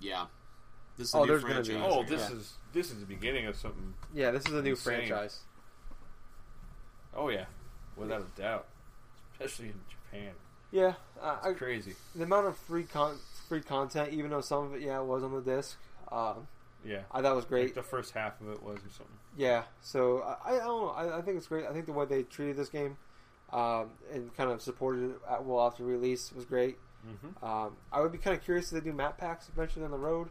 [0.00, 0.26] Yeah,
[0.96, 1.90] this is Oh, a new there's gonna be- franchise.
[1.92, 2.08] Oh, yeah.
[2.08, 3.94] this is this is the beginning of something.
[4.12, 5.06] Yeah, this is a new Insane.
[5.06, 5.40] franchise.
[7.14, 7.44] Oh yeah,
[7.96, 8.66] without a doubt.
[9.32, 10.32] Especially in Japan.
[10.70, 11.94] Yeah, uh, I, It's crazy.
[12.14, 13.18] the amount of free con-
[13.48, 15.76] free content, even though some of it, yeah, was on the disc,
[16.10, 16.48] um,
[16.84, 17.02] Yeah.
[17.12, 17.74] I thought was Like great.
[17.74, 19.18] the first half of it was or something.
[19.36, 20.88] Yeah, so I, I don't know.
[20.90, 21.66] I, I think it's great.
[21.66, 22.96] I think the way they treated this game
[23.52, 26.78] um, and kind of supported it at, well after release was great.
[27.06, 27.44] Mm-hmm.
[27.44, 29.98] Um, I would be kind of curious if they do map packs eventually down the
[29.98, 30.30] road.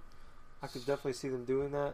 [0.64, 1.94] I could definitely see them doing that.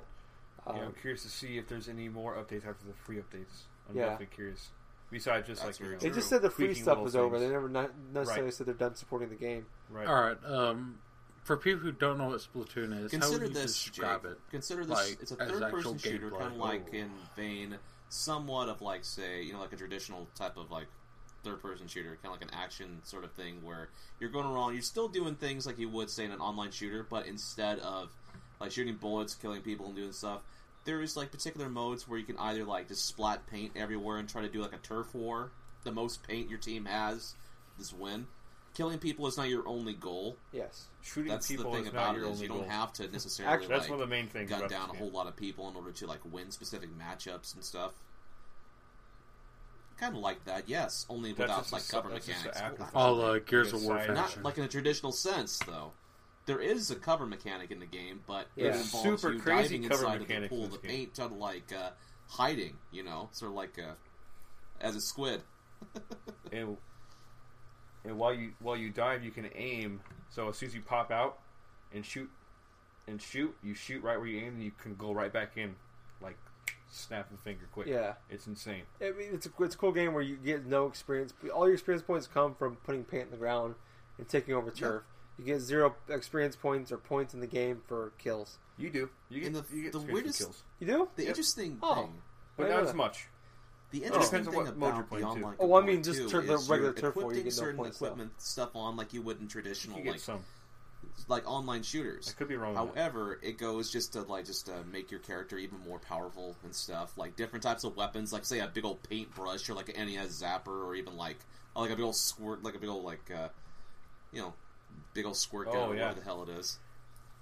[0.67, 3.63] Um, yeah, I'm curious to see if there's any more updates after the free updates.
[3.89, 4.05] I'm Yeah.
[4.09, 4.69] definitely curious.
[5.09, 7.39] Besides just That's like your they just said the free stuff little was over.
[7.39, 8.53] They never necessarily Right.
[8.53, 9.65] said they're done supporting the game.
[9.89, 10.07] right.
[10.07, 10.37] All right.
[10.45, 10.99] Um,
[11.41, 14.31] for people who don't know what Splatoon is, how Consider would you this, describe Jake.
[14.33, 14.39] it?
[14.51, 14.89] Consider this.
[15.09, 16.37] Like, it's a third-person shooter, gameplay.
[16.37, 20.57] kind of like in vein, somewhat of like say, you know, like a traditional type
[20.57, 20.85] of like
[21.43, 23.89] third-person shooter, kind of like an action sort of thing, where
[24.19, 27.01] you're going around, you're still doing things like you would say in an online shooter,
[27.09, 28.11] but instead of
[28.59, 30.41] like shooting bullets, killing people, and doing stuff.
[30.85, 34.41] There's like particular modes where you can either like just splat paint everywhere and try
[34.41, 35.51] to do like a turf war.
[35.83, 37.35] The most paint your team has,
[37.77, 38.27] this win.
[38.75, 40.37] Killing people is not your only goal.
[40.51, 40.85] Yes.
[41.01, 42.69] Shooting That's the people thing is about not it your is only you don't goal.
[42.69, 44.49] have to necessarily Actually, That's like, one of the main things.
[44.49, 46.89] gun about down a this whole lot of people in order to like win specific
[46.97, 47.93] matchups and stuff.
[49.99, 51.05] Kind of like that, yes.
[51.09, 52.61] Only That's without just a like s- cover that's just mechanics.
[52.61, 52.91] afterthought.
[52.95, 54.13] All uh, Gears of War Inside.
[54.13, 54.43] Not fashion.
[54.43, 55.91] like in a traditional sense, though.
[56.49, 58.69] There is a cover mechanic in the game, but Yeah.
[58.69, 60.89] it involves Super you crazy diving cover inside of the pool of the game.
[60.91, 61.91] paint to like uh,
[62.27, 62.75] hiding.
[62.91, 63.93] You know, sort of like uh,
[64.81, 65.43] as a squid.
[66.51, 66.75] and
[68.03, 71.11] and while you while you dive, you can aim So as soon as you pop
[71.11, 71.37] out
[71.93, 72.31] and shoot
[73.07, 75.75] and shoot, you shoot right where you aim, and you can go right back in,
[76.19, 76.37] like
[76.89, 77.85] snap the finger quick.
[77.85, 78.83] Yeah, It's insane.
[78.99, 81.31] I mean, it's a it's a cool game where you get no experience.
[81.53, 83.75] All your experience points come from putting paint in the ground
[84.17, 85.03] and taking over turf.
[85.39, 88.57] You get zero experience points or points in the game for kills.
[88.77, 89.09] You do.
[89.29, 91.09] You get And the- you get the experience weirdest- kills, You do?
[91.15, 91.29] The Yep.
[91.29, 91.95] interesting Oh.
[91.95, 92.21] thing,
[92.57, 92.95] but I not know as that.
[92.97, 93.27] much.
[93.91, 95.43] the interesting depends on thing what mode you're about the playing, too.
[95.45, 95.57] online.
[95.59, 97.43] Oh, I mean, component, just too, tur- the is regular you're turf war, you equipping
[97.45, 98.05] get no certain points, though.
[98.05, 100.43] equipment stuff on like you would in traditional can get like some.
[101.27, 102.29] like online shooters.
[102.29, 102.77] I could be wrong.
[102.77, 102.95] on that.
[102.95, 106.75] However, it goes just to like just to make your character even more powerful and
[106.75, 107.17] stuff.
[107.17, 110.39] Like different types of weapons, like say a big old paintbrush or like an NES
[110.39, 111.37] zapper, or even like
[111.75, 113.49] oh, like a big old squirt, like a big old like uh,
[114.31, 114.53] you know,
[115.13, 116.01] big old squirt oh, gun Oh, or yeah.
[116.01, 116.77] whatever the hell it is.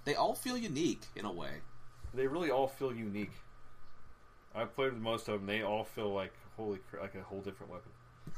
[0.06, 1.50] They all feel unique in a way.
[2.14, 3.34] They really all feel unique.
[4.56, 5.46] I've played with most of them.
[5.48, 7.92] They all feel like holy crap, like a whole different weapon.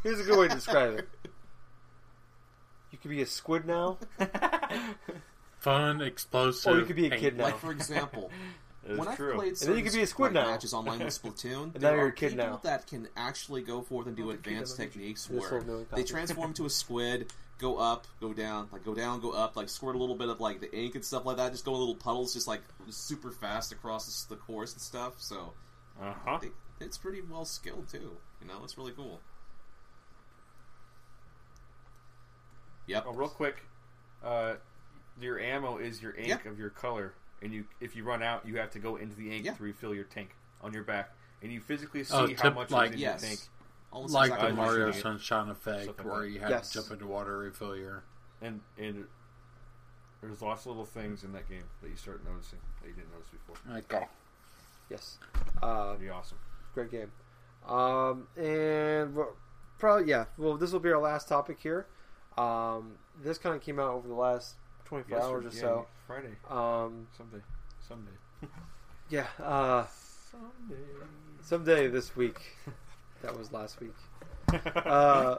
[0.04, 1.10] Here's a good way to describe it.
[2.92, 4.00] You could be a squid now,
[5.60, 6.74] Fun, explosive.
[6.74, 7.44] or you could be a kid now.
[7.44, 8.34] Like for example, It's
[8.98, 9.36] when I've true.
[9.36, 10.46] played then you certain could be a squid now.
[10.46, 12.60] matches online with Splatoon, And there now you're are a kid people now.
[12.64, 16.66] that can actually go forth and do advanced techniques where whole new they transform to
[16.66, 20.16] a squid, go up, go down, like go down, go up, like squirt a little
[20.16, 22.48] bit of like the ink and stuff like that, just go in little puddles, just
[22.48, 25.14] like super fast across the course and stuff.
[25.18, 25.54] So
[26.02, 26.40] Uh huh.
[26.42, 26.50] they,
[26.86, 28.18] it's pretty well skilled too.
[28.42, 29.20] You know, it's really cool.
[32.88, 33.04] Yep.
[33.08, 33.58] Oh, real quick,
[34.24, 34.56] uh,
[35.22, 36.50] your ammo is your ink Yeah.
[36.52, 39.36] of your color, and you if you run out, you have to go into the
[39.36, 39.54] ink Yeah.
[39.54, 41.12] to refill your tank on your back,
[41.42, 43.22] and you physically see Oh, how much like- is in Yes.
[43.22, 43.40] your tank.
[43.92, 45.02] Almost like exactly the Mario you see it.
[45.02, 46.30] Sunshine effect, Stuff like where that.
[46.30, 46.70] you have Yes.
[46.72, 48.04] to jump into water, refill your.
[48.42, 49.08] and and
[50.22, 53.12] there's lots of little things in that game that you start noticing that you didn't
[53.12, 53.56] notice before.
[53.78, 54.08] Okay.
[54.90, 55.18] Yes.
[55.62, 56.38] Uh, Pretty awesome.
[56.74, 57.12] great game.
[57.66, 59.32] Um, and we're-
[59.78, 60.26] probably yeah.
[60.38, 61.88] Well, this will be our last topic here.
[62.38, 64.56] Um, this kind of came out over the last
[64.90, 65.88] 24 Yes, hours or yeah, so.
[66.08, 67.44] Friday, Um, someday,
[67.88, 68.12] someday,
[69.10, 69.28] yeah.
[69.42, 69.86] Uh,
[70.32, 70.82] someday.
[71.44, 72.58] someday this week.
[73.22, 73.94] that was last week.
[74.76, 75.38] Uh,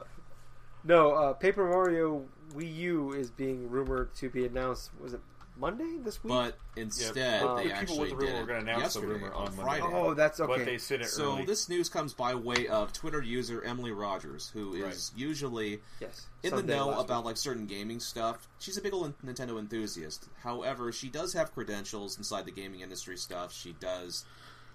[0.85, 2.25] no, uh, Paper Mario
[2.55, 4.91] Wii U is being rumored to be announced.
[5.01, 5.21] Was it
[5.61, 6.31] Monday this week?
[6.31, 9.01] But instead, Uh, they the people actually with the rumor did were gonna announce the
[9.01, 9.63] yesterday rumor on on Monday.
[9.81, 9.95] Friday.
[9.95, 10.57] oh, that's okay.
[10.57, 11.45] But they said it So early.
[11.45, 16.57] this news comes by way of Twitter user Emily Rogers, who is usually yes, in
[16.57, 17.25] the know last about week.
[17.27, 18.49] like certain gaming stuff.
[18.59, 20.29] She's a big old Nintendo enthusiast.
[20.43, 23.53] However, she does have credentials inside the gaming industry stuff.
[23.53, 24.25] She does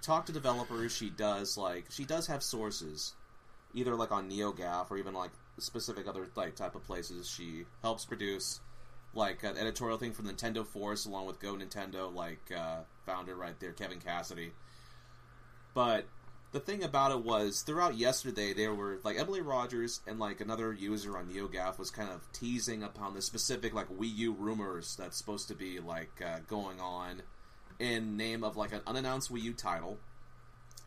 [0.01, 0.95] talk to developers.
[0.95, 3.13] She does like she does have sources,
[3.73, 7.27] either like on NeoGAF or even like specific other like type of places.
[7.29, 8.59] She helps produce
[9.15, 13.59] like an editorial thing from Nintendo Force along with Go Nintendo, like uh, founder right
[13.59, 14.51] there, Kevin Cassidy.
[15.73, 16.05] But
[16.51, 20.71] the thing about it was throughout yesterday there were like Emily Rogers and like another
[20.73, 25.17] user on NeoGAF was kind of teasing upon the specific like Wii U rumors that's
[25.17, 27.23] supposed to be like uh, going on
[27.79, 29.97] in name of like an unannounced Wii U title,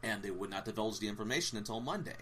[0.02, 2.16] and they would not divulge the information until Monday.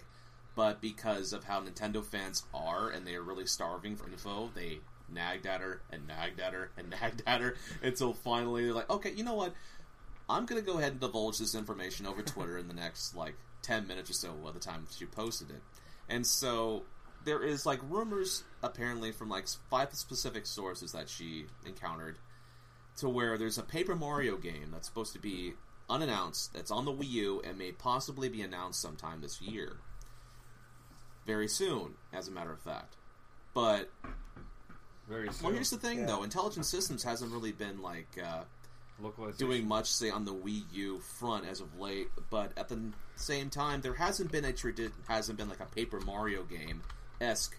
[0.55, 4.81] But because of how Nintendo fans are, and they are really starving for info, they
[5.09, 8.91] nagged at her and nagged at her and nagged at her until finally they're like,
[8.91, 9.55] okay, you know what?
[10.29, 13.87] I'm gonna go ahead and divulge this information over Twitter in the next like ten
[13.87, 15.63] minutes or so by the time she posted it.
[16.09, 16.85] And so
[17.25, 22.19] there is like rumors apparently from like five specific sources that she encountered
[22.99, 25.55] to where there's a Paper Mario game that's supposed to be
[25.91, 29.77] unannounced that's on the Wii U and may possibly be announced sometime this year.
[31.27, 32.95] Very soon, as a matter of fact.
[33.53, 33.91] But
[35.09, 35.45] Very soon.
[35.45, 36.07] well, here's the thing, Yeah.
[36.07, 36.23] though.
[36.23, 38.43] Intelligent Systems hasn't really been like uh,
[39.01, 39.47] Localization.
[39.47, 42.09] doing much, say, on the Wii U front as of late.
[42.31, 46.01] But at the same time, there hasn't been a tradi- hasn't been like a Paper
[46.01, 46.83] Mario game
[47.21, 47.57] esque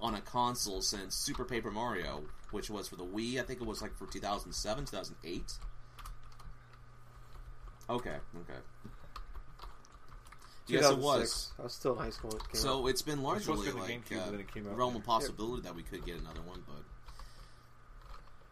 [0.00, 3.40] on a console since Super Paper Mario, which was for the Wii.
[3.40, 5.52] I think it was like for 2007, 2008.
[7.90, 8.58] Okay, okay.
[10.66, 11.52] Yes, it was.
[11.58, 12.30] I was still in high school.
[12.30, 12.62] when it came out.
[12.62, 14.76] So it's been was supposed largely to be the like GameCube, uh, it came out
[14.76, 15.06] realm of later.
[15.06, 16.82] possibility that we could get another one, but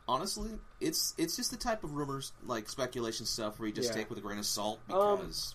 [0.08, 3.94] honestly, it's it's just the type of rumors like speculation stuff where you just Yeah.
[3.96, 5.54] take with a grain of salt Um, because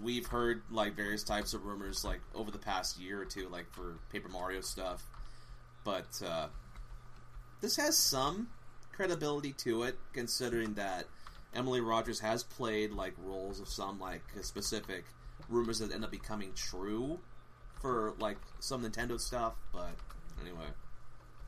[0.00, 3.70] we've heard like various types of rumors like over the past year or two, like
[3.72, 5.06] for Paper Mario stuff,
[5.84, 6.48] but uh,
[7.60, 8.48] this has some
[8.92, 11.06] credibility to it considering that
[11.54, 15.04] Emily Rogers has played like roles of some like specific
[15.52, 17.18] rumors that end up becoming true
[17.80, 19.54] for like some Nintendo stuff.
[19.72, 19.90] But
[20.40, 20.66] anyway,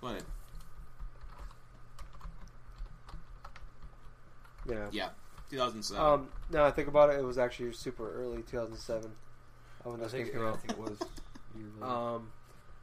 [0.00, 0.24] go ahead.
[4.68, 4.86] yeah.
[4.92, 5.08] Yeah,
[5.50, 6.02] 2007.
[6.04, 9.10] Um, now I think about it, it was actually super early, 2007.
[9.84, 10.60] uh, When I think, game came I out.
[10.60, 10.98] think it was.
[11.80, 12.32] Um,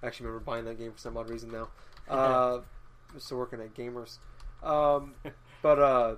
[0.02, 1.68] I actually remember buying that game for some odd reason now.
[2.10, 2.62] Uh,
[3.18, 4.18] still working at Gamers.
[4.64, 5.14] Um,
[5.62, 6.16] but uh,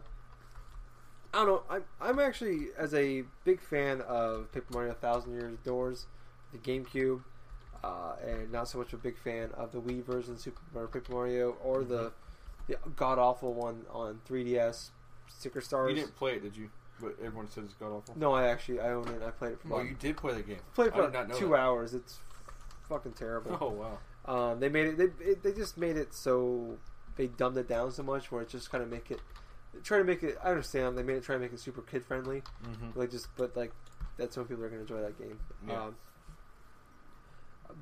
[1.34, 1.64] I don't know.
[1.70, 6.06] I'm I'm actually as a big fan of Paper Mario Thousand Years Doors,
[6.52, 7.22] the GameCube,
[7.84, 10.90] uh, and not so much a big fan of the Wii version of Super Mario
[10.90, 12.12] Paper Mario or the
[12.68, 14.92] the god awful one on 3DS,
[15.28, 15.90] Sticker Stars.
[15.90, 16.70] You didn't play it, did you?
[17.02, 18.16] But everyone says it's god awful.
[18.18, 19.22] No, I actually I own it.
[19.26, 20.60] I played it for Oh, about, you did play the game.
[20.76, 21.60] played for did not know two that.
[21.60, 21.94] hours.
[21.94, 22.20] It's
[22.88, 23.58] fucking terrible.
[23.60, 23.98] Oh wow.
[24.26, 25.44] Um, they made it they, it.
[25.44, 26.78] they just made it so
[27.18, 29.20] they dumbed it down so much where it just kind of make it
[29.84, 30.38] try to make it.
[30.44, 32.44] I understand they made it try to make it super kid friendly.
[32.64, 33.00] Mm-hmm.
[33.00, 33.72] Like just but like
[34.18, 35.40] that's when people are going to enjoy that game.
[35.68, 35.86] Yeah.
[35.86, 35.96] Um,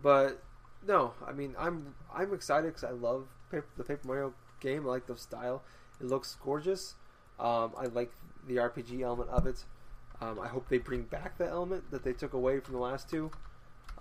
[0.01, 0.41] but
[0.87, 4.85] no, I mean I'm I'm excited because I love paper, the Paper Mario game.
[4.85, 5.63] I like the style.
[5.99, 6.95] It looks gorgeous.
[7.39, 8.11] Um, I like
[8.47, 9.63] the RPG element of it.
[10.21, 13.09] Um, I hope they bring back the element that they took away from the last
[13.09, 13.31] two,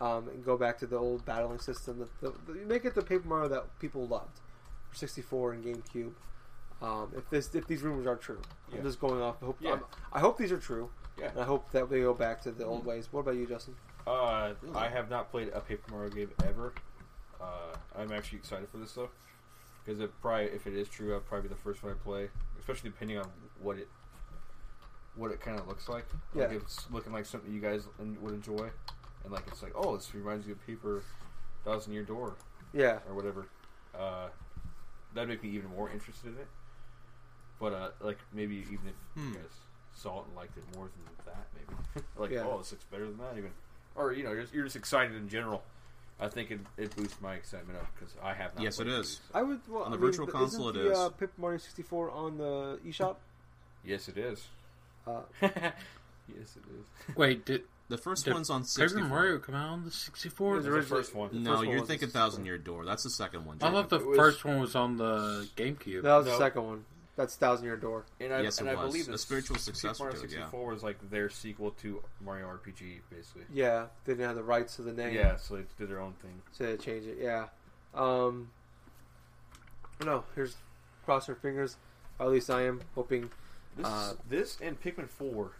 [0.00, 1.98] um, and go back to the old battling system.
[1.98, 4.40] That the, make it the Paper Mario that people loved
[4.90, 6.12] for 64 and GameCube.
[6.82, 8.40] Um, if this if these rumors are true,
[8.70, 8.78] Yeah.
[8.78, 9.36] I'm just going off.
[9.42, 9.72] I hope, Yeah.
[10.12, 10.90] I'm- hope these are true.
[11.18, 11.28] Yeah.
[11.30, 13.12] And I hope that they go back to the old ways.
[13.12, 13.76] What about you, Justin?
[14.06, 16.72] Uh, I have not played a Paper Mario game ever.
[17.40, 19.10] Uh, I'm actually excited for this though,
[19.84, 22.30] because it probably, if it is true, I'll probably be the first one I play,
[22.58, 23.30] especially depending on
[23.60, 23.88] what it,
[25.16, 26.06] what it kind of looks like.
[26.34, 26.56] Like Yeah.
[26.56, 28.70] if it's looking like something you guys would enjoy,
[29.24, 31.02] and like it's like, oh, this reminds you of Paper
[31.64, 32.36] Thousand Year Door
[32.72, 33.46] Yeah, or whatever.
[33.94, 34.28] Uh,
[35.12, 36.48] that'd make me even more interested in it.
[37.60, 39.28] But uh, like maybe even if Hmm.
[39.30, 39.44] you guys
[39.94, 42.44] saw it and liked it more than that, maybe like Yeah.
[42.50, 43.50] oh, this looks better than that even,
[43.94, 45.62] or you know, you're, you're just excited in general.
[46.22, 48.62] I think it, it boosts my excitement up because I have not.
[48.64, 49.60] Yes, played it these, so- I would.
[49.68, 50.98] Well, On the I Virtual but Console isn't it the, is.
[50.98, 53.16] Uh, Paper Mario 64 on the eShop.
[53.84, 54.46] yes, it is.
[55.06, 55.60] Uh, yes,
[56.28, 56.62] it
[57.08, 57.16] is.
[57.16, 59.08] Wait, did The first Did one's on Paper 64.
[59.08, 60.52] Mario come out on the 64?
[60.52, 61.30] It was The first one.
[61.32, 62.84] the No, first one you're was thinking Thousand Year Door.
[62.84, 63.56] That's the second one.
[63.62, 66.02] I thought the was- first one was on the GameCube.
[66.02, 66.32] That was No.
[66.32, 66.84] the second one.
[67.16, 68.06] That's Thousand Year Door.
[68.20, 70.30] And I, Yes, it and I believe A the spiritual Super successor Mario to it,
[70.32, 70.38] yeah.
[70.44, 73.42] 64 was like their sequel to Mario RPG, basically.
[73.52, 75.14] Yeah, they didn't have the rights to the name.
[75.14, 76.40] Yeah, so they did their own thing.
[76.52, 77.18] So they changed it.
[77.20, 77.46] Yeah.
[77.94, 78.50] Um.
[80.04, 80.56] No, here's
[81.04, 81.76] cross our fingers.
[82.18, 83.30] Or at least I am hoping.
[83.76, 85.52] This, Uh, this and Pikmin 4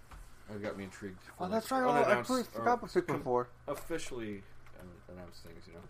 [0.51, 1.19] have got me intrigued.
[1.39, 1.83] Oh, like, that's right.
[1.83, 3.49] Oh, I unannounced- completely or forgot about Pikmin Four.
[3.69, 4.43] Officially
[4.81, 5.81] um, announced things, you know.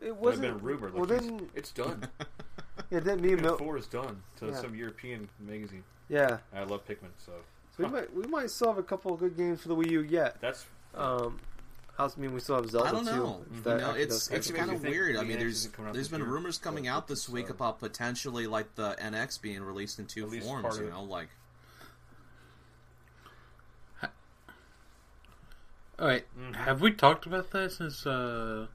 [0.00, 0.42] It It's wasn't.
[0.42, 0.92] been rumored.
[0.94, 2.06] Like well, it's- didn't it's done.
[2.90, 3.00] yeah?
[3.00, 4.54] Didn't me and Pikmin Mil- 4 is done to Yeah.
[4.60, 5.84] some European magazine.
[6.08, 6.38] Yeah.
[6.54, 7.32] I love Pikmin, so
[7.76, 9.90] So we might we might still have a couple of good games for the Wii
[9.90, 10.40] U yet.
[10.40, 11.40] that's Um.
[11.96, 13.10] How's I mean we still have Zelda I don't too.
[13.16, 13.44] know.
[13.50, 15.16] if You that know, it's it's kind of weird.
[15.16, 17.54] I mean, there's there's coming out been year, rumors coming but out this week uh,
[17.54, 20.62] about potentially like the NX being released in two forms.
[20.62, 20.90] part of You it.
[20.90, 21.28] know, like
[25.98, 26.26] All right.
[26.36, 26.54] wait, Mhm.
[26.56, 28.06] have we talked about that since?
[28.06, 28.66] Uh,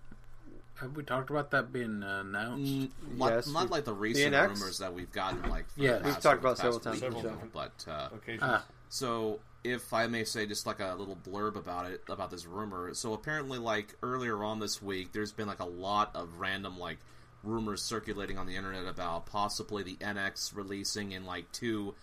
[0.82, 2.64] have we talked about that being uh, announced?
[2.72, 4.48] mm, not, Yes, not we- like the recent NX?
[4.50, 5.50] rumors that we've gotten.
[5.50, 5.98] Like for Yeah.
[6.00, 7.48] the We've talked about several times week, on the you know, show.
[7.54, 8.42] But uh, occasions.
[8.44, 12.46] Ah, So, if I may say just like a little blurb about it, about this
[12.46, 12.94] rumor.
[12.96, 16.98] So, apparently, like earlier on this week, there's been like a lot of random like
[17.44, 21.94] rumors circulating on the internet about possibly the NX releasing in like two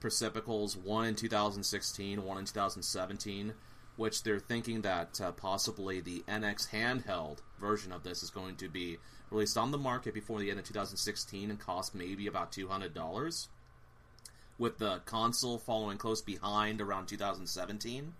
[0.00, 3.54] precipitals, one in 2016, one in 2017.
[3.96, 8.68] Which they're thinking that uh, possibly the NX handheld version of this is going to
[8.68, 8.98] be
[9.30, 12.92] released on the market before the end of 2016 and cost maybe about two hundred
[12.94, 13.48] dollars
[14.58, 18.14] with the console following close behind around 2017.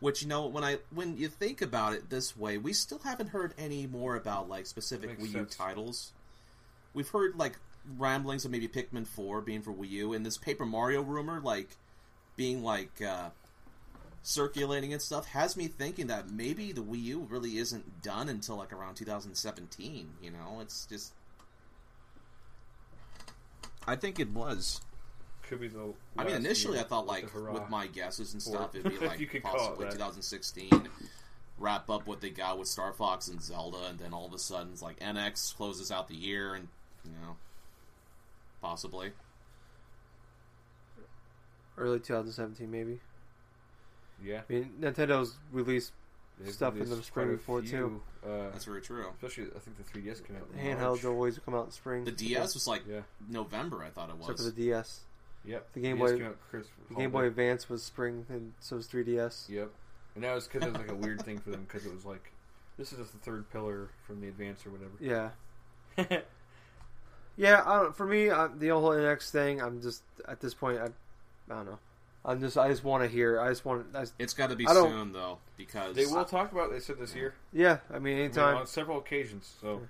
[0.00, 3.28] Which you know, when I when you think about it this way, we still haven't
[3.28, 5.54] heard any more about like specific Wii U sense.
[5.54, 6.12] titles.
[6.92, 7.56] We've heard like
[7.96, 11.76] ramblings of maybe Pikmin 4 being for Wii U, and this Paper Mario rumor like
[12.36, 13.30] being like uh,
[14.22, 18.56] circulating and stuff has me thinking that maybe the Wii U really isn't done until
[18.56, 20.08] like around 2017.
[20.22, 21.12] You know, it's just.
[23.86, 24.80] I think it was.
[25.48, 25.92] Could be the.
[26.16, 29.04] I mean, initially year I thought like with my guesses and Or- stuff, it'd be
[29.04, 30.88] like you could possibly 2016.
[31.58, 34.38] Wrap up what they got with Star Fox and Zelda, and then all of a
[34.38, 36.68] sudden it's like NX closes out the year, and
[37.04, 37.36] you know,
[38.60, 39.12] possibly.
[41.78, 43.00] early 2017 maybe.
[44.24, 45.92] Yeah, I mean Nintendo's released
[46.40, 48.02] they've stuff in the released spring quite a before, few, too.
[48.28, 49.06] Uh, That's very true.
[49.14, 50.48] especially, I think the 3DS came out.
[50.54, 51.04] in handhelds March.
[51.04, 52.04] always come out in spring.
[52.04, 53.00] The DS was like Yeah.
[53.28, 54.54] November, I thought it except for was.
[54.54, 55.00] the DS.
[55.44, 55.72] Yep.
[55.74, 58.76] The Game 3DS Boy- came out Chris, The Game Boy Advance was spring, and so
[58.76, 59.48] was 3DS.
[59.48, 59.70] Yep.
[60.14, 62.04] And that was because it was like a weird thing for them because it was
[62.04, 62.32] like,
[62.78, 64.92] this is just the third pillar from the Advance or whatever.
[65.00, 65.30] Yeah,
[67.36, 67.62] yeah.
[67.66, 70.84] I don't, for me, I, the whole NX thing, I'm just at this point, I,
[70.86, 71.78] I don't know.
[72.24, 73.40] I'm just, I just want to hear.
[73.40, 73.86] I just want.
[73.94, 76.68] I just, It's got to be I don't- soon though, because they will talk about.
[76.70, 77.34] it, They said this year.
[77.52, 78.56] yeah, I mean, I mean, anytime.
[78.58, 79.54] on several occasions.
[79.60, 79.82] So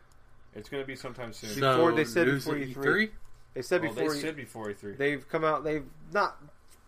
[0.54, 1.50] It's going to be sometime soon.
[1.50, 3.10] So, Before they said news before at E3.
[3.54, 4.96] They said Well, before they said before E3.
[4.96, 5.62] they've come out.
[5.64, 6.38] They've not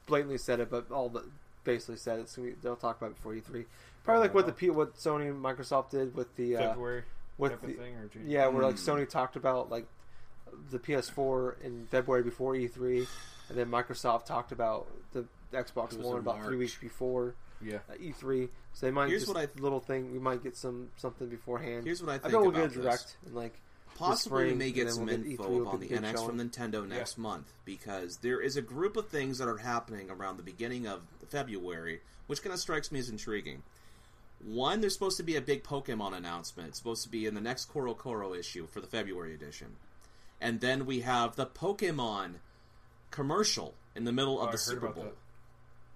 [0.07, 1.25] blatantly said it, but all but
[1.65, 2.29] basically said it.
[2.31, 3.67] So we, they'll talk about it before E3.
[4.03, 7.03] Probably like what the P, what Sony and Microsoft did with the uh, February
[7.37, 8.25] with type the, of thing, or June?
[8.27, 8.91] yeah, where like Hmm.
[8.91, 9.87] Sony talked about like
[10.71, 13.07] the PS4 in February before E3,
[13.49, 15.25] and then Microsoft talked about the
[15.55, 17.79] Xbox One in about three weeks before yeah.
[17.91, 18.49] uh, E3.
[18.75, 20.13] So they might Here's just what I- little thing.
[20.13, 21.85] We might get some something beforehand.
[21.85, 22.83] Here's what I I think we'll about get a this.
[22.83, 23.61] direct and like
[23.97, 26.27] Possibly we may get some we'll info E3 on the NX showing.
[26.27, 30.37] from Nintendo next month because there is a group of things that are happening around
[30.37, 33.63] the beginning of February, which kind of strikes me as intriguing.
[34.45, 36.71] One, there's supposed to be a big Pokemon announcement.
[36.71, 39.77] It's supposed to be in the next CoroCoro issue for the February edition.
[40.41, 42.35] And then we have the Pokemon
[43.13, 45.13] commercial in the middle Oh, of the heard Super about Bowl.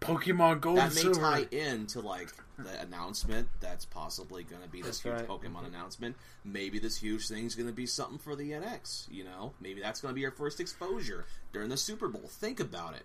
[0.00, 0.06] That.
[0.06, 1.20] Pokemon Gold That may Silver.
[1.20, 5.28] tie into like the announcement that's possibly going to be this That's huge right.
[5.28, 5.74] Pokemon mm-hmm.
[5.74, 6.16] announcement.
[6.44, 9.06] Maybe this huge thing's going to be something for the NX.
[9.10, 12.28] You know, maybe that's going to be your first exposure during the Super Bowl.
[12.28, 13.04] Think about it.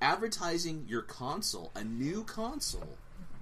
[0.00, 2.98] Advertising your console, a new console,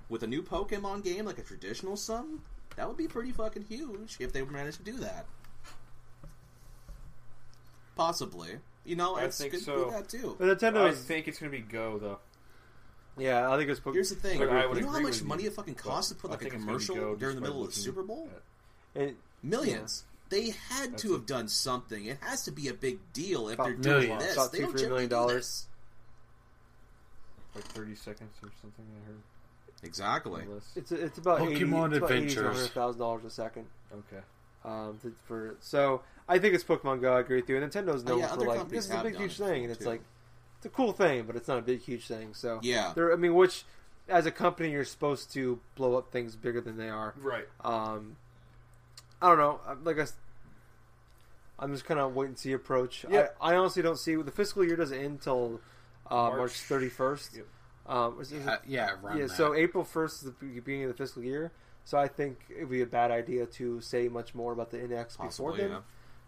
[0.08, 2.40] with a new Pokemon game, like a traditional something,
[2.76, 5.26] that would be pretty fucking huge if they managed to do that.
[7.96, 8.58] Possibly.
[8.84, 9.84] You know, I it's think good to so.
[9.84, 10.36] do that too.
[10.38, 12.18] but I Nintendo's think it's going to be Go though.
[13.18, 13.50] Yeah.
[13.52, 13.94] I think it's Pokemon.
[13.94, 14.38] Here's the thing.
[14.38, 16.10] But I would you know how agree much with money you, it fucking but costs
[16.10, 17.62] to put I like a think it's gonna commercial Go during the just by middle
[17.64, 18.28] of the looking Super Bowl?
[18.96, 20.04] at- And Millions.
[20.30, 22.06] They had That's to a- have done something.
[22.06, 24.22] It has to be a big deal if About they're doing millions.
[24.24, 24.32] this.
[24.34, 25.66] About they two, don't three generally million do dollars.
[27.54, 28.84] like 30 seconds or something.
[29.02, 29.18] I heard.
[29.84, 30.42] Exactly.
[30.42, 30.72] or less.
[30.76, 32.44] it's it's about Pokemon 80, it's about 80 Adventures.
[32.44, 33.66] 100 thousand dollars a second.
[33.92, 34.22] Okay.
[34.64, 37.14] Um, to, for so I think it's Pokemon Go.
[37.16, 37.56] I agree with you.
[37.60, 39.22] And Nintendo's Oh, known yeah, for other like companies this is a have big done
[39.22, 39.88] huge it thing, and it's too.
[39.90, 40.02] like
[40.62, 42.34] it's a cool thing, but it's not a big huge thing.
[42.34, 42.92] So Yeah.
[42.94, 43.12] there.
[43.12, 43.64] I mean, which
[44.08, 47.14] as a company you're supposed to blow up things bigger than they are.
[47.20, 47.48] Right.
[47.64, 48.16] Um,
[49.20, 49.58] I don't know.
[49.64, 50.14] Like I'm- Like I, s-
[51.58, 53.04] I'm just kind of wait and see approach.
[53.10, 53.28] Yeah.
[53.40, 55.60] I, I honestly don't see the fiscal year doesn't end until
[56.10, 56.38] uh, March.
[56.38, 56.52] March.
[56.68, 57.36] 31st.
[57.38, 57.46] Yep.
[57.86, 59.26] Um, is- is it- Uh, yeah, around yeah.
[59.26, 59.34] that.
[59.36, 61.50] So April 1st is the beginning of the fiscal year.
[61.84, 64.78] So I think it would be a bad idea to say much more about the
[64.78, 65.80] NX before then, yeah.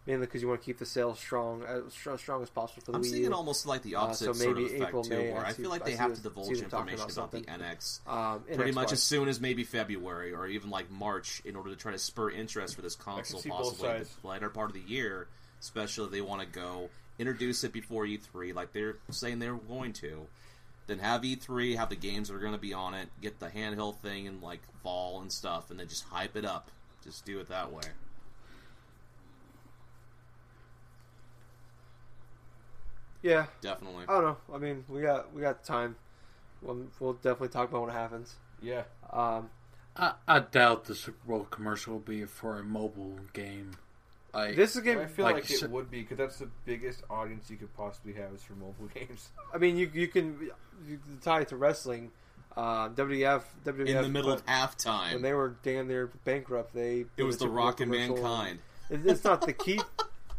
[0.06, 2.96] Mainly because you want to keep the sales strong, as strong, as possible for the
[2.98, 3.28] I'm Wii seeing U.
[3.28, 5.44] it almost like the Uh, opposite so sort maybe of effect April, too, May, where
[5.44, 7.40] I I feel like they see have to divulge information about about the.
[7.42, 11.56] NX Um, pretty NX much as soon as maybe February or even like March in
[11.56, 14.82] order to try to spur interest for this console possibly the later part of the
[14.92, 15.26] year,
[15.60, 19.92] especially if they want to go introduce it before E3 like they're saying they're going
[19.94, 20.26] to.
[20.86, 23.46] Then have E3, have the games that are going to be on it, get the
[23.48, 26.70] handheld thing in like fall and stuff, and then just hype it up.
[27.02, 27.84] Just do it that way.
[33.24, 34.04] Yeah, Definitely.
[34.06, 34.36] I don't know.
[34.54, 35.96] I mean, we got we got time.
[36.60, 38.34] We'll, we'll definitely talk about what happens.
[38.60, 38.82] Yeah.
[39.10, 39.48] Um,
[39.96, 43.72] I, I doubt the Super Bowl commercial will be for a mobile game.
[44.34, 44.98] Like this is a game.
[44.98, 47.74] I feel like like, s- it would be because that's the biggest audience you could
[47.74, 49.30] possibly have is for mobile games.
[49.54, 50.50] I mean, you you can
[50.86, 52.10] you can tie it to wrestling.
[52.56, 56.74] Uh, WWF WWF in the middle but of halftime, when they were damn near bankrupt,
[56.74, 57.90] they it was The Rock and.
[57.90, 58.58] Mankind.
[58.90, 59.80] It, it's not the key.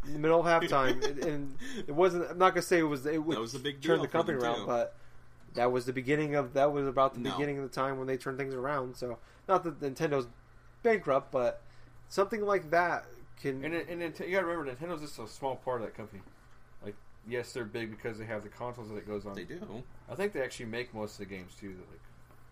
[0.06, 1.56] in the middle of halftime, and, and
[1.88, 2.30] it wasn't.
[2.30, 3.06] I'm not gonna say it was.
[3.06, 4.65] It would That was the big turn the company around, too.
[4.68, 4.95] but
[5.56, 6.53] that was the beginning of.
[6.53, 7.32] That was about the No.
[7.32, 8.95] beginning of the time when they turned things around.
[8.95, 9.18] So
[9.48, 10.27] not that Nintendo's
[10.84, 11.61] bankrupt, but
[12.10, 13.06] something like that
[13.41, 13.64] can.
[13.64, 16.22] And, it- and you gotta remember, Nintendo's just a small part of that company.
[16.84, 16.95] Like,
[17.27, 19.36] yes, they're big because they have the consoles that it goes on.
[19.36, 19.84] They do.
[20.10, 21.69] I think they actually make most of the games too.
[21.69, 22.02] That like,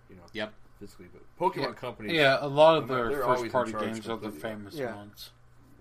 [0.10, 0.54] you know, Yep.
[0.80, 1.08] physically.
[1.14, 1.74] But Pokemon Yeah.
[1.74, 4.40] companies, yeah, a lot of They're their first party games are the completely.
[4.40, 4.96] famous Yeah.
[4.96, 5.32] ones.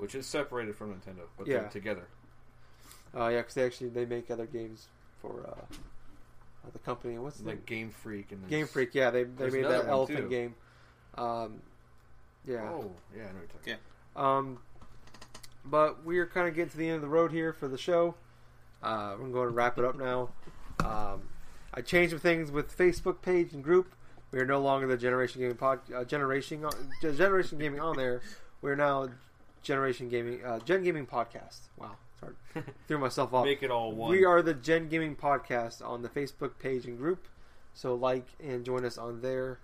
[0.03, 1.61] Which is separated from Nintendo, but Yeah.
[1.61, 2.09] they're together.
[3.16, 4.89] uh, yeah, because they actually they make other games
[5.20, 5.61] for uh,
[6.66, 7.16] uh, the company.
[7.19, 8.97] What's the Like Game Freak and Game Freak?
[8.97, 10.29] Yeah, they they made that elephant too.
[10.29, 10.55] game.
[11.15, 11.61] Um,
[12.45, 12.69] yeah.
[12.69, 13.73] Oh, yeah, I know what you're talking.
[13.74, 13.79] Okay.
[14.16, 14.59] Um,
[15.65, 18.16] but we're kind of getting to the end of the road here for the show.
[18.83, 20.31] Uh, we're going to wrap it up now.
[20.85, 21.29] Um,
[21.73, 23.95] I changed some things with Facebook page and group.
[24.33, 26.65] We are no longer the Generation Gaming pod, uh, Generation
[27.01, 28.20] Generation Gaming on there.
[28.62, 29.09] We're now
[29.62, 31.60] Generation Gaming uh, Gen Gaming Podcast.
[31.76, 32.34] Wow, sorry,
[32.89, 33.44] threw myself off.
[33.44, 34.10] Make it all one.
[34.10, 37.26] We are the Gen Gaming Podcast on the Facebook page and group.
[37.74, 39.59] So like and join us on there.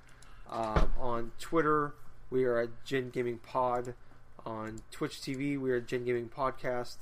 [0.51, 1.95] Um, on Twitter,
[2.31, 3.95] we are at Gen Gaming Pod.
[4.47, 6.97] On Twitch TV, we are Gen Gaming Podcast.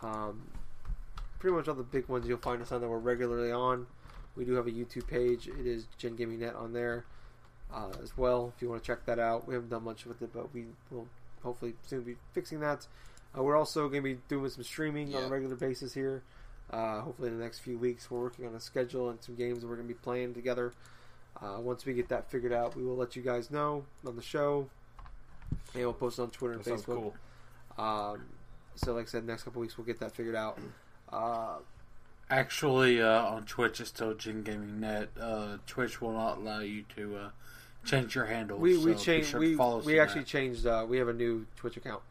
[0.00, 0.48] Um,
[1.38, 3.86] pretty much all the big ones you'll find us on that we're regularly on.
[4.36, 5.48] We do have a YouTube page.
[5.48, 7.04] It is Gen Gaming Net on there
[7.72, 8.52] uh, as well.
[8.54, 10.66] If you want to check that out, we haven't done much with it, but we
[10.90, 11.08] will
[11.42, 12.86] hopefully soon be fixing that.
[13.36, 16.22] Uh, we're also going to be doing some streaming on a regular basis here.
[16.70, 19.60] Uh, hopefully, in the next few weeks, we're working on a schedule and some games
[19.60, 20.72] that we're going to be playing together.
[21.40, 24.22] Uh, once we get that figured out, we will let you guys know on the
[24.22, 24.68] show,
[25.74, 27.12] and we'll post it on Twitter That and sounds Facebook.
[27.76, 27.84] cool.
[27.84, 28.22] Um,
[28.76, 30.58] so, like I said, next couple weeks we'll get that figured out.
[31.12, 31.56] Uh,
[32.30, 35.10] Actually, uh, on Twitch, it's still Gen Gaming Net.
[35.20, 37.30] Uh, Twitch will not allow you to uh,
[37.84, 38.58] change your handle.
[38.58, 39.28] we we so be changed.
[39.30, 40.26] sure to we follow we actually that.
[40.28, 40.66] changed.
[40.66, 42.02] Uh, we have a new Twitch account.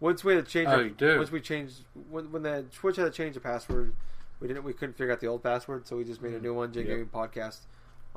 [0.00, 0.68] Once we had to change.
[0.68, 1.18] Oh, our- you do?
[1.18, 1.76] Once we changed
[2.10, 3.94] when when the Twitch had to change the password,
[4.40, 4.64] we didn't.
[4.64, 6.72] We couldn't figure out the old password, so we just made a new one.
[6.72, 6.88] J Yep.
[6.88, 7.60] Gaming Podcast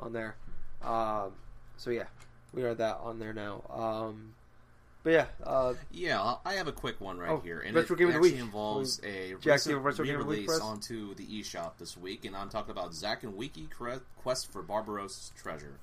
[0.00, 0.36] on there.
[0.82, 1.32] Um,
[1.76, 2.04] so yeah,
[2.52, 3.62] we are that on there now.
[3.70, 4.34] Um,
[5.04, 7.98] but yeah, uh, Yeah, I have a quick one right Oh, here, and Retro it
[8.00, 8.40] Game of the actually Week.
[8.42, 11.96] involves a Jack, recent a Retro Game of the Week re-release onto the eShop this
[11.96, 13.68] week, and I'm talking about Zack and Wiki
[14.22, 15.78] Quest for Barbarossa's Treasure.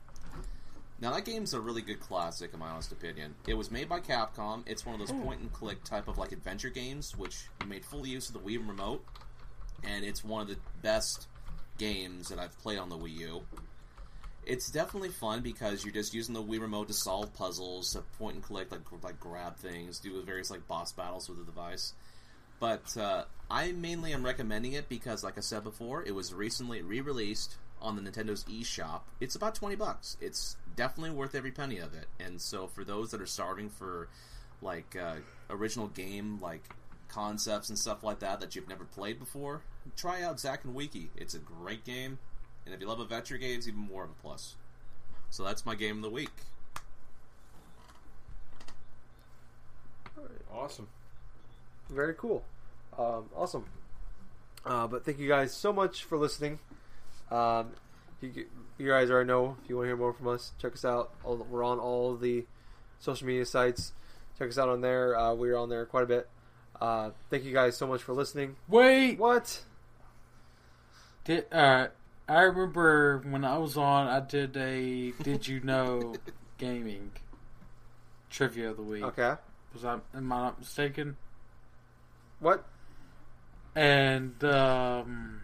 [1.01, 3.35] Now that game's a really good classic, in my honest opinion.
[3.47, 4.63] It was made by Capcom.
[4.65, 8.07] It's one of those point and click type of like adventure games, which made full
[8.07, 9.05] use of the Wii remote,
[9.83, 11.27] and it's one of the best
[11.77, 13.41] games that I've played on the Wii U.
[14.45, 18.35] It's definitely fun because you're just using the Wii remote to solve puzzles, to point
[18.35, 21.93] and click, like like grab things, do various like boss battles with the device.
[22.59, 26.81] But uh, I mainly am recommending it because, like I said before, it was recently
[26.81, 29.01] re-released on the Nintendo's eShop.
[29.19, 30.15] It's about twenty bucks.
[30.21, 32.07] It's definitely worth every penny of it.
[32.19, 34.09] And so, for those that are starving for
[34.61, 35.15] like uh,
[35.49, 36.63] original game like
[37.07, 39.61] concepts and stuff like that that you've never played before,
[39.95, 41.09] try out Zack and Wiki.
[41.15, 42.19] It's a great game,
[42.65, 44.55] and if you love adventure games, even more of a plus.
[45.29, 46.31] So that's my game of the week.
[50.53, 50.87] Awesome.
[51.89, 52.43] Very cool.
[52.97, 53.65] Um, awesome.
[54.65, 56.59] Uh, but thank you guys so much for listening.
[57.29, 57.71] Um,
[58.33, 58.45] you,
[58.77, 61.13] you guys already know if you want to hear more from us, check us out.
[61.23, 62.45] All, we're on all the
[62.99, 63.93] social media sites.
[64.37, 65.17] Check us out on there.
[65.17, 66.29] Uh, we're on there quite a bit.
[66.79, 68.55] Uh, thank you guys so much for listening.
[68.67, 69.63] Wait, What?
[71.23, 71.87] did uh,
[72.27, 74.07] I remember when I was on?
[74.07, 76.15] I did a Did you know
[76.57, 77.11] gaming
[78.29, 79.03] trivia of the week.
[79.03, 79.35] Okay.
[79.73, 81.15] Was I am I not mistaken?
[82.39, 82.65] What?
[83.75, 85.41] And um,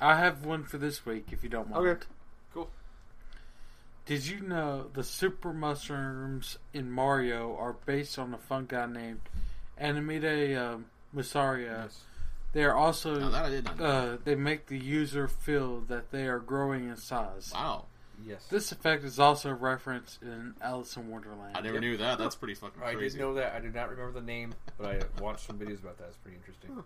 [0.00, 1.86] I have one for this week, if you don't mind.
[1.86, 2.06] Okay.
[2.54, 2.70] Cool.
[4.06, 9.20] Did you know the super mushrooms in Mario are based on a fungi named
[9.80, 11.82] Amanita um, Muscaria?
[11.84, 12.00] Yes.
[12.52, 13.84] They are also Now that I did not know.
[13.84, 17.50] uh, they make the user feel that they are growing in size.
[17.54, 17.84] wow,
[18.26, 18.46] Yes.
[18.48, 21.56] This effect is also referenced in Alice in Wonderland.
[21.56, 21.80] I never Yep.
[21.82, 22.18] knew that.
[22.18, 23.16] That's pretty fucking I crazy.
[23.18, 23.52] did know that.
[23.54, 26.06] I did not remember the name, but I watched some videos about that.
[26.08, 26.70] It's pretty interesting.
[26.74, 26.82] Huh.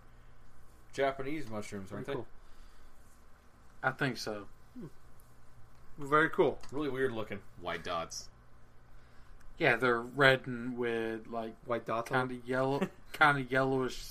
[0.93, 2.27] Japanese mushrooms, aren't Pretty cool.
[3.83, 4.45] I think so.
[5.99, 6.57] Very cool.
[6.71, 7.39] Really weird looking.
[7.61, 8.29] White dots.
[9.59, 14.01] Yeah, they're red and with like White dots kind of yellow, kind of yellowish,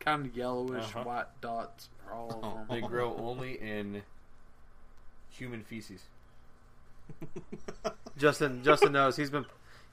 [0.00, 1.04] kind of yellowish Uh-huh.
[1.04, 4.02] white dots are all over They grow only in
[5.30, 6.02] human feces.
[8.16, 8.62] Justin.
[8.64, 9.16] Justin knows.
[9.16, 9.44] He's been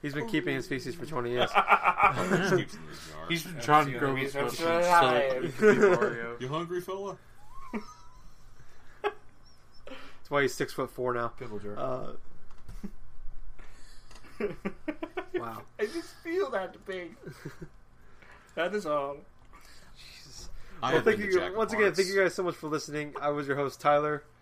[0.02, 1.50] he's been keeping his feces for twenty years.
[2.16, 3.26] Just keeps in the jar.
[3.28, 4.24] He's been trying to grow mean?
[4.24, 6.36] his That's mushrooms what so I- he can be Mario.
[6.40, 7.16] You hungry, fella?
[10.26, 11.28] That's why he's six foot four now.
[11.28, 11.78] Pickle jar.
[11.78, 12.08] Uh,
[15.36, 15.62] wow.
[15.78, 17.14] I just feel that big.
[18.56, 19.18] that is all.
[19.96, 20.48] Jesus.
[20.82, 21.94] I Well, thank you to Jack once again.
[21.94, 23.14] Thank you guys so much for listening.
[23.22, 24.24] I was your host Tyler.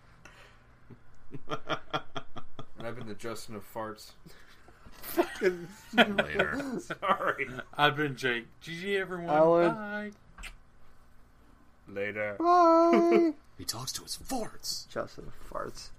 [1.47, 4.11] And I've been the Justin of farts.
[5.95, 6.79] Later.
[6.79, 7.47] Sorry.
[7.77, 8.47] I've been Jake.
[8.63, 9.29] GG everyone.
[9.29, 9.75] Alan.
[9.75, 10.11] Bye.
[11.87, 12.37] Later.
[12.39, 13.33] Bye.
[13.57, 14.87] He talks to his farts.
[14.89, 15.89] Justin farts.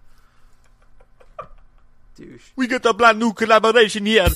[2.16, 2.50] Douche.
[2.56, 4.28] We got a brand new collaboration here.